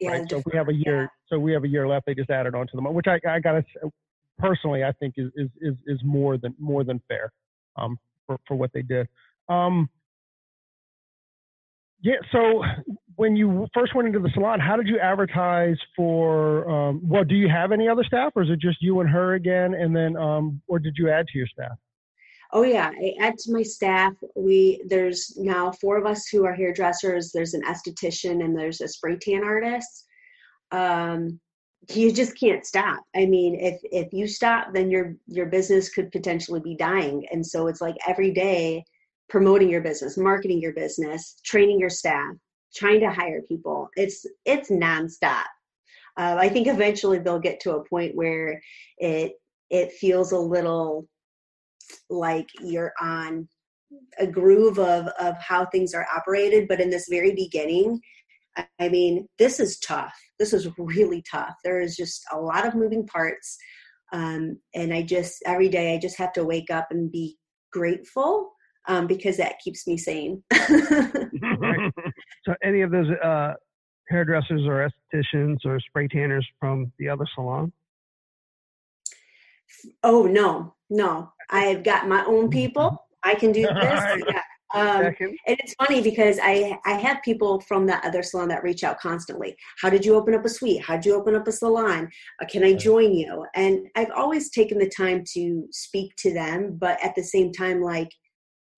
Yeah, 0.00 0.10
right? 0.10 0.30
So 0.30 0.38
if 0.38 0.46
we 0.46 0.56
have 0.56 0.68
a 0.68 0.74
year, 0.74 1.02
yeah. 1.02 1.08
so 1.28 1.38
we 1.38 1.52
have 1.52 1.64
a 1.64 1.68
year 1.68 1.86
left, 1.86 2.06
they 2.06 2.14
just 2.14 2.30
added 2.30 2.54
on 2.54 2.66
to 2.66 2.72
the 2.74 2.82
money, 2.82 2.94
which 2.94 3.06
I, 3.06 3.20
I 3.28 3.38
gotta, 3.38 3.64
personally, 4.38 4.82
I 4.82 4.92
think 4.92 5.14
is, 5.16 5.30
is, 5.36 5.48
is, 5.60 5.74
is 5.86 6.00
more 6.04 6.36
than, 6.36 6.54
more 6.58 6.82
than 6.82 7.00
fair, 7.08 7.32
um, 7.76 7.98
for, 8.26 8.38
for 8.48 8.56
what 8.56 8.72
they 8.72 8.82
did. 8.82 9.06
Um, 9.48 9.88
yeah. 12.02 12.16
So 12.32 12.62
when 13.16 13.36
you 13.36 13.66
first 13.74 13.94
went 13.94 14.08
into 14.08 14.18
the 14.18 14.30
salon, 14.34 14.60
how 14.60 14.76
did 14.76 14.88
you 14.88 14.98
advertise 14.98 15.76
for? 15.96 16.68
Um, 16.68 17.00
well, 17.02 17.24
do 17.24 17.34
you 17.34 17.48
have 17.48 17.72
any 17.72 17.88
other 17.88 18.04
staff, 18.04 18.32
or 18.36 18.42
is 18.42 18.50
it 18.50 18.60
just 18.60 18.80
you 18.80 19.00
and 19.00 19.10
her 19.10 19.34
again? 19.34 19.74
And 19.74 19.94
then, 19.94 20.16
um, 20.16 20.60
or 20.68 20.78
did 20.78 20.94
you 20.96 21.10
add 21.10 21.26
to 21.28 21.38
your 21.38 21.46
staff? 21.46 21.76
Oh 22.52 22.62
yeah, 22.62 22.90
I 22.90 23.14
add 23.20 23.36
to 23.38 23.52
my 23.52 23.62
staff. 23.62 24.12
We 24.36 24.82
there's 24.86 25.36
now 25.36 25.72
four 25.72 25.96
of 25.96 26.06
us 26.06 26.28
who 26.28 26.44
are 26.44 26.54
hairdressers. 26.54 27.32
There's 27.32 27.54
an 27.54 27.62
esthetician 27.62 28.44
and 28.44 28.56
there's 28.56 28.80
a 28.80 28.88
spray 28.88 29.16
tan 29.16 29.42
artist. 29.42 30.06
Um, 30.70 31.40
you 31.92 32.12
just 32.12 32.38
can't 32.38 32.64
stop. 32.64 33.02
I 33.14 33.26
mean, 33.26 33.58
if 33.58 33.80
if 33.84 34.12
you 34.12 34.28
stop, 34.28 34.72
then 34.72 34.90
your 34.90 35.16
your 35.26 35.46
business 35.46 35.88
could 35.88 36.12
potentially 36.12 36.60
be 36.60 36.76
dying. 36.76 37.26
And 37.32 37.44
so 37.44 37.66
it's 37.66 37.80
like 37.80 37.96
every 38.06 38.32
day 38.32 38.84
promoting 39.28 39.68
your 39.68 39.80
business, 39.80 40.16
marketing 40.16 40.60
your 40.60 40.74
business, 40.74 41.36
training 41.44 41.80
your 41.80 41.90
staff, 41.90 42.34
trying 42.74 43.00
to 43.00 43.10
hire 43.10 43.42
people. 43.42 43.88
It's 43.96 44.26
it's 44.44 44.70
nonstop. 44.70 45.44
Uh, 46.16 46.36
I 46.38 46.48
think 46.48 46.68
eventually 46.68 47.18
they'll 47.18 47.40
get 47.40 47.60
to 47.60 47.76
a 47.76 47.84
point 47.84 48.14
where 48.14 48.60
it 48.98 49.32
it 49.70 49.92
feels 49.92 50.32
a 50.32 50.38
little 50.38 51.08
like 52.08 52.48
you're 52.60 52.92
on 53.00 53.48
a 54.18 54.26
groove 54.26 54.78
of 54.78 55.06
of 55.18 55.36
how 55.38 55.66
things 55.66 55.94
are 55.94 56.06
operated. 56.14 56.68
But 56.68 56.80
in 56.80 56.90
this 56.90 57.08
very 57.08 57.34
beginning, 57.34 58.00
I 58.78 58.88
mean, 58.88 59.28
this 59.38 59.60
is 59.60 59.78
tough. 59.80 60.14
This 60.38 60.52
is 60.52 60.68
really 60.78 61.22
tough. 61.30 61.54
There 61.64 61.80
is 61.80 61.96
just 61.96 62.22
a 62.32 62.38
lot 62.38 62.66
of 62.66 62.74
moving 62.74 63.06
parts. 63.06 63.56
Um, 64.12 64.58
and 64.74 64.94
I 64.94 65.02
just 65.02 65.42
every 65.46 65.68
day 65.68 65.94
I 65.94 65.98
just 65.98 66.18
have 66.18 66.32
to 66.34 66.44
wake 66.44 66.70
up 66.70 66.88
and 66.90 67.10
be 67.10 67.36
grateful 67.72 68.53
um, 68.86 69.06
because 69.06 69.36
that 69.36 69.58
keeps 69.58 69.86
me 69.86 69.96
sane. 69.96 70.42
right. 70.52 71.92
So, 72.46 72.54
any 72.62 72.82
of 72.82 72.90
those 72.90 73.08
uh, 73.22 73.54
hairdressers 74.10 74.66
or 74.66 74.86
estheticians 74.86 75.64
or 75.64 75.80
spray 75.80 76.08
tanners 76.08 76.46
from 76.60 76.92
the 76.98 77.08
other 77.08 77.24
salon? 77.34 77.72
Oh 80.02 80.24
no, 80.24 80.74
no! 80.90 81.32
I've 81.50 81.84
got 81.84 82.06
my 82.06 82.22
own 82.26 82.50
people. 82.50 83.06
I 83.22 83.34
can 83.34 83.52
do 83.52 83.62
this. 83.80 84.22
Yeah. 84.28 84.42
Um, 84.74 85.14
and 85.20 85.36
it's 85.46 85.74
funny 85.74 86.02
because 86.02 86.38
I 86.42 86.78
I 86.84 86.94
have 86.94 87.22
people 87.22 87.60
from 87.60 87.86
that 87.86 88.04
other 88.04 88.22
salon 88.22 88.48
that 88.48 88.62
reach 88.62 88.82
out 88.82 88.98
constantly. 88.98 89.56
How 89.80 89.88
did 89.88 90.04
you 90.04 90.16
open 90.16 90.34
up 90.34 90.44
a 90.44 90.48
suite? 90.48 90.82
How 90.84 90.96
did 90.96 91.06
you 91.06 91.14
open 91.14 91.34
up 91.34 91.46
a 91.46 91.52
salon? 91.52 92.10
Uh, 92.42 92.46
can 92.46 92.64
I 92.64 92.74
join 92.74 93.14
you? 93.14 93.46
And 93.54 93.86
I've 93.94 94.10
always 94.14 94.50
taken 94.50 94.78
the 94.78 94.88
time 94.88 95.24
to 95.34 95.66
speak 95.70 96.14
to 96.16 96.34
them, 96.34 96.76
but 96.78 97.02
at 97.04 97.14
the 97.14 97.22
same 97.22 97.52
time, 97.52 97.80
like 97.80 98.10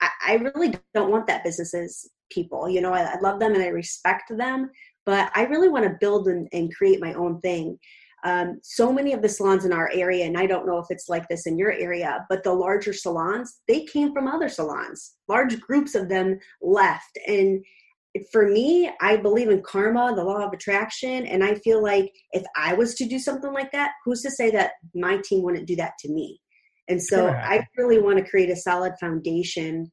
I, 0.00 0.34
really 0.34 0.74
don't 0.94 1.10
want 1.10 1.26
that 1.26 1.44
businesses 1.44 2.10
people. 2.30 2.68
You 2.68 2.80
know, 2.80 2.92
I, 2.92 3.02
I, 3.02 3.20
love 3.20 3.40
them 3.40 3.54
and 3.54 3.62
I 3.62 3.68
respect 3.68 4.30
them, 4.36 4.70
but 5.04 5.30
I 5.34 5.44
really 5.44 5.68
want 5.68 5.84
to 5.84 5.96
build 6.00 6.28
and, 6.28 6.48
and 6.52 6.74
create 6.74 7.00
my 7.00 7.14
own 7.14 7.40
thing. 7.40 7.78
Um, 8.24 8.58
so 8.62 8.92
many 8.92 9.12
of 9.12 9.22
the 9.22 9.28
salons 9.28 9.64
in 9.64 9.72
our 9.72 9.90
area, 9.92 10.24
and 10.24 10.36
I 10.36 10.46
don't 10.46 10.66
know 10.66 10.78
if 10.78 10.86
it's 10.90 11.08
like 11.08 11.28
this 11.28 11.46
in 11.46 11.58
your 11.58 11.72
area, 11.72 12.26
but 12.28 12.42
the 12.42 12.52
larger 12.52 12.92
salons, 12.92 13.60
they 13.68 13.84
came 13.84 14.12
from 14.12 14.26
other 14.26 14.48
salons. 14.48 15.14
Large 15.28 15.60
groups 15.60 15.94
of 15.94 16.08
them 16.08 16.38
left. 16.60 17.18
And 17.28 17.64
for 18.32 18.48
me, 18.48 18.90
I 19.00 19.16
believe 19.16 19.50
in 19.50 19.62
karma, 19.62 20.12
the 20.14 20.24
law 20.24 20.44
of 20.44 20.52
attraction, 20.52 21.26
and 21.26 21.44
I 21.44 21.54
feel 21.56 21.82
like 21.82 22.10
if 22.32 22.42
I 22.56 22.74
was 22.74 22.94
to 22.96 23.06
do 23.06 23.18
something 23.18 23.52
like 23.52 23.70
that, 23.72 23.92
who's 24.04 24.22
to 24.22 24.30
say 24.30 24.50
that 24.50 24.72
my 24.94 25.20
team 25.24 25.42
wouldn't 25.42 25.66
do 25.66 25.76
that 25.76 25.92
to 26.00 26.12
me? 26.12 26.40
And 26.88 27.02
so 27.02 27.28
I 27.28 27.66
really 27.76 27.98
want 27.98 28.18
to 28.18 28.24
create 28.24 28.50
a 28.50 28.56
solid 28.56 28.92
foundation 29.00 29.90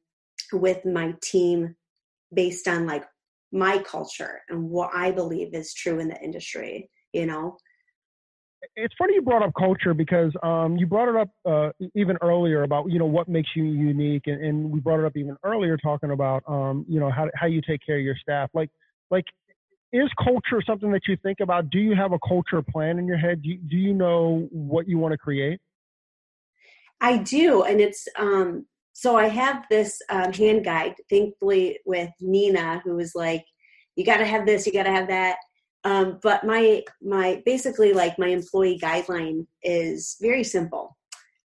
with 0.52 0.84
my 0.84 1.14
team 1.22 1.74
based 2.32 2.68
on 2.68 2.86
like 2.86 3.04
my 3.52 3.78
culture 3.78 4.42
and 4.48 4.68
what 4.68 4.90
I 4.94 5.10
believe 5.10 5.54
is 5.54 5.74
true 5.74 5.98
in 5.98 6.08
the 6.08 6.20
industry, 6.20 6.90
you 7.12 7.26
know? 7.26 7.56
It's 8.76 8.94
funny 8.98 9.14
you 9.14 9.22
brought 9.22 9.42
up 9.42 9.52
culture 9.58 9.92
because 9.92 10.32
um, 10.42 10.76
you 10.76 10.86
brought 10.86 11.08
it 11.08 11.16
up 11.16 11.28
uh, 11.46 11.70
even 11.94 12.16
earlier 12.22 12.62
about 12.62 12.90
you 12.90 12.98
know 12.98 13.06
what 13.06 13.28
makes 13.28 13.50
you 13.54 13.64
unique, 13.64 14.22
and, 14.26 14.42
and 14.42 14.70
we 14.70 14.80
brought 14.80 15.00
it 15.00 15.04
up 15.04 15.16
even 15.16 15.36
earlier 15.44 15.76
talking 15.76 16.12
about 16.12 16.42
um, 16.48 16.84
you 16.88 16.98
know 16.98 17.10
how 17.10 17.28
how 17.34 17.46
you 17.46 17.60
take 17.60 17.80
care 17.84 17.98
of 17.98 18.02
your 18.02 18.16
staff. 18.16 18.48
Like 18.54 18.70
like 19.10 19.26
is 19.92 20.08
culture 20.22 20.62
something 20.66 20.90
that 20.92 21.02
you 21.06 21.16
think 21.22 21.40
about? 21.40 21.70
Do 21.70 21.78
you 21.78 21.94
have 21.94 22.12
a 22.12 22.18
culture 22.26 22.62
plan 22.62 22.98
in 22.98 23.06
your 23.06 23.18
head? 23.18 23.42
Do 23.42 23.50
you, 23.50 23.58
do 23.58 23.76
you 23.76 23.92
know 23.92 24.48
what 24.50 24.88
you 24.88 24.96
want 24.98 25.12
to 25.12 25.18
create? 25.18 25.60
I 27.00 27.18
do, 27.18 27.62
and 27.62 27.80
it's 27.80 28.06
um. 28.18 28.66
So 28.96 29.16
I 29.16 29.26
have 29.26 29.64
this 29.68 30.00
um, 30.08 30.32
hand 30.32 30.64
guide, 30.64 30.94
thankfully, 31.10 31.80
with 31.84 32.10
Nina, 32.20 32.80
who 32.84 32.96
was 32.96 33.14
like, 33.14 33.44
"You 33.96 34.04
got 34.04 34.18
to 34.18 34.26
have 34.26 34.46
this, 34.46 34.66
you 34.66 34.72
got 34.72 34.84
to 34.84 34.92
have 34.92 35.08
that." 35.08 35.36
Um, 35.84 36.18
but 36.22 36.44
my 36.44 36.82
my 37.02 37.42
basically 37.44 37.92
like 37.92 38.18
my 38.18 38.28
employee 38.28 38.78
guideline 38.82 39.46
is 39.62 40.16
very 40.20 40.44
simple. 40.44 40.96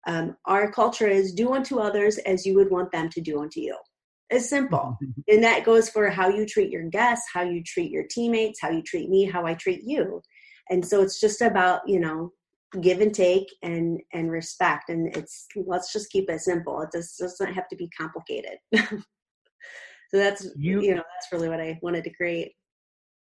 Um, 0.08 0.36
our 0.46 0.72
culture 0.72 1.08
is 1.08 1.34
do 1.34 1.54
unto 1.54 1.80
others 1.80 2.18
as 2.20 2.46
you 2.46 2.56
would 2.56 2.70
want 2.70 2.92
them 2.92 3.10
to 3.10 3.22
do 3.22 3.42
unto 3.42 3.60
you. 3.60 3.76
It's 4.30 4.50
simple. 4.50 4.98
and 5.28 5.44
that 5.44 5.64
goes 5.64 5.90
for 5.90 6.10
how 6.10 6.30
you 6.30 6.46
treat 6.46 6.70
your 6.70 6.90
guests, 6.90 7.28
how 7.34 7.42
you 7.42 7.64
treat 7.64 7.92
your 7.92 8.06
teammates, 8.10 8.60
how 8.62 8.70
you 8.70 8.82
treat 8.82 9.10
me, 9.10 9.26
how 9.26 9.46
I 9.46 9.54
treat 9.54 9.82
you. 9.84 10.22
And 10.70 10.86
so 10.86 11.02
it's 11.02 11.20
just 11.20 11.42
about, 11.42 11.82
you 11.88 12.00
know, 12.00 12.32
give 12.82 13.02
and 13.02 13.14
take 13.14 13.48
and 13.64 14.00
and 14.14 14.32
respect. 14.32 14.90
And 14.90 15.16
it's 15.16 15.48
let's 15.66 15.92
just 15.92 16.12
keep 16.12 16.30
it 16.30 16.42
simple. 16.42 16.82
It 16.82 16.90
just 16.94 17.20
doesn't 17.20 17.54
have 17.54 17.68
to 17.70 17.76
be 17.76 17.90
complicated. 17.98 18.58
So 20.16 20.18
that's 20.18 20.48
you, 20.56 20.82
you 20.82 20.96
know 20.96 21.04
that's 21.14 21.32
really 21.32 21.50
what 21.50 21.60
i 21.60 21.78
wanted 21.82 22.04
to 22.06 22.10
create. 22.10 22.54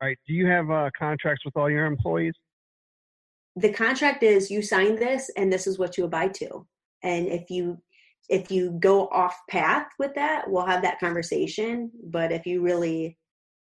All 0.00 0.08
right. 0.08 0.18
Do 0.26 0.34
you 0.34 0.46
have 0.46 0.70
uh, 0.70 0.90
contracts 0.98 1.44
with 1.44 1.56
all 1.56 1.70
your 1.70 1.86
employees? 1.86 2.34
The 3.56 3.72
contract 3.72 4.22
is 4.22 4.50
you 4.50 4.62
sign 4.62 4.96
this 4.96 5.30
and 5.36 5.52
this 5.52 5.66
is 5.66 5.78
what 5.78 5.96
you 5.96 6.04
abide 6.04 6.34
to. 6.34 6.66
And 7.02 7.26
if 7.28 7.50
you 7.50 7.78
if 8.28 8.50
you 8.50 8.72
go 8.80 9.08
off 9.08 9.38
path 9.50 9.86
with 9.98 10.14
that 10.14 10.44
we'll 10.48 10.66
have 10.66 10.82
that 10.82 11.00
conversation. 11.00 11.90
But 12.04 12.32
if 12.32 12.46
you 12.46 12.62
really 12.62 13.16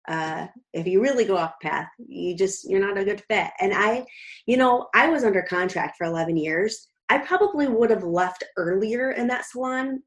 uh, 0.09 0.47
if 0.73 0.87
you 0.87 1.01
really 1.01 1.23
go 1.23 1.37
off 1.37 1.53
path 1.61 1.87
you 2.07 2.35
just 2.35 2.69
you're 2.69 2.85
not 2.85 2.97
a 2.97 3.05
good 3.05 3.23
fit 3.29 3.51
and 3.59 3.73
i 3.73 4.03
you 4.45 4.57
know 4.57 4.87
i 4.95 5.07
was 5.07 5.23
under 5.23 5.41
contract 5.43 5.95
for 5.97 6.05
11 6.05 6.35
years 6.35 6.87
i 7.09 7.17
probably 7.17 7.67
would 7.67 7.89
have 7.89 8.03
left 8.03 8.43
earlier 8.57 9.11
in 9.11 9.27
that 9.27 9.45
salon 9.45 10.01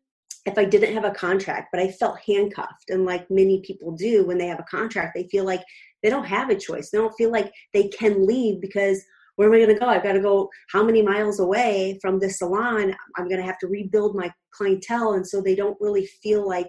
if 0.44 0.58
i 0.58 0.64
didn't 0.64 0.94
have 0.94 1.04
a 1.04 1.12
contract 1.12 1.68
but 1.72 1.80
i 1.80 1.88
felt 1.88 2.18
handcuffed 2.26 2.90
and 2.90 3.06
like 3.06 3.30
many 3.30 3.62
people 3.64 3.92
do 3.92 4.26
when 4.26 4.38
they 4.38 4.46
have 4.46 4.60
a 4.60 4.64
contract 4.64 5.12
they 5.14 5.28
feel 5.28 5.44
like 5.44 5.62
they 6.02 6.10
don't 6.10 6.26
have 6.26 6.50
a 6.50 6.56
choice 6.56 6.90
they 6.90 6.98
don't 6.98 7.16
feel 7.16 7.30
like 7.30 7.52
they 7.72 7.88
can 7.88 8.26
leave 8.26 8.60
because 8.60 9.02
where 9.36 9.48
am 9.48 9.54
I 9.54 9.64
going 9.64 9.74
to 9.74 9.80
go? 9.80 9.86
I've 9.86 10.02
got 10.02 10.12
to 10.12 10.20
go 10.20 10.50
how 10.70 10.82
many 10.84 11.00
miles 11.00 11.40
away 11.40 11.98
from 12.02 12.18
this 12.18 12.38
salon? 12.38 12.94
I'm 13.16 13.28
going 13.28 13.40
to 13.40 13.46
have 13.46 13.58
to 13.60 13.66
rebuild 13.66 14.14
my 14.14 14.30
clientele. 14.50 15.14
And 15.14 15.26
so 15.26 15.40
they 15.40 15.54
don't 15.54 15.80
really 15.80 16.06
feel 16.22 16.46
like 16.46 16.68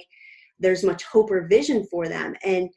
there's 0.60 0.84
much 0.84 1.04
hope 1.04 1.30
or 1.30 1.48
vision 1.48 1.86
for 1.92 2.08
them. 2.08 2.36
And 2.44 2.70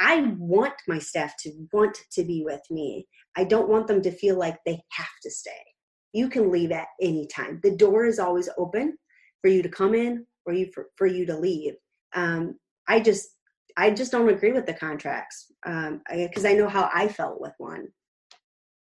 I 0.00 0.34
want 0.38 0.74
my 0.88 0.98
staff 0.98 1.34
to 1.40 1.52
want 1.72 1.96
to 2.12 2.24
be 2.24 2.42
with 2.44 2.62
me. 2.70 3.06
I 3.36 3.44
don't 3.44 3.68
want 3.68 3.86
them 3.86 4.02
to 4.02 4.10
feel 4.10 4.38
like 4.38 4.58
they 4.64 4.82
have 4.92 5.06
to 5.22 5.30
stay. 5.30 5.50
You 6.12 6.28
can 6.28 6.50
leave 6.50 6.72
at 6.72 6.88
any 7.00 7.26
time. 7.26 7.60
The 7.62 7.76
door 7.76 8.04
is 8.04 8.18
always 8.18 8.48
open 8.58 8.96
for 9.42 9.48
you 9.48 9.62
to 9.62 9.68
come 9.68 9.94
in 9.94 10.26
or 10.46 10.52
you 10.52 10.70
for, 10.74 10.88
for 10.96 11.06
you 11.06 11.26
to 11.26 11.36
leave. 11.36 11.74
Um, 12.14 12.56
I 12.88 13.00
just 13.00 13.28
I 13.76 13.90
just 13.90 14.12
don't 14.12 14.28
agree 14.28 14.52
with 14.52 14.66
the 14.66 14.74
contracts 14.74 15.46
because 15.64 16.44
um, 16.44 16.46
I, 16.46 16.50
I 16.50 16.54
know 16.54 16.68
how 16.68 16.88
I 16.94 17.08
felt 17.08 17.40
with 17.40 17.54
one. 17.58 17.88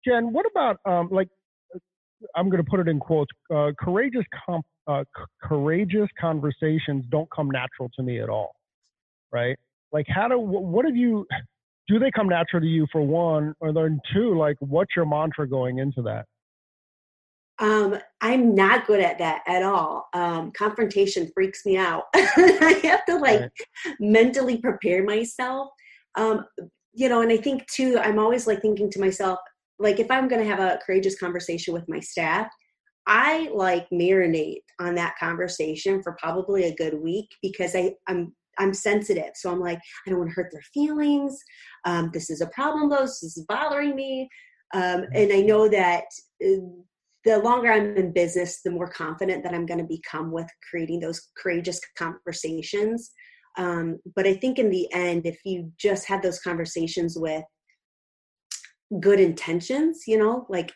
Jen, 0.06 0.34
what 0.34 0.46
about 0.46 0.78
um, 0.86 1.08
like 1.12 1.30
I'm 2.36 2.50
going 2.50 2.64
to 2.64 2.70
put 2.70 2.80
it 2.80 2.88
in 2.88 3.00
quotes. 3.00 3.32
Uh, 3.54 3.72
courageous, 3.80 4.26
uh, 4.88 5.04
c- 5.04 5.24
courageous 5.44 6.10
conversations 6.20 7.06
don't 7.10 7.30
come 7.32 7.50
natural 7.50 7.90
to 7.96 8.04
me 8.04 8.20
at 8.20 8.30
all, 8.30 8.56
right? 9.32 9.58
Like, 9.92 10.06
how 10.08 10.28
do 10.28 10.40
what 10.40 10.86
have 10.86 10.96
you? 10.96 11.28
Do 11.88 12.00
they 12.00 12.10
come 12.12 12.28
natural 12.28 12.62
to 12.62 12.68
you 12.68 12.88
for 12.92 13.02
one, 13.02 13.54
or 13.60 13.72
then 13.72 14.00
two? 14.14 14.38
Like, 14.38 14.58
what's 14.60 14.96
your 14.96 15.06
mantra 15.06 15.48
going 15.48 15.80
into 15.80 16.02
that? 16.04 16.26
Um, 17.60 17.98
I'm 18.20 18.54
not 18.54 18.86
good 18.86 19.00
at 19.00 19.18
that 19.20 19.42
at 19.48 19.64
all. 19.64 20.08
Um, 20.14 20.52
confrontation 20.52 21.32
freaks 21.34 21.66
me 21.66 21.78
out. 21.78 22.04
I 22.16 22.80
have 22.84 23.06
to 23.06 23.18
like 23.18 23.42
right. 23.42 23.52
mentally 24.00 24.58
prepare 24.58 25.04
myself. 25.04 25.70
Um, 26.16 26.46
you 26.94 27.08
know, 27.08 27.22
and 27.22 27.32
I 27.32 27.38
think 27.38 27.66
too, 27.68 27.98
I'm 28.02 28.20
always 28.20 28.48
like 28.48 28.62
thinking 28.62 28.90
to 28.92 29.00
myself, 29.00 29.40
like 29.80 30.00
if 30.00 30.12
I'm 30.12 30.28
going 30.28 30.42
to 30.42 30.50
have 30.50 30.60
a 30.60 30.80
courageous 30.86 31.18
conversation 31.18 31.74
with 31.74 31.88
my 31.88 32.00
staff, 32.00 32.48
I 33.08 33.50
like 33.54 33.88
marinate 33.90 34.64
on 34.80 34.96
that 34.96 35.16
conversation 35.20 36.02
for 36.02 36.18
probably 36.20 36.66
a 36.66 36.76
good 36.76 36.96
week 36.96 37.30
because 37.42 37.76
I, 37.76 37.94
I'm 38.08 38.34
I'm 38.58 38.74
sensitive. 38.74 39.32
So 39.36 39.52
I'm 39.52 39.60
like, 39.60 39.80
I 40.06 40.10
don't 40.10 40.20
want 40.20 40.32
to 40.32 40.36
hurt 40.36 40.52
their 40.52 40.64
feelings. 40.74 41.38
Um, 41.86 42.10
this 42.14 42.30
is 42.30 42.42
a 42.42 42.48
problem 42.48 42.90
though. 42.90 43.02
This 43.02 43.24
is 43.24 43.46
bothering 43.48 43.96
me. 43.96 44.30
Um, 44.74 44.82
mm-hmm. 44.82 45.16
and 45.16 45.34
I 45.34 45.42
know 45.42 45.68
that 45.70 46.06
uh, 46.44 46.62
the 47.24 47.40
longer 47.40 47.72
I'm 47.72 47.96
in 47.98 48.14
business, 48.14 48.62
the 48.64 48.72
more 48.72 48.90
confident 48.90 49.44
that 49.44 49.54
I'm 49.54 49.66
going 49.66 49.80
to 49.80 49.86
become 49.86 50.32
with 50.32 50.48
creating 50.70 51.00
those 51.00 51.22
courageous 51.42 51.80
conversations. 51.98 53.12
Um, 53.58 54.00
but 54.16 54.28
I 54.28 54.36
think 54.36 54.60
in 54.60 54.70
the 54.70 54.92
end, 54.94 55.26
if 55.26 55.40
you 55.46 55.72
just 55.80 56.08
have 56.08 56.22
those 56.22 56.40
conversations 56.40 57.18
with 57.18 57.44
good 59.00 59.20
intentions 59.20 60.04
you 60.08 60.18
know 60.18 60.46
like 60.50 60.72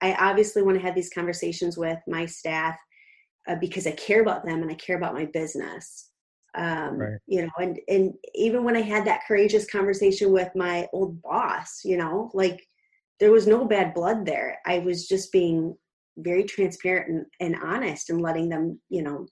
i 0.00 0.14
obviously 0.14 0.62
want 0.62 0.76
to 0.76 0.84
have 0.84 0.94
these 0.94 1.10
conversations 1.10 1.76
with 1.76 1.98
my 2.08 2.24
staff 2.24 2.76
uh, 3.48 3.56
because 3.60 3.86
i 3.86 3.92
care 3.92 4.22
about 4.22 4.44
them 4.44 4.62
and 4.62 4.70
i 4.70 4.74
care 4.74 4.96
about 4.96 5.14
my 5.14 5.26
business 5.26 6.10
um, 6.54 6.98
right. 6.98 7.18
you 7.26 7.42
know 7.42 7.50
and 7.58 7.78
and 7.88 8.12
even 8.34 8.64
when 8.64 8.76
i 8.76 8.82
had 8.82 9.06
that 9.06 9.22
courageous 9.26 9.70
conversation 9.70 10.32
with 10.32 10.50
my 10.54 10.86
old 10.92 11.20
boss 11.22 11.80
you 11.84 11.96
know 11.96 12.30
like 12.34 12.62
there 13.20 13.32
was 13.32 13.46
no 13.46 13.64
bad 13.64 13.94
blood 13.94 14.26
there 14.26 14.58
i 14.66 14.78
was 14.78 15.08
just 15.08 15.32
being 15.32 15.74
very 16.18 16.44
transparent 16.44 17.08
and, 17.40 17.54
and 17.54 17.62
honest 17.64 18.10
and 18.10 18.20
letting 18.20 18.48
them 18.48 18.78
you 18.90 19.02
know 19.02 19.26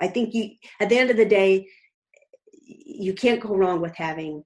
i 0.00 0.08
think 0.08 0.32
you 0.32 0.50
at 0.80 0.88
the 0.88 0.98
end 0.98 1.10
of 1.10 1.16
the 1.16 1.24
day 1.24 1.66
you 2.64 3.12
can't 3.12 3.40
go 3.40 3.54
wrong 3.54 3.80
with 3.80 3.94
having 3.96 4.42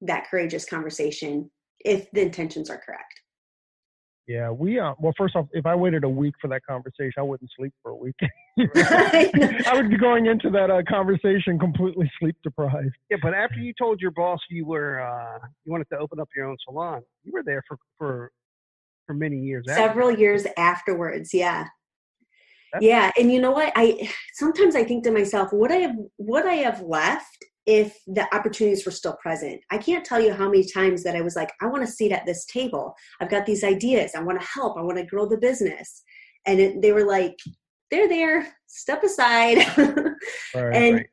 that 0.00 0.28
courageous 0.28 0.64
conversation 0.64 1.50
if 1.84 2.10
the 2.12 2.22
intentions 2.22 2.70
are 2.70 2.80
correct. 2.84 3.17
Yeah, 4.28 4.50
we 4.50 4.78
uh, 4.78 4.92
well, 4.98 5.14
first 5.16 5.34
off, 5.36 5.46
if 5.52 5.64
I 5.64 5.74
waited 5.74 6.04
a 6.04 6.08
week 6.08 6.34
for 6.38 6.48
that 6.48 6.60
conversation, 6.66 7.14
I 7.16 7.22
wouldn't 7.22 7.50
sleep 7.56 7.72
for 7.82 7.92
a 7.92 7.96
week. 7.96 8.14
I 8.58 9.70
would 9.72 9.88
be 9.88 9.96
going 9.96 10.26
into 10.26 10.50
that 10.50 10.70
uh, 10.70 10.82
conversation 10.86 11.58
completely 11.58 12.10
sleep 12.20 12.36
deprived. 12.44 12.94
Yeah, 13.10 13.16
but 13.22 13.32
after 13.32 13.58
you 13.58 13.72
told 13.78 14.02
your 14.02 14.10
boss 14.10 14.38
you 14.50 14.66
were 14.66 15.00
uh, 15.00 15.38
you 15.64 15.72
wanted 15.72 15.88
to 15.92 15.98
open 15.98 16.20
up 16.20 16.28
your 16.36 16.44
own 16.44 16.58
salon, 16.68 17.00
you 17.24 17.32
were 17.32 17.42
there 17.42 17.62
for 17.66 17.78
for 17.96 18.30
for 19.06 19.14
many 19.14 19.38
years. 19.38 19.64
Several 19.66 20.12
years 20.12 20.46
afterwards, 20.58 21.32
yeah. 21.32 21.64
That's 22.74 22.84
yeah, 22.84 23.10
and 23.18 23.32
you 23.32 23.40
know 23.40 23.52
what? 23.52 23.72
I 23.76 24.10
sometimes 24.34 24.76
I 24.76 24.84
think 24.84 25.04
to 25.04 25.10
myself, 25.10 25.54
would 25.54 25.72
I 25.72 25.76
have 25.76 25.96
would 26.18 26.44
I 26.44 26.56
have 26.56 26.82
left 26.82 27.46
if 27.68 28.00
the 28.06 28.26
opportunities 28.34 28.86
were 28.86 28.90
still 28.90 29.14
present. 29.20 29.60
I 29.70 29.76
can't 29.76 30.02
tell 30.02 30.18
you 30.18 30.32
how 30.32 30.48
many 30.48 30.64
times 30.64 31.02
that 31.02 31.14
I 31.14 31.20
was 31.20 31.36
like, 31.36 31.52
I 31.60 31.66
want 31.66 31.84
to 31.84 31.92
sit 31.92 32.12
at 32.12 32.24
this 32.24 32.46
table. 32.46 32.94
I've 33.20 33.28
got 33.28 33.44
these 33.44 33.62
ideas. 33.62 34.12
I 34.14 34.22
want 34.22 34.40
to 34.40 34.46
help. 34.46 34.78
I 34.78 34.82
want 34.82 34.96
to 34.96 35.04
grow 35.04 35.28
the 35.28 35.36
business. 35.36 36.02
And 36.46 36.58
it, 36.60 36.80
they 36.80 36.92
were 36.92 37.04
like, 37.04 37.36
they're 37.90 38.08
there, 38.08 38.48
step 38.68 39.04
aside. 39.04 39.58
right, 40.54 40.74
and 40.74 40.94
right. 40.96 41.06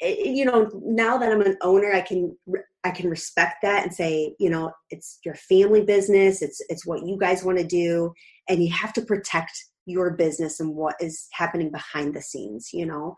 It, 0.00 0.26
you 0.36 0.44
know, 0.44 0.68
now 0.84 1.16
that 1.16 1.32
I'm 1.32 1.40
an 1.40 1.56
owner, 1.62 1.94
I 1.94 2.02
can 2.02 2.36
I 2.82 2.90
can 2.90 3.08
respect 3.08 3.62
that 3.62 3.84
and 3.84 3.94
say, 3.94 4.34
you 4.38 4.50
know, 4.50 4.72
it's 4.90 5.20
your 5.24 5.36
family 5.36 5.84
business. 5.84 6.42
It's 6.42 6.60
it's 6.68 6.84
what 6.84 7.06
you 7.06 7.16
guys 7.18 7.44
want 7.44 7.58
to 7.58 7.64
do, 7.64 8.12
and 8.48 8.62
you 8.62 8.70
have 8.72 8.92
to 8.94 9.02
protect 9.02 9.52
your 9.86 10.10
business 10.16 10.60
and 10.60 10.74
what 10.74 10.96
is 11.00 11.28
happening 11.32 11.70
behind 11.70 12.12
the 12.12 12.20
scenes. 12.20 12.70
You 12.72 12.86
know, 12.86 13.14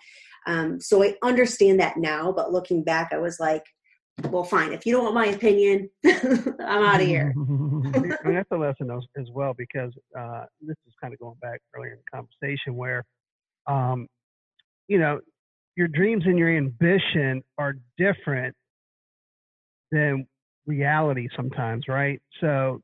um, 0.47 0.81
so 0.81 1.03
I 1.03 1.17
understand 1.23 1.81
that 1.81 1.97
now, 1.97 2.33
but 2.33 2.53
looking 2.53 2.85
back, 2.85 3.11
I 3.13 3.19
was 3.19 3.41
like, 3.41 3.65
well, 4.31 4.45
fine. 4.45 4.73
If 4.73 4.87
you 4.87 4.93
don't 4.93 5.05
want 5.05 5.15
my 5.15 5.27
opinion, 5.27 5.91
I'm 6.07 6.85
out 6.85 7.01
of 7.01 7.07
here. 7.07 7.35
and 7.37 8.17
that's 8.25 8.51
a 8.51 8.57
lesson 8.57 8.91
as 8.91 9.27
well 9.33 9.55
because 9.57 9.93
uh, 10.19 10.45
this 10.63 10.77
is 10.87 10.95
kind 11.03 11.13
of 11.13 11.21
going 11.21 11.37
back 11.43 11.61
earlier 11.77 11.93
in 11.93 11.99
the 11.99 12.17
conversation 12.17 12.77
where, 12.77 13.05
um, 13.67 14.07
you 14.89 14.99
know, 14.99 15.21
your 15.77 15.89
dreams 15.89 16.23
and 16.25 16.39
your 16.39 16.57
ambition 16.57 17.43
are 17.59 17.75
different 17.99 18.55
than 19.91 20.27
reality 20.65 21.29
sometimes, 21.37 21.85
right? 21.87 22.21
So, 22.41 22.81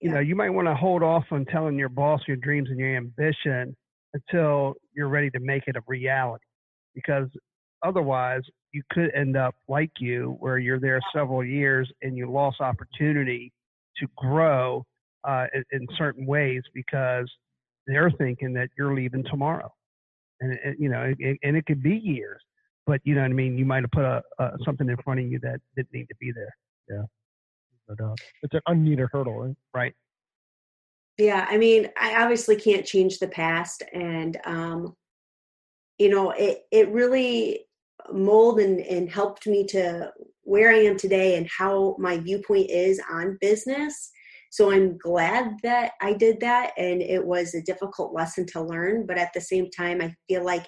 you 0.00 0.08
yeah. 0.08 0.14
know, 0.14 0.20
you 0.20 0.34
might 0.34 0.50
want 0.50 0.68
to 0.68 0.74
hold 0.74 1.02
off 1.02 1.24
on 1.30 1.44
telling 1.46 1.78
your 1.78 1.90
boss 1.90 2.20
your 2.26 2.38
dreams 2.38 2.70
and 2.70 2.78
your 2.78 2.96
ambition 2.96 3.76
until 4.14 4.74
you're 4.94 5.08
ready 5.08 5.28
to 5.30 5.40
make 5.40 5.64
it 5.66 5.76
a 5.76 5.82
reality 5.86 6.43
because 6.94 7.28
otherwise 7.82 8.42
you 8.72 8.82
could 8.90 9.10
end 9.14 9.36
up 9.36 9.54
like 9.68 9.90
you 9.98 10.36
where 10.40 10.58
you're 10.58 10.80
there 10.80 11.00
several 11.14 11.44
years 11.44 11.90
and 12.02 12.16
you 12.16 12.30
lost 12.30 12.60
opportunity 12.60 13.52
to 13.98 14.06
grow 14.16 14.84
uh, 15.24 15.46
in, 15.54 15.64
in, 15.72 15.86
certain 15.96 16.26
ways 16.26 16.62
because 16.74 17.30
they're 17.86 18.10
thinking 18.10 18.52
that 18.52 18.68
you're 18.76 18.94
leaving 18.94 19.24
tomorrow. 19.24 19.72
And 20.40 20.52
it, 20.52 20.76
you 20.78 20.88
know 20.88 21.14
it, 21.18 21.38
and 21.42 21.56
it 21.56 21.64
could 21.66 21.82
be 21.82 21.96
years 21.96 22.40
but 22.86 23.00
you 23.04 23.14
know 23.14 23.22
what 23.22 23.30
i 23.30 23.34
mean? 23.34 23.56
You 23.56 23.64
might 23.64 23.82
have 23.82 23.90
put 23.90 24.04
a, 24.04 24.22
a, 24.38 24.50
something 24.64 24.88
in 24.88 24.96
front 24.98 25.20
of 25.20 25.26
you 25.26 25.38
that 25.40 25.60
didn't 25.76 25.92
need 25.92 26.08
to 26.08 26.14
be 26.20 26.32
there. 26.32 26.54
Yeah. 26.88 27.02
No 27.88 27.94
doubt 27.94 28.18
it's 28.42 28.54
an 28.54 28.60
unneeded 28.66 29.08
hurdle 29.12 29.38
right? 29.38 29.56
Right. 29.72 29.94
Yeah, 31.16 31.46
I 31.48 31.58
mean, 31.58 31.90
I 31.96 32.20
obviously 32.20 32.56
can't 32.56 32.84
change 32.84 33.20
the 33.20 33.28
past, 33.28 33.84
and 33.92 34.36
um, 34.44 34.96
you 35.98 36.08
know, 36.08 36.30
it 36.30 36.62
it 36.70 36.90
really 36.90 37.66
molded 38.12 38.68
and, 38.68 38.80
and 38.80 39.10
helped 39.10 39.46
me 39.46 39.66
to 39.66 40.12
where 40.42 40.70
I 40.70 40.78
am 40.78 40.96
today 40.96 41.36
and 41.36 41.48
how 41.56 41.96
my 41.98 42.18
viewpoint 42.18 42.70
is 42.70 43.00
on 43.10 43.38
business. 43.40 44.10
So 44.50 44.70
I'm 44.70 44.98
glad 44.98 45.56
that 45.62 45.92
I 46.00 46.12
did 46.12 46.38
that, 46.40 46.72
and 46.76 47.02
it 47.02 47.24
was 47.24 47.54
a 47.54 47.62
difficult 47.62 48.14
lesson 48.14 48.46
to 48.48 48.62
learn. 48.62 49.06
But 49.06 49.18
at 49.18 49.32
the 49.32 49.40
same 49.40 49.70
time, 49.70 50.00
I 50.00 50.14
feel 50.28 50.44
like 50.44 50.66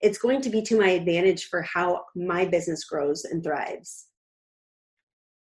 it's 0.00 0.18
going 0.18 0.40
to 0.42 0.50
be 0.50 0.62
to 0.62 0.78
my 0.78 0.90
advantage 0.90 1.46
for 1.46 1.62
how 1.62 2.02
my 2.14 2.44
business 2.44 2.84
grows 2.84 3.24
and 3.24 3.42
thrives. 3.42 4.07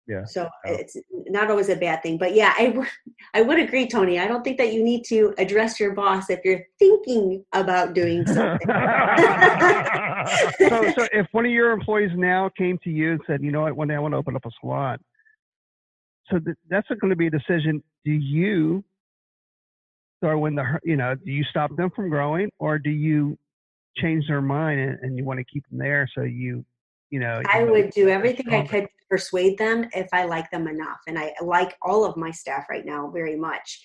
Yeah. 0.07 0.24
So 0.24 0.44
oh. 0.44 0.50
it's 0.64 0.96
not 1.11 1.50
always 1.50 1.70
a 1.70 1.76
bad 1.76 2.02
thing, 2.02 2.18
but 2.18 2.34
yeah, 2.34 2.52
I 2.57 2.86
I 3.32 3.42
would 3.42 3.59
agree, 3.59 3.88
Tony. 3.88 4.18
I 4.18 4.26
don't 4.26 4.44
think 4.44 4.59
that 4.59 4.72
you 4.72 4.84
need 4.84 5.05
to 5.07 5.34
address 5.38 5.80
your 5.80 5.94
boss 5.94 6.28
if 6.28 6.40
you're 6.44 6.66
thinking 6.78 7.44
about 7.52 7.94
doing 7.94 8.26
something. 8.26 8.68
so, 10.68 10.92
so 10.96 11.09
if 11.12 11.26
one 11.32 11.46
of 11.46 11.52
your 11.52 11.72
employees 11.72 12.11
now 12.14 12.50
came 12.57 12.78
to 12.84 12.90
you 12.90 13.12
and 13.12 13.20
said, 13.26 13.42
you 13.42 13.50
know 13.50 13.62
what, 13.62 13.76
one 13.76 13.88
day 13.88 13.94
I 13.94 13.98
want 13.98 14.12
to 14.12 14.18
open 14.18 14.36
up 14.36 14.44
a 14.44 14.50
salon, 14.61 14.98
so 16.30 16.38
th- 16.38 16.57
that's 16.68 16.88
going 17.00 17.11
to 17.11 17.16
be 17.16 17.28
a 17.28 17.30
decision. 17.30 17.82
Do 18.05 18.12
you 18.12 18.84
throw 20.20 20.44
in 20.46 20.55
the, 20.55 20.80
you 20.84 20.96
know, 20.96 21.14
do 21.14 21.30
you 21.30 21.44
stop 21.44 21.74
them 21.76 21.90
from 21.96 22.11
growing, 22.11 22.50
or 22.59 22.78
do 22.78 22.90
you 22.90 23.38
change 23.96 24.26
their 24.26 24.42
mind 24.42 24.80
and, 24.80 24.98
and 25.00 25.16
you 25.16 25.24
want 25.24 25.38
to 25.38 25.44
keep 25.44 25.64
them 25.70 25.78
there? 25.78 26.09
So 26.14 26.22
you, 26.22 26.64
you 27.14 27.20
know, 27.20 27.40
I 27.48 27.60
you 27.60 27.66
know, 27.66 27.72
would 27.74 27.90
do 27.90 28.08
everything 28.08 28.52
I 28.52 28.66
could 28.66 28.82
to 28.82 29.06
persuade 29.08 29.56
them 29.56 29.88
if 29.94 30.08
I 30.12 30.24
like 30.24 30.50
them 30.50 30.66
enough, 30.66 30.98
and 31.06 31.16
I 31.16 31.32
like 31.40 31.76
all 31.80 32.04
of 32.04 32.16
my 32.16 32.32
staff 32.32 32.64
right 32.68 32.84
now 32.84 33.08
very 33.08 33.36
much. 33.36 33.80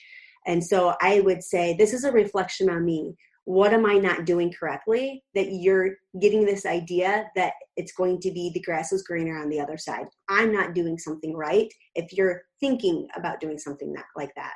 And 0.47 0.63
so 0.63 0.95
I 0.99 1.19
would 1.19 1.43
say 1.43 1.75
this 1.77 1.93
is 1.93 2.05
a 2.05 2.11
reflection 2.11 2.71
on 2.71 2.83
me 2.83 3.15
what 3.45 3.73
am 3.73 3.85
I 3.85 3.97
not 3.97 4.25
doing 4.25 4.51
correctly 4.51 5.23
that 5.33 5.51
you're 5.51 5.95
getting 6.21 6.45
this 6.45 6.65
idea 6.67 7.29
that 7.35 7.53
it's 7.77 7.91
going 7.93 8.19
to 8.21 8.31
be 8.31 8.51
the 8.53 8.61
grass 8.61 8.91
is 8.91 9.03
greener 9.03 9.37
on 9.39 9.49
the 9.49 9.59
other 9.59 9.77
side? 9.77 10.05
I'm 10.27 10.51
not 10.51 10.73
doing 10.73 10.97
something 10.97 11.35
right 11.35 11.71
if 11.95 12.11
you're 12.11 12.43
thinking 12.59 13.07
about 13.15 13.39
doing 13.39 13.57
something 13.57 13.93
that, 13.93 14.05
like 14.15 14.31
that. 14.35 14.53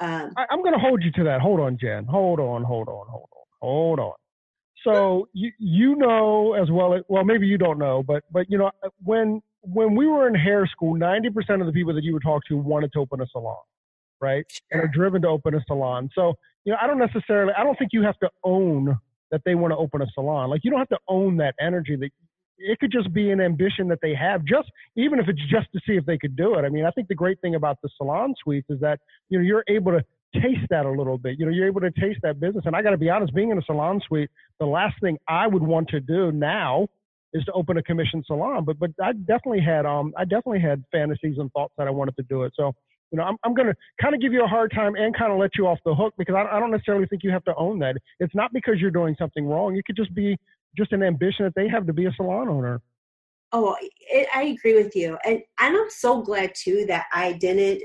Um, 0.00 0.32
I, 0.36 0.46
am 0.52 0.62
going 0.62 0.74
to 0.74 0.78
hold 0.78 1.02
you 1.04 1.10
to 1.12 1.24
that. 1.24 1.40
Hold 1.40 1.60
on, 1.60 1.76
Jen. 1.80 2.04
Hold 2.04 2.40
on, 2.40 2.64
hold 2.64 2.88
on, 2.88 3.06
hold 3.08 3.28
on, 3.32 3.46
hold 3.60 4.00
on. 4.00 4.12
So 4.84 5.28
you 5.32 5.50
you 5.58 5.96
know 5.96 6.54
as 6.54 6.70
well 6.70 6.94
as, 6.94 7.02
well 7.08 7.24
maybe 7.24 7.46
you 7.46 7.58
don't 7.58 7.78
know 7.78 8.02
but 8.02 8.24
but 8.30 8.50
you 8.50 8.58
know 8.58 8.70
when 9.02 9.42
when 9.62 9.96
we 9.96 10.06
were 10.06 10.28
in 10.28 10.34
hair 10.34 10.66
school 10.66 10.94
90% 10.94 11.60
of 11.60 11.66
the 11.66 11.72
people 11.72 11.94
that 11.94 12.04
you 12.04 12.12
would 12.12 12.22
talk 12.22 12.42
to 12.48 12.56
wanted 12.56 12.92
to 12.92 12.98
open 12.98 13.22
a 13.22 13.26
salon 13.28 13.56
right 14.20 14.44
sure. 14.48 14.60
and 14.70 14.82
are 14.82 14.92
driven 14.92 15.22
to 15.22 15.28
open 15.28 15.54
a 15.54 15.64
salon 15.66 16.10
so 16.14 16.34
you 16.64 16.72
know, 16.72 16.78
I 16.80 16.86
don't 16.86 16.98
necessarily, 16.98 17.52
I 17.56 17.62
don't 17.62 17.78
think 17.78 17.90
you 17.92 18.02
have 18.02 18.18
to 18.18 18.30
own 18.42 18.98
that 19.30 19.42
they 19.44 19.54
want 19.54 19.72
to 19.72 19.76
open 19.76 20.02
a 20.02 20.06
salon. 20.14 20.50
Like 20.50 20.62
you 20.64 20.70
don't 20.70 20.80
have 20.80 20.88
to 20.88 20.98
own 21.08 21.36
that 21.38 21.54
energy 21.60 21.96
that 21.96 22.10
it 22.56 22.78
could 22.78 22.92
just 22.92 23.12
be 23.12 23.30
an 23.30 23.40
ambition 23.40 23.88
that 23.88 23.98
they 24.00 24.14
have 24.14 24.44
just 24.44 24.70
even 24.96 25.18
if 25.18 25.28
it's 25.28 25.40
just 25.50 25.66
to 25.72 25.80
see 25.86 25.96
if 25.96 26.06
they 26.06 26.16
could 26.16 26.36
do 26.36 26.54
it. 26.54 26.64
I 26.64 26.68
mean, 26.68 26.84
I 26.84 26.90
think 26.90 27.08
the 27.08 27.14
great 27.14 27.40
thing 27.40 27.54
about 27.54 27.78
the 27.82 27.88
salon 27.96 28.34
suites 28.42 28.70
is 28.70 28.80
that, 28.80 29.00
you 29.28 29.38
know, 29.38 29.44
you're 29.44 29.64
able 29.68 29.92
to 29.92 30.04
taste 30.34 30.66
that 30.70 30.86
a 30.86 30.90
little 30.90 31.18
bit. 31.18 31.38
You 31.38 31.46
know, 31.46 31.52
you're 31.52 31.66
able 31.66 31.80
to 31.80 31.90
taste 31.90 32.20
that 32.22 32.40
business. 32.40 32.64
And 32.66 32.76
I 32.76 32.82
got 32.82 32.90
to 32.90 32.98
be 32.98 33.10
honest, 33.10 33.34
being 33.34 33.50
in 33.50 33.58
a 33.58 33.62
salon 33.62 34.00
suite, 34.06 34.30
the 34.60 34.66
last 34.66 35.00
thing 35.00 35.18
I 35.28 35.46
would 35.46 35.62
want 35.62 35.88
to 35.88 36.00
do 36.00 36.32
now 36.32 36.88
is 37.32 37.44
to 37.44 37.52
open 37.52 37.76
a 37.76 37.82
commission 37.82 38.22
salon. 38.26 38.64
But 38.64 38.78
but 38.78 38.90
I 39.02 39.12
definitely 39.12 39.60
had 39.60 39.86
um 39.86 40.12
I 40.16 40.24
definitely 40.24 40.60
had 40.60 40.84
fantasies 40.92 41.36
and 41.38 41.50
thoughts 41.52 41.74
that 41.78 41.86
I 41.86 41.90
wanted 41.90 42.16
to 42.16 42.22
do 42.24 42.44
it. 42.44 42.52
So 42.54 42.72
you 43.10 43.18
know, 43.18 43.24
I'm, 43.24 43.36
I'm 43.44 43.54
to 43.54 43.74
kind 44.00 44.14
of 44.14 44.20
give 44.20 44.32
you 44.32 44.42
a 44.42 44.48
hard 44.48 44.72
time 44.72 44.96
and 44.96 45.16
kind 45.16 45.32
of 45.32 45.38
let 45.38 45.50
you 45.56 45.68
off 45.68 45.78
the 45.84 45.94
hook 45.94 46.14
because 46.18 46.34
I, 46.34 46.56
I 46.56 46.58
don't 46.58 46.72
necessarily 46.72 47.06
think 47.06 47.22
you 47.22 47.30
have 47.30 47.44
to 47.44 47.54
own 47.54 47.78
that. 47.78 47.96
It's 48.18 48.34
not 48.34 48.52
because 48.52 48.80
you're 48.80 48.90
doing 48.90 49.14
something 49.18 49.46
wrong. 49.46 49.76
It 49.76 49.84
could 49.84 49.96
just 49.96 50.12
be 50.14 50.36
just 50.76 50.92
an 50.92 51.02
ambition 51.02 51.44
that 51.44 51.54
they 51.54 51.68
have 51.68 51.86
to 51.86 51.92
be 51.92 52.06
a 52.06 52.12
salon 52.16 52.48
owner. 52.48 52.80
Oh, 53.52 53.76
I 54.34 54.56
agree 54.58 54.74
with 54.74 54.96
you. 54.96 55.16
And 55.24 55.42
I'm 55.58 55.88
so 55.90 56.22
glad 56.22 56.54
too 56.56 56.86
that 56.88 57.06
I 57.12 57.34
didn't 57.34 57.82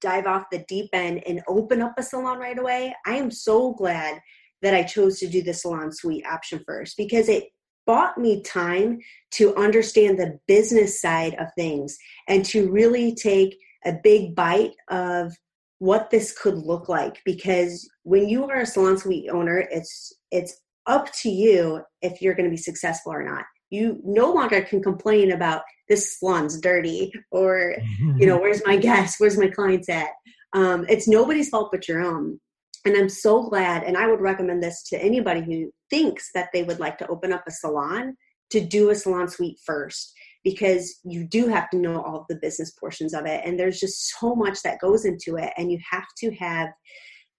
dive 0.00 0.26
off 0.26 0.50
the 0.50 0.64
deep 0.68 0.90
end 0.92 1.22
and 1.26 1.42
open 1.48 1.82
up 1.82 1.94
a 1.98 2.02
salon 2.02 2.38
right 2.38 2.58
away. 2.58 2.94
I 3.06 3.16
am 3.16 3.30
so 3.30 3.72
glad 3.72 4.20
that 4.62 4.74
I 4.74 4.82
chose 4.82 5.18
to 5.20 5.28
do 5.28 5.42
the 5.42 5.54
salon 5.54 5.92
suite 5.92 6.26
option 6.26 6.62
first 6.66 6.96
because 6.96 7.28
it 7.28 7.44
bought 7.86 8.18
me 8.18 8.42
time 8.42 8.98
to 9.30 9.54
understand 9.56 10.18
the 10.18 10.38
business 10.46 11.00
side 11.00 11.34
of 11.38 11.48
things 11.56 11.96
and 12.28 12.44
to 12.44 12.70
really 12.70 13.14
take 13.14 13.56
a 13.84 13.94
big 14.02 14.34
bite 14.34 14.74
of 14.90 15.32
what 15.78 16.10
this 16.10 16.36
could 16.36 16.58
look 16.58 16.88
like 16.88 17.18
because 17.24 17.88
when 18.02 18.28
you 18.28 18.44
are 18.44 18.60
a 18.60 18.66
salon 18.66 18.98
suite 18.98 19.30
owner 19.30 19.64
it's 19.70 20.12
it's 20.32 20.60
up 20.86 21.10
to 21.12 21.30
you 21.30 21.80
if 22.02 22.20
you're 22.20 22.34
going 22.34 22.44
to 22.44 22.50
be 22.50 22.56
successful 22.56 23.12
or 23.12 23.22
not 23.22 23.44
you 23.70 24.00
no 24.04 24.32
longer 24.32 24.62
can 24.62 24.82
complain 24.82 25.32
about 25.32 25.62
this 25.88 26.18
salon's 26.18 26.60
dirty 26.60 27.12
or 27.30 27.76
you 28.16 28.26
know 28.26 28.36
where's 28.40 28.64
my 28.64 28.76
guest 28.76 29.16
where's 29.18 29.38
my 29.38 29.48
clients 29.48 29.88
at? 29.88 30.08
Um, 30.54 30.86
it's 30.88 31.08
nobody's 31.08 31.50
fault 31.50 31.70
but 31.72 31.88
your 31.88 32.00
own. 32.00 32.40
And 32.84 32.96
i'm 32.96 33.08
so 33.08 33.42
glad 33.42 33.82
and 33.82 33.98
i 33.98 34.06
would 34.06 34.20
recommend 34.20 34.62
this 34.62 34.82
to 34.84 35.02
anybody 35.02 35.42
who 35.42 35.70
thinks 35.90 36.30
that 36.34 36.48
they 36.52 36.62
would 36.62 36.80
like 36.80 36.96
to 36.98 37.08
open 37.08 37.32
up 37.32 37.42
a 37.46 37.50
salon 37.50 38.16
to 38.50 38.60
do 38.60 38.90
a 38.90 38.94
salon 38.94 39.28
suite 39.28 39.58
first 39.66 40.12
because 40.44 41.00
you 41.04 41.26
do 41.26 41.48
have 41.48 41.68
to 41.70 41.76
know 41.76 42.00
all 42.00 42.24
the 42.28 42.38
business 42.40 42.70
portions 42.70 43.12
of 43.12 43.26
it 43.26 43.42
and 43.44 43.58
there's 43.58 43.80
just 43.80 44.14
so 44.18 44.34
much 44.34 44.62
that 44.62 44.80
goes 44.80 45.04
into 45.04 45.36
it 45.36 45.52
and 45.58 45.70
you 45.70 45.78
have 45.90 46.06
to 46.18 46.30
have 46.36 46.68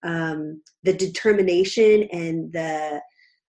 um, 0.03 0.61
the 0.83 0.93
determination 0.93 2.03
and 2.11 2.53
the 2.53 3.01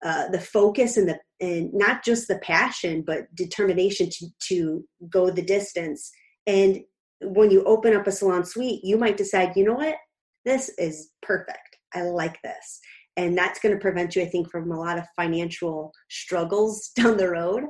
uh, 0.03 0.29
the 0.29 0.41
focus 0.41 0.97
and 0.97 1.09
the 1.09 1.19
and 1.41 1.73
not 1.73 2.05
just 2.05 2.29
the 2.29 2.39
passion 2.39 3.03
but 3.07 3.33
determination 3.35 4.09
to 4.11 4.27
to 4.49 4.85
go 5.09 5.31
the 5.31 5.43
distance. 5.43 6.11
And 6.47 6.81
when 7.21 7.51
you 7.51 7.63
open 7.65 7.95
up 7.95 8.07
a 8.07 8.13
salon 8.13 8.45
suite 8.45 8.81
you 8.83 8.97
might 8.97 9.17
decide 9.17 9.57
you 9.57 9.65
know 9.65 9.75
what? 9.75 9.97
This 10.45 10.71
is 10.79 11.11
perfect. 11.23 11.79
I 11.95 12.03
like 12.03 12.41
this. 12.43 12.81
And 13.17 13.37
that's 13.37 13.61
going 13.61 13.75
to 13.75 13.81
prevent 13.81 14.17
you 14.17 14.23
i 14.23 14.27
think 14.27 14.51
from 14.51 14.73
a 14.73 14.81
lot 14.81 14.99
of 14.99 15.05
financial 15.17 15.93
struggles 16.11 16.91
down 16.97 17.17
the 17.17 17.31
road. 17.31 17.65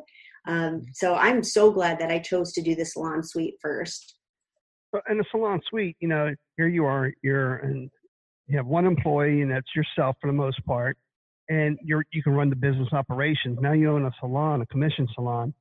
Um, 0.47 0.57
mm-hmm. 0.57 0.79
so 0.95 1.15
I'm 1.15 1.43
so 1.43 1.71
glad 1.71 1.99
that 2.01 2.11
I 2.11 2.19
chose 2.19 2.53
to 2.53 2.63
do 2.63 2.75
the 2.75 2.85
salon 2.85 3.23
suite 3.23 3.55
first. 3.61 4.17
In 5.09 5.19
the 5.19 5.25
salon 5.31 5.61
suite, 5.71 5.97
you 6.01 6.09
know, 6.09 6.35
here 6.57 6.69
you 6.69 6.85
are, 6.85 7.13
you're 7.23 7.57
and 7.57 7.91
you 8.47 8.57
have 8.59 8.67
one 8.67 8.87
employee, 8.87 9.41
and 9.41 9.51
that's 9.51 9.75
yourself 9.75 10.17
for 10.21 10.27
the 10.27 10.35
most 10.35 10.65
part, 10.67 10.99
and 11.53 11.79
you're 11.83 12.05
you 12.13 12.23
can 12.23 12.33
run 12.33 12.49
the 12.49 12.57
business 12.57 12.89
operations. 12.93 13.59
Now 13.61 13.73
you 13.73 13.91
own 13.91 14.07
a 14.07 14.13
salon, 14.21 14.63
a 14.63 14.67
commission 14.67 15.07
salon. 15.15 15.53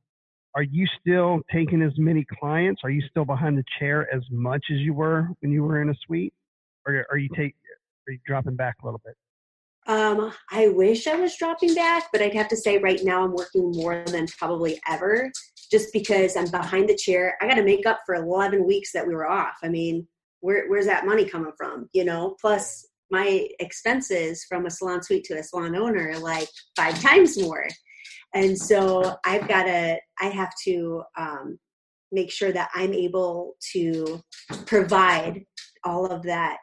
Are 0.56 0.64
you 0.64 0.86
still 1.00 1.42
taking 1.54 1.82
as 1.82 1.92
many 1.98 2.26
clients? 2.40 2.82
Are 2.84 2.90
you 2.90 3.02
still 3.10 3.26
behind 3.26 3.58
the 3.58 3.64
chair 3.80 4.14
as 4.14 4.22
much 4.32 4.66
as 4.72 4.80
you 4.80 4.94
were 4.94 5.28
when 5.42 5.52
you 5.52 5.64
were 5.64 5.82
in 5.82 5.90
a 5.90 5.94
suite, 6.06 6.34
or 6.88 7.06
are 7.12 7.18
you 7.18 7.30
take 7.36 7.56
are 8.08 8.14
you 8.14 8.20
dropping 8.26 8.56
back 8.56 8.76
a 8.82 8.86
little 8.86 9.02
bit? 9.04 9.16
Um, 9.88 10.32
I 10.52 10.70
wish 10.70 11.08
I 11.08 11.16
was 11.16 11.36
dropping 11.36 11.74
back, 11.74 12.06
but 12.14 12.22
I'd 12.22 12.36
have 12.36 12.48
to 12.50 12.58
say 12.58 12.78
right 12.78 13.04
now 13.04 13.24
I'm 13.24 13.34
working 13.34 13.72
more 13.72 14.04
than 14.06 14.28
probably 14.28 14.80
ever 14.88 15.32
just 15.72 15.92
because 15.92 16.38
I'm 16.38 16.50
behind 16.52 16.88
the 16.88 16.96
chair. 16.96 17.36
I 17.42 17.48
got 17.48 17.56
to 17.56 17.64
make 17.64 17.86
up 17.86 18.02
for 18.06 18.16
11 18.16 18.66
weeks 18.66 18.92
that 18.94 19.08
we 19.08 19.16
were 19.16 19.28
off. 19.28 19.56
I 19.64 19.70
mean, 19.70 20.08
where, 20.42 20.68
where's 20.68 20.86
that 20.86 21.06
money 21.06 21.26
coming 21.26 21.54
from? 21.58 21.90
You 21.94 22.06
know, 22.06 22.36
plus 22.40 22.86
my 23.12 23.48
expenses 23.60 24.46
from 24.48 24.66
a 24.66 24.72
salon 24.72 25.04
suite 25.04 25.26
to 25.26 25.38
a 25.38 25.44
salon 25.44 25.76
owner 25.76 26.18
like 26.20 26.48
five 26.76 27.00
times 27.02 27.40
more. 27.40 27.68
And 28.34 28.58
so 28.58 29.16
I've 29.26 29.48
got 29.48 29.64
to, 29.64 29.98
I 30.20 30.26
have 30.26 30.52
to 30.66 31.04
um, 31.18 31.60
make 32.12 32.32
sure 32.32 32.52
that 32.52 32.70
I'm 32.74 32.94
able 32.94 33.56
to 33.74 34.22
provide 34.66 35.44
all 35.84 36.06
of 36.06 36.24
that 36.24 36.58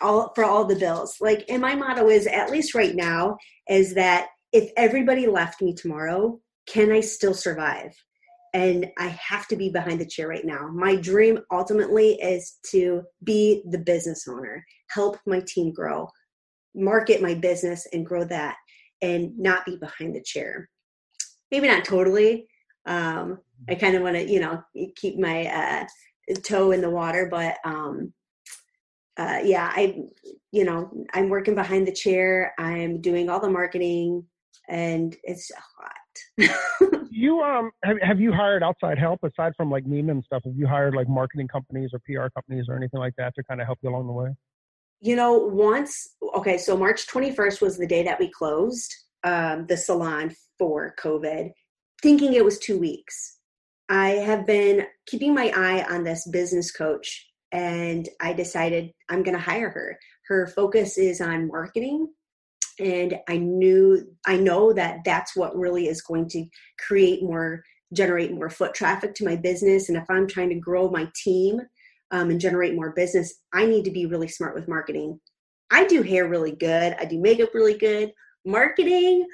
all 0.00 0.32
for 0.34 0.44
all 0.44 0.64
the 0.64 0.76
bills. 0.76 1.16
Like, 1.20 1.44
and 1.48 1.62
my 1.62 1.74
motto 1.74 2.08
is, 2.08 2.26
at 2.26 2.50
least 2.50 2.74
right 2.74 2.94
now, 2.94 3.36
is 3.68 3.94
that 3.94 4.28
if 4.52 4.70
everybody 4.76 5.26
left 5.26 5.62
me 5.62 5.74
tomorrow, 5.74 6.38
can 6.66 6.90
I 6.90 7.00
still 7.00 7.34
survive? 7.34 7.94
And 8.56 8.90
I 8.96 9.08
have 9.08 9.46
to 9.48 9.56
be 9.56 9.68
behind 9.68 10.00
the 10.00 10.06
chair 10.06 10.28
right 10.28 10.46
now. 10.46 10.68
My 10.72 10.96
dream 10.96 11.40
ultimately 11.52 12.14
is 12.14 12.56
to 12.70 13.02
be 13.22 13.62
the 13.68 13.76
business 13.76 14.26
owner, 14.26 14.64
help 14.88 15.18
my 15.26 15.42
team 15.46 15.74
grow, 15.74 16.08
market 16.74 17.20
my 17.20 17.34
business 17.34 17.86
and 17.92 18.06
grow 18.06 18.24
that, 18.24 18.56
and 19.02 19.38
not 19.38 19.66
be 19.66 19.76
behind 19.76 20.16
the 20.16 20.22
chair. 20.22 20.70
Maybe 21.50 21.68
not 21.68 21.84
totally. 21.84 22.48
Um, 22.86 23.40
I 23.68 23.74
kind 23.74 23.94
of 23.94 24.00
want 24.00 24.16
to, 24.16 24.26
you 24.26 24.40
know, 24.40 24.62
keep 24.96 25.18
my 25.18 25.48
uh, 25.48 26.34
toe 26.42 26.70
in 26.72 26.80
the 26.80 26.88
water, 26.88 27.28
but 27.30 27.58
um, 27.62 28.14
uh, 29.18 29.40
yeah, 29.44 29.70
I, 29.76 29.98
you 30.50 30.64
know, 30.64 30.90
I'm 31.12 31.28
working 31.28 31.54
behind 31.54 31.86
the 31.86 31.92
chair. 31.92 32.54
I'm 32.58 33.02
doing 33.02 33.28
all 33.28 33.38
the 33.38 33.50
marketing, 33.50 34.24
and 34.66 35.14
it's 35.24 35.50
you 37.16 37.40
um 37.40 37.70
have, 37.82 37.96
have 38.02 38.20
you 38.20 38.32
hired 38.32 38.62
outside 38.62 38.98
help 38.98 39.20
aside 39.24 39.54
from 39.56 39.70
like 39.70 39.84
Neiman 39.84 40.12
and 40.12 40.24
stuff? 40.24 40.42
Have 40.44 40.54
you 40.56 40.66
hired 40.66 40.94
like 40.94 41.08
marketing 41.08 41.48
companies 41.48 41.90
or 41.92 42.00
PR 42.00 42.28
companies 42.28 42.66
or 42.68 42.76
anything 42.76 43.00
like 43.00 43.14
that 43.16 43.34
to 43.36 43.44
kind 43.44 43.60
of 43.60 43.66
help 43.66 43.78
you 43.82 43.88
along 43.88 44.06
the 44.06 44.12
way? 44.12 44.34
You 45.00 45.16
know, 45.16 45.38
once 45.38 46.14
okay, 46.36 46.58
so 46.58 46.76
March 46.76 47.06
21st 47.06 47.60
was 47.60 47.78
the 47.78 47.86
day 47.86 48.02
that 48.02 48.20
we 48.20 48.30
closed 48.30 48.94
um, 49.24 49.66
the 49.66 49.76
salon 49.76 50.34
for 50.58 50.94
COVID, 51.02 51.50
thinking 52.02 52.34
it 52.34 52.44
was 52.44 52.58
two 52.58 52.78
weeks. 52.78 53.38
I 53.88 54.08
have 54.10 54.46
been 54.46 54.86
keeping 55.06 55.34
my 55.34 55.52
eye 55.56 55.86
on 55.88 56.04
this 56.04 56.26
business 56.28 56.70
coach 56.70 57.26
and 57.52 58.08
I 58.20 58.32
decided 58.32 58.90
I'm 59.08 59.22
going 59.22 59.36
to 59.36 59.42
hire 59.42 59.70
her. 59.70 59.98
Her 60.28 60.48
focus 60.48 60.98
is 60.98 61.20
on 61.20 61.48
marketing 61.48 62.08
and 62.78 63.18
I 63.28 63.38
knew 63.38 64.06
I 64.26 64.36
know 64.36 64.72
that 64.72 64.98
that's 65.04 65.36
what 65.36 65.56
really 65.56 65.88
is 65.88 66.02
going 66.02 66.28
to 66.30 66.44
create 66.78 67.22
more 67.22 67.62
generate 67.92 68.32
more 68.32 68.50
foot 68.50 68.74
traffic 68.74 69.14
to 69.14 69.24
my 69.24 69.36
business 69.36 69.88
and 69.88 69.96
if 69.96 70.04
I'm 70.10 70.26
trying 70.26 70.48
to 70.50 70.60
grow 70.60 70.90
my 70.90 71.08
team 71.22 71.60
um, 72.10 72.30
and 72.30 72.40
generate 72.40 72.74
more 72.74 72.92
business, 72.92 73.34
I 73.52 73.66
need 73.66 73.84
to 73.84 73.90
be 73.90 74.06
really 74.06 74.28
smart 74.28 74.54
with 74.54 74.68
marketing. 74.68 75.20
I 75.70 75.86
do 75.86 76.02
hair 76.02 76.28
really 76.28 76.52
good. 76.52 76.96
I 76.98 77.04
do 77.04 77.20
makeup 77.20 77.50
really 77.54 77.76
good. 77.76 78.12
Marketing, 78.44 79.26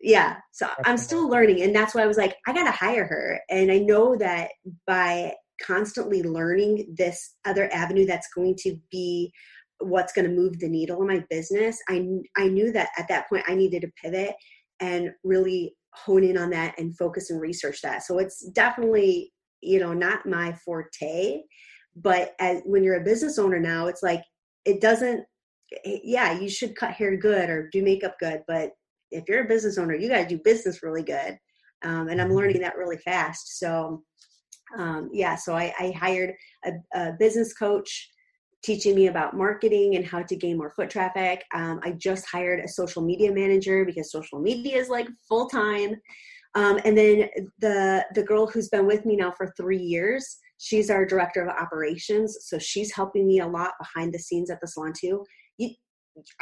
yeah. 0.00 0.36
So 0.52 0.68
I'm 0.84 0.96
still 0.96 1.28
learning. 1.28 1.62
And 1.62 1.74
that's 1.74 1.94
why 1.94 2.02
I 2.02 2.06
was 2.06 2.16
like, 2.16 2.36
I 2.46 2.52
got 2.52 2.64
to 2.64 2.70
hire 2.72 3.06
her. 3.06 3.40
And 3.50 3.70
I 3.70 3.78
know 3.78 4.16
that 4.16 4.50
by 4.86 5.34
constantly 5.62 6.22
learning 6.22 6.94
this 6.96 7.36
other 7.44 7.72
avenue 7.72 8.06
that's 8.06 8.28
going 8.34 8.56
to 8.60 8.76
be 8.90 9.32
what's 9.80 10.12
going 10.12 10.28
to 10.28 10.34
move 10.34 10.58
the 10.58 10.68
needle 10.68 11.00
in 11.02 11.08
my 11.08 11.24
business, 11.30 11.78
I, 11.88 12.06
I 12.36 12.48
knew 12.48 12.72
that 12.72 12.90
at 12.98 13.08
that 13.08 13.28
point 13.28 13.44
I 13.46 13.54
needed 13.54 13.82
to 13.82 13.92
pivot 14.02 14.34
and 14.80 15.10
really 15.24 15.74
hone 15.94 16.24
in 16.24 16.36
on 16.38 16.50
that 16.50 16.78
and 16.78 16.96
focus 16.96 17.30
and 17.30 17.40
research 17.40 17.80
that. 17.82 18.02
So 18.04 18.18
it's 18.18 18.48
definitely, 18.50 19.32
you 19.60 19.80
know, 19.80 19.92
not 19.92 20.26
my 20.26 20.52
forte 20.64 21.40
but 22.02 22.34
as 22.38 22.60
when 22.64 22.84
you're 22.84 23.00
a 23.00 23.04
business 23.04 23.38
owner 23.38 23.58
now 23.58 23.86
it's 23.86 24.02
like 24.02 24.22
it 24.64 24.80
doesn't 24.80 25.24
yeah 25.84 26.38
you 26.38 26.48
should 26.48 26.76
cut 26.76 26.92
hair 26.92 27.16
good 27.16 27.50
or 27.50 27.68
do 27.72 27.82
makeup 27.82 28.16
good 28.18 28.42
but 28.46 28.70
if 29.10 29.24
you're 29.28 29.44
a 29.44 29.48
business 29.48 29.78
owner 29.78 29.94
you 29.94 30.08
got 30.08 30.22
to 30.22 30.36
do 30.36 30.40
business 30.44 30.82
really 30.82 31.02
good 31.02 31.36
um, 31.84 32.08
and 32.08 32.20
i'm 32.20 32.28
Mm-hmm. 32.28 32.36
learning 32.36 32.60
that 32.60 32.76
really 32.76 32.98
fast 32.98 33.58
so 33.58 34.02
um, 34.78 35.10
yeah 35.12 35.34
so 35.34 35.54
i, 35.54 35.72
I 35.78 35.90
hired 35.92 36.34
a, 36.64 36.72
a, 36.94 37.12
business 37.18 37.54
coach 37.54 38.10
teaching 38.62 38.94
me 38.94 39.06
about 39.06 39.36
marketing 39.36 39.96
and 39.96 40.04
how 40.04 40.22
to 40.22 40.36
gain 40.36 40.56
more 40.56 40.70
foot 40.70 40.90
traffic 40.90 41.44
um, 41.54 41.80
i 41.84 41.92
just 41.92 42.26
hired 42.26 42.60
a 42.60 42.68
social 42.68 43.02
media 43.02 43.32
manager 43.32 43.84
because 43.84 44.10
social 44.10 44.40
media 44.40 44.76
is 44.76 44.88
like 44.88 45.08
full 45.28 45.48
time 45.48 45.94
um, 46.54 46.80
and 46.84 46.96
then 46.96 47.28
the 47.60 48.04
the 48.14 48.22
girl 48.22 48.46
who's 48.46 48.68
been 48.68 48.86
with 48.86 49.04
me 49.04 49.16
now 49.16 49.32
for 49.36 49.52
three 49.56 49.78
years 49.78 50.38
She's 50.58 50.90
our 50.90 51.06
director 51.06 51.42
of 51.42 51.56
operations, 51.56 52.36
so 52.42 52.58
she's 52.58 52.92
helping 52.92 53.26
me 53.26 53.40
a 53.40 53.46
lot 53.46 53.72
behind 53.78 54.12
the 54.12 54.18
scenes 54.18 54.50
at 54.50 54.60
the 54.60 54.66
salon 54.66 54.92
too. 54.92 55.24
You, 55.56 55.70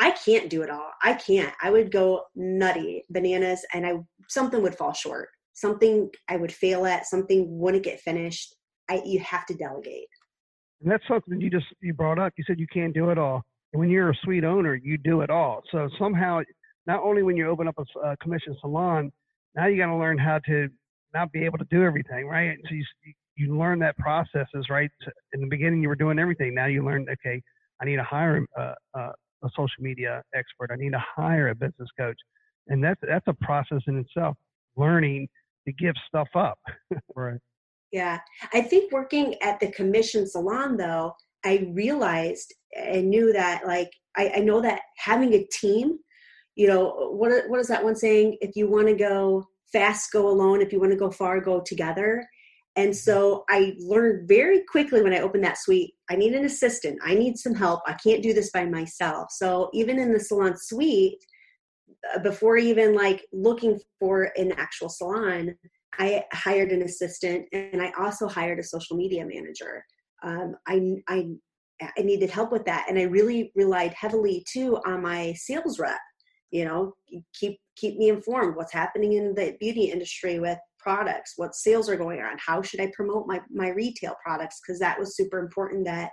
I 0.00 0.12
can't 0.12 0.48
do 0.48 0.62
it 0.62 0.70
all. 0.70 0.90
I 1.02 1.12
can't. 1.12 1.52
I 1.62 1.70
would 1.70 1.92
go 1.92 2.22
nutty, 2.34 3.04
bananas, 3.10 3.64
and 3.74 3.86
I 3.86 3.96
something 4.28 4.62
would 4.62 4.74
fall 4.74 4.94
short. 4.94 5.28
Something 5.52 6.10
I 6.28 6.38
would 6.38 6.52
fail 6.52 6.86
at. 6.86 7.06
Something 7.06 7.58
wouldn't 7.58 7.84
get 7.84 8.00
finished. 8.00 8.54
I 8.88 9.02
you 9.04 9.20
have 9.20 9.44
to 9.46 9.54
delegate. 9.54 10.08
And 10.82 10.90
that's 10.90 11.04
something 11.08 11.40
you 11.40 11.50
just 11.50 11.66
you 11.80 11.94
brought 11.94 12.18
up. 12.18 12.32
You 12.36 12.44
said 12.46 12.58
you 12.60 12.66
can't 12.72 12.94
do 12.94 13.10
it 13.10 13.18
all. 13.18 13.42
And 13.72 13.80
when 13.80 13.90
you're 13.90 14.10
a 14.10 14.16
suite 14.22 14.44
owner, 14.44 14.74
you 14.74 14.98
do 14.98 15.22
it 15.22 15.30
all. 15.30 15.62
So 15.72 15.88
somehow, 15.98 16.40
not 16.86 17.02
only 17.02 17.22
when 17.22 17.36
you 17.36 17.48
open 17.48 17.68
up 17.68 17.76
a, 17.78 18.00
a 18.00 18.16
commission 18.18 18.56
salon, 18.60 19.12
now 19.54 19.66
you 19.66 19.78
got 19.78 19.86
to 19.86 19.96
learn 19.96 20.18
how 20.18 20.38
to 20.46 20.68
not 21.14 21.32
be 21.32 21.44
able 21.44 21.58
to 21.58 21.66
do 21.70 21.82
everything, 21.82 22.26
right? 22.26 22.56
So 22.68 22.74
you, 22.74 22.84
you 23.36 23.58
learn 23.58 23.78
that 23.80 23.96
processes, 23.98 24.66
right. 24.70 24.90
In 25.32 25.40
the 25.40 25.46
beginning, 25.46 25.82
you 25.82 25.88
were 25.88 25.96
doing 25.96 26.18
everything. 26.18 26.54
Now 26.54 26.66
you 26.66 26.84
learn, 26.84 27.06
okay, 27.10 27.42
I 27.80 27.84
need 27.84 27.96
to 27.96 28.04
hire 28.04 28.44
a, 28.56 28.74
a, 28.94 29.00
a 29.00 29.48
social 29.56 29.82
media 29.82 30.22
expert. 30.34 30.70
I 30.72 30.76
need 30.76 30.92
to 30.92 31.02
hire 31.16 31.48
a 31.48 31.54
business 31.54 31.88
coach, 31.98 32.18
and 32.68 32.82
that's 32.82 33.00
that's 33.02 33.26
a 33.28 33.34
process 33.44 33.80
in 33.86 33.98
itself. 33.98 34.36
Learning 34.76 35.28
to 35.66 35.72
give 35.72 35.94
stuff 36.08 36.28
up. 36.34 36.58
right. 37.16 37.40
Yeah, 37.92 38.18
I 38.52 38.60
think 38.62 38.92
working 38.92 39.34
at 39.42 39.60
the 39.60 39.70
commission 39.70 40.26
salon 40.26 40.76
though, 40.76 41.14
I 41.44 41.68
realized 41.72 42.52
and 42.76 43.08
knew 43.08 43.32
that 43.32 43.66
like 43.66 43.90
I, 44.16 44.32
I 44.36 44.38
know 44.40 44.60
that 44.60 44.80
having 44.98 45.34
a 45.34 45.46
team, 45.46 45.98
you 46.56 46.66
know, 46.66 47.10
what 47.12 47.48
what 47.48 47.60
is 47.60 47.68
that 47.68 47.84
one 47.84 47.96
saying? 47.96 48.38
If 48.40 48.56
you 48.56 48.68
want 48.68 48.88
to 48.88 48.94
go 48.94 49.44
fast, 49.72 50.12
go 50.12 50.28
alone. 50.28 50.62
If 50.62 50.72
you 50.72 50.80
want 50.80 50.92
to 50.92 50.98
go 50.98 51.10
far, 51.10 51.40
go 51.40 51.60
together. 51.60 52.26
And 52.76 52.94
so 52.94 53.44
I 53.48 53.74
learned 53.78 54.28
very 54.28 54.62
quickly 54.68 55.02
when 55.02 55.14
I 55.14 55.20
opened 55.20 55.44
that 55.44 55.58
suite, 55.58 55.94
I 56.10 56.16
need 56.16 56.34
an 56.34 56.44
assistant. 56.44 56.98
I 57.02 57.14
need 57.14 57.38
some 57.38 57.54
help. 57.54 57.80
I 57.86 57.94
can't 57.94 58.22
do 58.22 58.34
this 58.34 58.50
by 58.50 58.66
myself. 58.66 59.30
So 59.30 59.70
even 59.72 59.98
in 59.98 60.12
the 60.12 60.20
salon 60.20 60.54
suite, 60.56 61.24
uh, 62.14 62.18
before 62.18 62.58
even 62.58 62.94
like 62.94 63.24
looking 63.32 63.80
for 63.98 64.30
an 64.36 64.52
actual 64.52 64.90
salon, 64.90 65.54
I 65.98 66.24
hired 66.32 66.72
an 66.72 66.82
assistant 66.82 67.46
and 67.52 67.82
I 67.82 67.92
also 67.98 68.28
hired 68.28 68.58
a 68.58 68.64
social 68.64 68.96
media 68.96 69.24
manager. 69.26 69.84
Um, 70.22 70.54
I, 70.66 70.96
I, 71.08 71.26
I 71.80 72.02
needed 72.02 72.30
help 72.30 72.52
with 72.52 72.64
that. 72.66 72.86
And 72.88 72.98
I 72.98 73.02
really 73.02 73.52
relied 73.54 73.94
heavily 73.94 74.44
too 74.50 74.78
on 74.86 75.02
my 75.02 75.32
sales 75.34 75.78
rep, 75.78 76.00
you 76.50 76.64
know, 76.64 76.94
keep, 77.34 77.58
keep 77.76 77.96
me 77.98 78.08
informed 78.08 78.56
what's 78.56 78.72
happening 78.72 79.14
in 79.14 79.34
the 79.34 79.56
beauty 79.60 79.84
industry 79.84 80.38
with 80.38 80.58
products 80.86 81.32
what 81.34 81.52
sales 81.56 81.88
are 81.88 81.96
going 81.96 82.20
on 82.20 82.36
how 82.38 82.62
should 82.62 82.80
i 82.80 82.88
promote 82.94 83.26
my 83.26 83.40
my 83.50 83.70
retail 83.70 84.14
products 84.24 84.60
because 84.60 84.78
that 84.78 84.96
was 84.96 85.16
super 85.16 85.40
important 85.40 85.84
that 85.84 86.10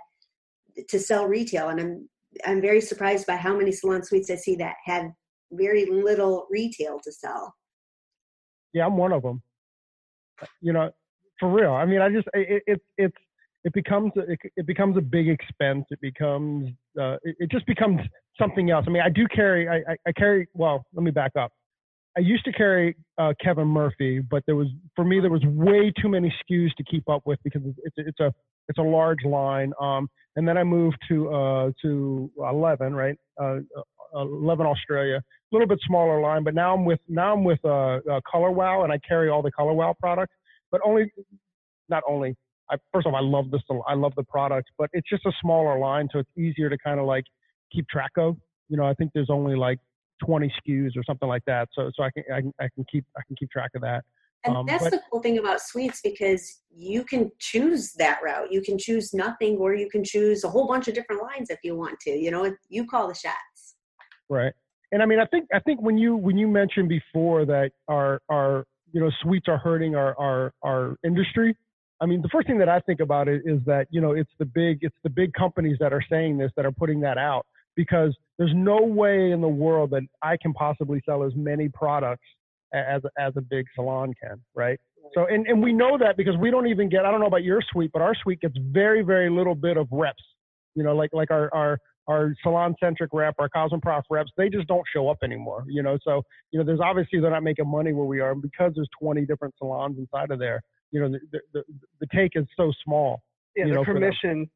to 0.88 0.98
sell 0.98 1.28
retail 1.28 1.68
and 1.68 1.80
i'm 1.80 2.08
i'm 2.44 2.60
very 2.60 2.80
surprised 2.80 3.24
by 3.24 3.36
how 3.36 3.56
many 3.56 3.70
salon 3.70 4.02
suites 4.02 4.30
i 4.30 4.34
see 4.34 4.56
that 4.56 4.74
have 4.84 5.04
very 5.52 5.86
little 5.86 6.48
retail 6.50 6.98
to 7.04 7.12
sell 7.12 7.54
yeah 8.72 8.84
i'm 8.84 8.96
one 8.96 9.12
of 9.12 9.22
them 9.22 9.40
you 10.60 10.72
know 10.72 10.90
for 11.40 11.50
real. 11.50 11.72
I 11.72 11.84
mean 11.84 12.00
i 12.00 12.08
just 12.08 12.28
it, 12.34 12.62
it 12.66 12.80
it's 12.98 13.16
it 13.64 13.72
becomes 13.72 14.12
it, 14.16 14.38
it 14.56 14.66
becomes 14.66 14.96
a 14.96 15.00
big 15.00 15.28
expense. 15.28 15.84
It 15.90 16.00
becomes 16.00 16.68
uh, 17.00 17.16
it, 17.22 17.36
it 17.38 17.50
just 17.50 17.66
becomes 17.66 18.00
something 18.38 18.70
else. 18.70 18.84
I 18.86 18.90
mean 18.90 19.02
i 19.02 19.08
do 19.10 19.26
carry 19.34 19.68
I, 19.68 19.92
I, 19.92 19.96
I 20.08 20.12
carry 20.12 20.48
well 20.54 20.84
let 20.94 21.02
me 21.02 21.10
back 21.10 21.32
up. 21.38 21.52
I 22.16 22.20
used 22.20 22.44
to 22.44 22.52
carry 22.52 22.96
uh, 23.18 23.32
Kevin 23.42 23.66
Murphy, 23.66 24.20
but 24.20 24.44
there 24.46 24.54
was 24.54 24.68
for 24.94 25.04
me 25.04 25.20
there 25.20 25.30
was 25.30 25.42
way 25.44 25.92
too 26.00 26.08
many 26.08 26.32
SKUs 26.42 26.72
to 26.76 26.84
keep 26.84 27.08
up 27.08 27.22
with 27.26 27.40
because 27.42 27.62
it's 27.84 27.96
it's 27.96 28.20
a 28.20 28.32
it's 28.68 28.78
a 28.78 28.82
large 28.82 29.24
line. 29.24 29.72
Um, 29.80 30.08
and 30.36 30.46
then 30.46 30.58
I 30.58 30.64
moved 30.64 30.98
to 31.08 31.30
uh, 31.30 31.70
to 31.82 32.30
11, 32.38 32.94
right? 32.94 33.16
Uh, 33.40 33.58
uh 34.14 34.22
11 34.22 34.64
Australia, 34.66 35.16
a 35.16 35.22
little 35.54 35.66
bit 35.66 35.78
smaller 35.86 36.20
line, 36.20 36.44
but 36.44 36.54
now 36.54 36.74
I'm 36.74 36.84
with 36.84 37.00
now 37.08 37.32
I'm 37.32 37.44
with 37.44 37.58
uh, 37.64 37.98
uh, 38.10 38.20
Color 38.30 38.50
Wow, 38.50 38.84
and 38.84 38.92
I 38.92 38.98
carry 38.98 39.28
all 39.28 39.42
the 39.42 39.52
Color 39.52 39.72
Wow 39.72 39.94
products, 39.98 40.34
but 40.70 40.80
only 40.84 41.12
not 41.88 42.02
only. 42.08 42.36
I, 42.70 42.76
first 42.94 43.06
of 43.06 43.12
all, 43.12 43.22
I 43.22 43.22
love 43.22 43.50
this. 43.50 43.60
I 43.86 43.94
love 43.94 44.14
the 44.16 44.22
products, 44.22 44.70
but 44.78 44.88
it's 44.94 45.08
just 45.08 45.26
a 45.26 45.32
smaller 45.42 45.78
line, 45.78 46.08
so 46.10 46.18
it's 46.20 46.30
easier 46.36 46.70
to 46.70 46.78
kind 46.78 46.98
of 46.98 47.06
like 47.06 47.24
keep 47.70 47.86
track 47.88 48.12
of. 48.16 48.36
You 48.70 48.78
know, 48.78 48.84
I 48.84 48.94
think 48.94 49.10
there's 49.12 49.28
only 49.28 49.54
like 49.54 49.78
20 50.24 50.50
SKUs 50.66 50.96
or 50.96 51.02
something 51.04 51.28
like 51.28 51.44
that. 51.46 51.68
So 51.74 51.90
so 51.94 52.02
I 52.02 52.10
can 52.10 52.24
I 52.32 52.40
can, 52.40 52.52
I 52.60 52.68
can 52.74 52.84
keep 52.90 53.04
I 53.16 53.20
can 53.26 53.36
keep 53.36 53.50
track 53.50 53.70
of 53.74 53.82
that. 53.82 54.04
And 54.44 54.56
um, 54.56 54.66
that's 54.66 54.84
but, 54.84 54.90
the 54.90 55.00
cool 55.10 55.20
thing 55.20 55.38
about 55.38 55.60
suites 55.60 56.00
because 56.02 56.60
you 56.70 57.04
can 57.04 57.30
choose 57.38 57.92
that 57.94 58.20
route. 58.22 58.52
You 58.52 58.60
can 58.60 58.78
choose 58.78 59.14
nothing, 59.14 59.56
or 59.56 59.74
you 59.74 59.88
can 59.88 60.04
choose 60.04 60.44
a 60.44 60.48
whole 60.48 60.66
bunch 60.66 60.88
of 60.88 60.94
different 60.94 61.22
lines 61.22 61.50
if 61.50 61.58
you 61.62 61.76
want 61.76 61.98
to. 62.00 62.10
You 62.10 62.30
know, 62.30 62.54
you 62.68 62.86
call 62.86 63.08
the 63.08 63.14
shots. 63.14 63.76
Right. 64.28 64.52
And 64.92 65.02
I 65.02 65.06
mean, 65.06 65.18
I 65.18 65.26
think 65.26 65.48
I 65.52 65.60
think 65.60 65.80
when 65.80 65.98
you 65.98 66.16
when 66.16 66.36
you 66.36 66.46
mentioned 66.46 66.88
before 66.88 67.44
that 67.46 67.70
our 67.88 68.20
our 68.30 68.64
you 68.92 69.00
know 69.00 69.10
suites 69.22 69.46
are 69.48 69.58
hurting 69.58 69.94
our 69.96 70.16
our 70.18 70.52
our 70.62 70.96
industry. 71.04 71.56
I 72.00 72.06
mean, 72.06 72.22
the 72.22 72.28
first 72.28 72.46
thing 72.46 72.58
that 72.58 72.68
I 72.68 72.80
think 72.80 73.00
about 73.00 73.28
it 73.28 73.42
is 73.44 73.60
that 73.66 73.86
you 73.90 74.00
know 74.00 74.12
it's 74.12 74.30
the 74.38 74.44
big 74.44 74.78
it's 74.82 74.96
the 75.02 75.10
big 75.10 75.32
companies 75.32 75.78
that 75.80 75.92
are 75.92 76.04
saying 76.10 76.38
this 76.38 76.52
that 76.56 76.66
are 76.66 76.72
putting 76.72 77.00
that 77.00 77.18
out 77.18 77.46
because 77.76 78.16
there's 78.38 78.52
no 78.54 78.78
way 78.82 79.30
in 79.30 79.40
the 79.40 79.48
world 79.48 79.90
that 79.90 80.02
I 80.22 80.36
can 80.36 80.52
possibly 80.52 81.02
sell 81.06 81.24
as 81.24 81.32
many 81.34 81.68
products 81.68 82.26
as 82.74 83.02
as 83.18 83.32
a 83.36 83.40
big 83.40 83.66
salon 83.74 84.12
can, 84.22 84.40
right? 84.54 84.78
So 85.14 85.26
and 85.26 85.46
and 85.46 85.62
we 85.62 85.72
know 85.72 85.98
that 85.98 86.16
because 86.16 86.36
we 86.36 86.50
don't 86.50 86.66
even 86.66 86.88
get 86.88 87.04
I 87.04 87.10
don't 87.10 87.20
know 87.20 87.26
about 87.26 87.44
your 87.44 87.60
suite, 87.72 87.90
but 87.92 88.02
our 88.02 88.14
suite 88.14 88.40
gets 88.40 88.56
very 88.58 89.02
very 89.02 89.30
little 89.30 89.54
bit 89.54 89.76
of 89.76 89.88
reps. 89.90 90.22
You 90.74 90.82
know, 90.82 90.94
like 90.94 91.10
like 91.12 91.30
our 91.30 91.52
our 91.54 91.78
our 92.06 92.34
SalonCentric 92.44 93.08
rep, 93.12 93.34
our 93.38 93.48
Cosmoprof 93.48 94.02
reps, 94.10 94.30
they 94.36 94.48
just 94.50 94.68
don't 94.68 94.84
show 94.92 95.08
up 95.08 95.18
anymore. 95.22 95.64
You 95.68 95.82
know, 95.82 95.98
so 96.02 96.22
you 96.50 96.58
know, 96.58 96.64
there's 96.64 96.80
obviously 96.80 97.20
they're 97.20 97.30
not 97.30 97.42
making 97.42 97.68
money 97.68 97.92
where 97.92 98.06
we 98.06 98.20
are, 98.20 98.32
and 98.32 98.42
because 98.42 98.72
there's 98.74 98.88
20 99.00 99.24
different 99.26 99.54
salons 99.58 99.98
inside 99.98 100.30
of 100.30 100.38
there. 100.38 100.60
You 100.90 101.00
know, 101.00 101.18
the 101.32 101.40
the, 101.52 101.62
the 102.00 102.06
take 102.14 102.32
is 102.34 102.44
so 102.56 102.72
small. 102.84 103.22
Yeah, 103.56 103.66
the 103.66 103.74
know, 103.74 103.84
commission 103.84 104.50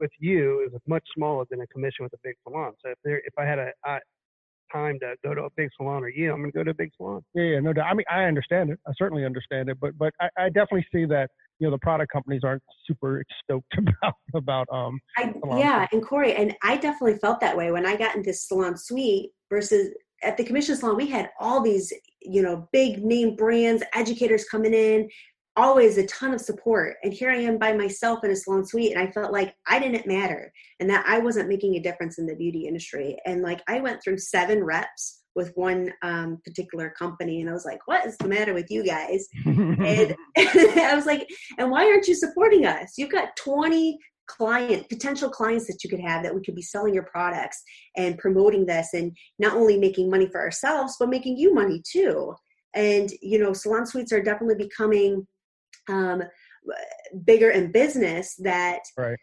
with 0.00 0.10
you 0.18 0.66
is 0.66 0.72
much 0.86 1.04
smaller 1.16 1.44
than 1.48 1.60
a 1.60 1.66
commission 1.68 2.02
with 2.02 2.12
a 2.12 2.18
big 2.24 2.34
salon. 2.42 2.72
So 2.84 2.90
if 2.90 2.98
there, 3.04 3.18
if 3.24 3.32
I 3.38 3.44
had 3.44 3.58
a 3.58 3.70
I, 3.84 3.98
time 4.72 4.98
to 5.00 5.14
go 5.24 5.34
to 5.34 5.42
a 5.42 5.50
big 5.56 5.68
salon 5.76 6.02
or 6.02 6.08
you, 6.08 6.32
I'm 6.32 6.40
going 6.40 6.52
to 6.52 6.58
go 6.58 6.64
to 6.64 6.70
a 6.70 6.74
big 6.74 6.90
salon. 6.96 7.22
Yeah, 7.34 7.44
yeah, 7.44 7.60
no 7.60 7.72
doubt. 7.72 7.86
I 7.90 7.94
mean, 7.94 8.04
I 8.10 8.24
understand 8.24 8.70
it. 8.70 8.78
I 8.86 8.92
certainly 8.96 9.24
understand 9.24 9.68
it, 9.68 9.78
but 9.80 9.96
but 9.98 10.12
I, 10.20 10.28
I 10.38 10.48
definitely 10.48 10.86
see 10.92 11.04
that 11.06 11.30
you 11.58 11.66
know 11.66 11.70
the 11.70 11.78
product 11.78 12.12
companies 12.12 12.42
aren't 12.44 12.62
super 12.86 13.24
stoked 13.42 13.74
about 13.78 14.14
about 14.34 14.66
um. 14.72 15.00
I, 15.16 15.32
yeah, 15.56 15.86
and 15.92 16.04
Corey, 16.04 16.34
and 16.34 16.54
I 16.62 16.76
definitely 16.76 17.18
felt 17.18 17.40
that 17.40 17.56
way 17.56 17.70
when 17.70 17.86
I 17.86 17.96
got 17.96 18.16
into 18.16 18.32
Salon 18.32 18.76
Suite 18.76 19.30
versus 19.50 19.90
at 20.22 20.36
the 20.36 20.44
commission 20.44 20.76
salon. 20.76 20.96
We 20.96 21.08
had 21.08 21.30
all 21.40 21.62
these 21.62 21.92
you 22.20 22.42
know 22.42 22.68
big 22.72 23.04
name 23.04 23.36
brands, 23.36 23.82
educators 23.94 24.44
coming 24.44 24.74
in, 24.74 25.08
always 25.56 25.98
a 25.98 26.06
ton 26.06 26.34
of 26.34 26.40
support. 26.40 26.96
And 27.02 27.12
here 27.12 27.30
I 27.30 27.36
am 27.36 27.58
by 27.58 27.72
myself 27.72 28.24
in 28.24 28.30
a 28.30 28.36
salon 28.36 28.64
suite, 28.64 28.92
and 28.92 29.00
I 29.00 29.10
felt 29.10 29.32
like 29.32 29.54
I 29.66 29.78
didn't 29.78 30.06
matter 30.06 30.52
and 30.80 30.88
that 30.90 31.04
I 31.06 31.18
wasn't 31.18 31.48
making 31.48 31.76
a 31.76 31.82
difference 31.82 32.18
in 32.18 32.26
the 32.26 32.36
beauty 32.36 32.66
industry. 32.66 33.16
And 33.26 33.42
like 33.42 33.62
I 33.68 33.80
went 33.80 34.02
through 34.02 34.18
seven 34.18 34.64
reps 34.64 35.20
with 35.34 35.52
one 35.54 35.90
um, 36.02 36.38
particular 36.44 36.90
company, 36.90 37.40
and 37.40 37.48
I 37.48 37.52
was 37.52 37.64
like, 37.64 37.80
"What 37.86 38.06
is 38.06 38.16
the 38.18 38.28
matter 38.28 38.54
with 38.54 38.70
you 38.70 38.84
guys?" 38.84 39.26
and 39.46 40.14
I 40.36 40.92
was 40.94 41.06
like, 41.06 41.26
"And 41.58 41.70
why 41.70 41.86
aren't 41.86 42.08
you 42.08 42.14
supporting 42.14 42.66
us? 42.66 42.94
You've 42.98 43.12
got 43.12 43.36
20 43.36 43.98
client 44.28 44.88
potential 44.88 45.28
clients 45.28 45.66
that 45.66 45.82
you 45.82 45.90
could 45.90 46.00
have 46.00 46.22
that 46.22 46.34
we 46.34 46.42
could 46.42 46.54
be 46.54 46.62
selling 46.62 46.94
your 46.94 47.02
products 47.02 47.62
and 47.96 48.18
promoting 48.18 48.64
this 48.64 48.94
and 48.94 49.14
not 49.38 49.54
only 49.54 49.76
making 49.76 50.08
money 50.08 50.26
for 50.26 50.40
ourselves 50.40 50.96
but 50.98 51.08
making 51.08 51.36
you 51.36 51.52
money 51.52 51.82
too 51.84 52.32
and 52.74 53.10
you 53.20 53.38
know 53.38 53.52
salon 53.52 53.84
suites 53.84 54.12
are 54.12 54.22
definitely 54.22 54.54
becoming 54.54 55.26
um, 55.88 56.22
bigger 57.24 57.50
in 57.50 57.72
business 57.72 58.36
that 58.36 58.80
right. 58.96 59.18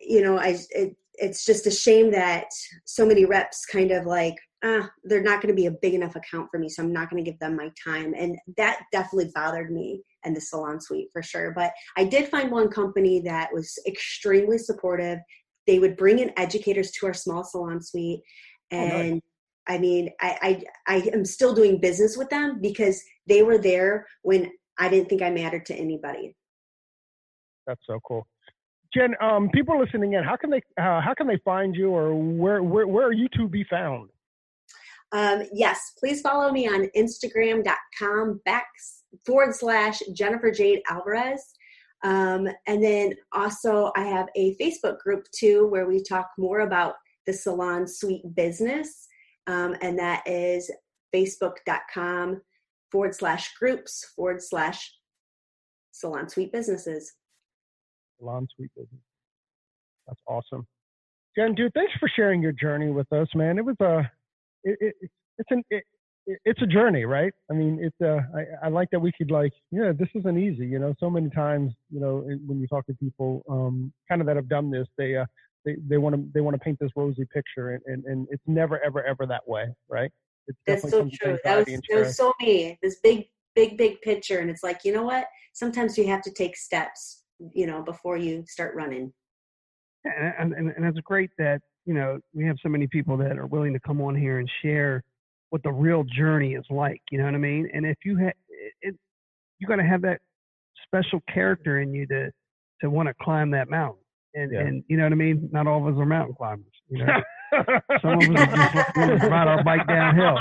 you 0.00 0.22
know 0.22 0.38
I 0.38 0.58
it, 0.70 0.96
it's 1.14 1.44
just 1.44 1.66
a 1.66 1.70
shame 1.70 2.10
that 2.12 2.46
so 2.84 3.04
many 3.04 3.24
reps 3.24 3.66
kind 3.66 3.90
of 3.90 4.06
like 4.06 4.36
ah 4.64 4.88
they're 5.04 5.22
not 5.22 5.42
going 5.42 5.54
to 5.54 5.60
be 5.60 5.66
a 5.66 5.76
big 5.82 5.94
enough 5.94 6.16
account 6.16 6.48
for 6.50 6.58
me 6.58 6.68
so 6.68 6.82
I'm 6.82 6.92
not 6.92 7.10
going 7.10 7.22
to 7.22 7.30
give 7.30 7.38
them 7.40 7.56
my 7.56 7.70
time 7.84 8.14
and 8.16 8.36
that 8.56 8.82
definitely 8.92 9.30
bothered 9.34 9.72
me 9.72 10.02
and 10.24 10.36
the 10.36 10.40
salon 10.40 10.80
suite 10.80 11.08
for 11.12 11.22
sure 11.22 11.52
but 11.54 11.72
I 11.96 12.04
did 12.04 12.28
find 12.28 12.50
one 12.50 12.68
company 12.68 13.20
that 13.22 13.50
was 13.52 13.76
extremely 13.86 14.58
supportive 14.58 15.18
they 15.66 15.78
would 15.78 15.96
bring 15.96 16.18
in 16.18 16.32
educators 16.36 16.90
to 16.92 17.06
our 17.06 17.14
small 17.14 17.44
salon 17.44 17.82
suite 17.82 18.20
and 18.70 18.92
oh, 18.92 19.10
nice. 19.14 19.20
I 19.68 19.78
mean, 19.78 20.10
I, 20.20 20.64
I 20.88 20.94
I 20.94 20.96
am 21.12 21.24
still 21.24 21.54
doing 21.54 21.78
business 21.78 22.16
with 22.16 22.28
them 22.30 22.58
because 22.60 23.00
they 23.26 23.42
were 23.42 23.58
there 23.58 24.06
when 24.22 24.50
I 24.82 24.88
didn't 24.88 25.08
think 25.08 25.22
I 25.22 25.30
mattered 25.30 25.64
to 25.66 25.74
anybody. 25.76 26.34
That's 27.68 27.80
so 27.86 28.00
cool. 28.04 28.26
Jen, 28.92 29.14
um, 29.22 29.48
people 29.50 29.78
listening 29.78 30.14
in, 30.14 30.24
how 30.24 30.36
can 30.36 30.50
they 30.50 30.60
uh, 30.76 31.00
how 31.00 31.14
can 31.16 31.28
they 31.28 31.38
find 31.44 31.76
you, 31.76 31.90
or 31.90 32.14
where 32.14 32.64
where 32.64 32.88
where 32.88 33.06
are 33.06 33.12
you 33.12 33.28
to 33.36 33.48
be 33.48 33.64
found? 33.70 34.10
Um, 35.12 35.44
yes, 35.52 35.92
please 35.98 36.20
follow 36.20 36.50
me 36.50 36.66
on 36.66 36.88
Instagram.com 36.96 38.40
back 38.44 38.66
forward 39.24 39.54
slash 39.54 40.00
Jennifer 40.14 40.50
Jade 40.50 40.80
Alvarez. 40.90 41.44
Um, 42.02 42.48
and 42.66 42.82
then 42.82 43.14
also, 43.32 43.92
I 43.96 44.02
have 44.02 44.26
a 44.34 44.56
Facebook 44.56 44.98
group 44.98 45.26
too 45.30 45.68
where 45.68 45.86
we 45.86 46.02
talk 46.02 46.26
more 46.36 46.60
about 46.60 46.94
the 47.26 47.32
salon 47.32 47.86
suite 47.86 48.34
business, 48.34 49.06
um, 49.46 49.76
and 49.80 49.96
that 50.00 50.26
is 50.26 50.68
facebook.com 51.14 52.40
forward 52.92 53.14
slash 53.14 53.54
groups 53.58 54.12
forward 54.14 54.42
slash 54.42 54.94
salon 55.92 56.28
suite 56.28 56.52
businesses. 56.52 57.14
Salon 58.18 58.46
suite 58.54 58.70
business. 58.76 59.00
That's 60.06 60.20
awesome. 60.28 60.66
Jen, 61.36 61.54
dude, 61.54 61.72
thanks 61.72 61.92
for 61.98 62.10
sharing 62.14 62.42
your 62.42 62.52
journey 62.52 62.90
with 62.90 63.10
us, 63.12 63.28
man. 63.34 63.56
It 63.56 63.64
was 63.64 63.76
a, 63.80 64.00
it, 64.64 64.76
it, 64.80 64.94
it's 65.38 65.50
an, 65.50 65.62
it, 65.70 65.82
it's 66.44 66.60
a 66.62 66.66
journey, 66.66 67.04
right? 67.04 67.32
I 67.50 67.54
mean, 67.54 67.78
it's 67.80 67.96
uh, 68.04 68.20
I, 68.36 68.66
I 68.66 68.68
like 68.68 68.88
that 68.92 69.00
we 69.00 69.10
could 69.16 69.30
like, 69.30 69.52
yeah, 69.70 69.92
this 69.98 70.08
isn't 70.14 70.38
easy. 70.38 70.66
You 70.66 70.78
know, 70.78 70.94
so 71.00 71.08
many 71.08 71.30
times, 71.30 71.72
you 71.90 72.00
know, 72.00 72.18
when 72.46 72.60
you 72.60 72.66
talk 72.66 72.86
to 72.86 72.94
people, 72.94 73.42
um, 73.48 73.92
kind 74.08 74.20
of 74.20 74.26
that 74.26 74.36
have 74.36 74.48
done 74.48 74.70
this, 74.70 74.86
they, 74.98 75.16
uh, 75.16 75.24
they, 75.64 75.76
they 75.88 75.96
want 75.96 76.14
to, 76.14 76.24
they 76.34 76.40
want 76.40 76.54
to 76.54 76.60
paint 76.60 76.78
this 76.80 76.90
rosy 76.94 77.26
picture, 77.32 77.70
and, 77.70 77.82
and, 77.86 78.04
and 78.04 78.28
it's 78.30 78.42
never, 78.46 78.78
ever, 78.84 79.02
ever 79.04 79.26
that 79.26 79.48
way, 79.48 79.66
right? 79.88 80.12
That's 80.66 80.88
so 80.88 81.08
true. 81.12 81.38
That 81.44 81.58
was, 81.58 81.66
that 81.66 81.98
was 81.98 82.16
so 82.16 82.32
me. 82.40 82.78
This 82.82 82.98
big, 83.02 83.26
big, 83.54 83.78
big 83.78 84.00
picture, 84.00 84.38
and 84.38 84.50
it's 84.50 84.62
like 84.62 84.80
you 84.84 84.92
know 84.92 85.02
what? 85.02 85.26
Sometimes 85.52 85.96
you 85.96 86.06
have 86.06 86.22
to 86.22 86.30
take 86.30 86.56
steps, 86.56 87.24
you 87.54 87.66
know, 87.66 87.82
before 87.82 88.16
you 88.16 88.44
start 88.48 88.74
running. 88.74 89.12
And, 90.04 90.52
and, 90.54 90.72
and 90.76 90.84
it's 90.84 90.98
great 91.00 91.30
that 91.38 91.60
you 91.84 91.94
know 91.94 92.18
we 92.34 92.44
have 92.44 92.56
so 92.62 92.68
many 92.68 92.86
people 92.86 93.16
that 93.18 93.38
are 93.38 93.46
willing 93.46 93.72
to 93.72 93.80
come 93.80 94.00
on 94.00 94.16
here 94.16 94.38
and 94.38 94.50
share 94.62 95.02
what 95.50 95.62
the 95.62 95.72
real 95.72 96.04
journey 96.04 96.54
is 96.54 96.64
like. 96.70 97.02
You 97.10 97.18
know 97.18 97.24
what 97.24 97.34
I 97.34 97.38
mean? 97.38 97.68
And 97.74 97.84
if 97.86 97.98
you 98.04 98.16
have, 98.16 98.32
it, 98.80 98.96
you 99.58 99.66
got 99.68 99.76
to 99.76 99.84
have 99.84 100.02
that 100.02 100.20
special 100.86 101.20
character 101.32 101.80
in 101.80 101.92
you 101.94 102.06
to 102.06 102.30
to 102.80 102.90
want 102.90 103.08
to 103.08 103.14
climb 103.22 103.50
that 103.52 103.70
mountain. 103.70 104.02
And 104.34 104.52
yeah. 104.52 104.60
and 104.60 104.84
you 104.88 104.96
know 104.96 105.04
what 105.04 105.12
I 105.12 105.16
mean? 105.16 105.48
Not 105.52 105.66
all 105.66 105.86
of 105.86 105.94
us 105.94 106.00
are 106.00 106.06
mountain 106.06 106.34
climbers. 106.34 106.71
You 106.92 107.06
know. 107.06 107.22
Some 108.00 108.18
of 108.18 108.36
us 108.36 108.84
just 108.94 109.24
ride 109.24 109.48
our 109.48 109.62
bike 109.64 109.86
downhill. 109.86 110.36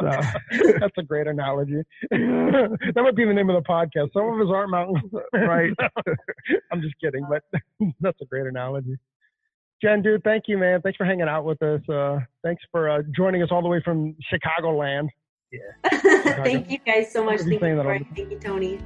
So. 0.00 0.10
That's 0.80 0.98
a 0.98 1.02
great 1.02 1.26
analogy. 1.26 1.82
that 2.10 2.94
would 2.96 3.16
be 3.16 3.24
the 3.24 3.32
name 3.32 3.50
of 3.50 3.62
the 3.62 3.68
podcast. 3.68 4.12
Some 4.12 4.26
of 4.28 4.40
us 4.40 4.52
aren't 4.52 4.70
mountains, 4.70 5.10
right? 5.32 5.72
I'm 6.72 6.80
just 6.80 6.94
kidding, 7.02 7.26
but 7.28 7.42
that's 8.00 8.20
a 8.20 8.24
great 8.26 8.46
analogy. 8.46 8.96
Jen, 9.82 10.02
dude, 10.02 10.22
thank 10.22 10.44
you, 10.48 10.58
man. 10.58 10.80
Thanks 10.82 10.96
for 10.96 11.04
hanging 11.04 11.28
out 11.28 11.44
with 11.44 11.62
us. 11.62 11.80
Uh, 11.88 12.18
thanks 12.44 12.62
for 12.70 12.88
uh, 12.88 13.02
joining 13.16 13.42
us 13.42 13.48
all 13.50 13.62
the 13.62 13.68
way 13.68 13.80
from 13.84 14.16
Chicagoland. 14.32 15.08
Yeah. 15.52 15.88
thank 16.42 16.70
you 16.70 16.78
guys 16.78 17.10
so 17.12 17.24
much. 17.24 17.40
Thank 17.40 17.62
you, 17.62 18.06
thank 18.14 18.30
you, 18.30 18.38
Tony. 18.38 18.78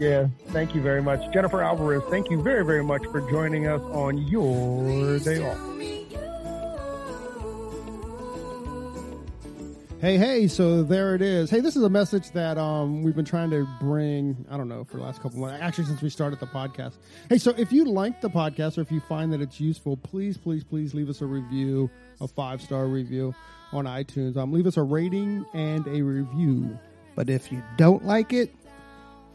Yeah, 0.00 0.26
thank 0.48 0.74
you 0.74 0.82
very 0.82 1.02
much. 1.02 1.32
Jennifer 1.32 1.62
Alvarez, 1.62 2.02
thank 2.10 2.30
you 2.30 2.42
very, 2.42 2.64
very 2.64 2.82
much 2.82 3.02
for 3.06 3.20
joining 3.30 3.66
us 3.66 3.80
on 3.82 4.18
your 4.18 5.18
day 5.20 5.42
off. 5.48 5.74
Hey, 10.00 10.18
hey, 10.18 10.48
so 10.48 10.82
there 10.82 11.14
it 11.14 11.22
is. 11.22 11.48
Hey, 11.48 11.60
this 11.60 11.76
is 11.76 11.82
a 11.82 11.88
message 11.88 12.30
that 12.32 12.58
um, 12.58 13.02
we've 13.02 13.16
been 13.16 13.24
trying 13.24 13.48
to 13.52 13.66
bring, 13.80 14.44
I 14.50 14.58
don't 14.58 14.68
know, 14.68 14.84
for 14.84 14.98
the 14.98 15.02
last 15.02 15.22
couple 15.22 15.42
of 15.42 15.50
months, 15.50 15.62
actually, 15.62 15.86
since 15.86 16.02
we 16.02 16.10
started 16.10 16.40
the 16.40 16.46
podcast. 16.46 16.96
Hey, 17.30 17.38
so 17.38 17.54
if 17.56 17.72
you 17.72 17.86
like 17.86 18.20
the 18.20 18.28
podcast 18.28 18.76
or 18.76 18.82
if 18.82 18.92
you 18.92 19.00
find 19.00 19.32
that 19.32 19.40
it's 19.40 19.60
useful, 19.60 19.96
please, 19.96 20.36
please, 20.36 20.62
please 20.62 20.92
leave 20.92 21.08
us 21.08 21.22
a 21.22 21.26
review, 21.26 21.88
a 22.20 22.28
five 22.28 22.60
star 22.60 22.84
review 22.84 23.34
on 23.72 23.86
iTunes. 23.86 24.36
Um, 24.36 24.52
leave 24.52 24.66
us 24.66 24.76
a 24.76 24.82
rating 24.82 25.46
and 25.54 25.86
a 25.86 26.02
review. 26.02 26.78
But 27.14 27.30
if 27.30 27.50
you 27.50 27.62
don't 27.78 28.04
like 28.04 28.34
it, 28.34 28.54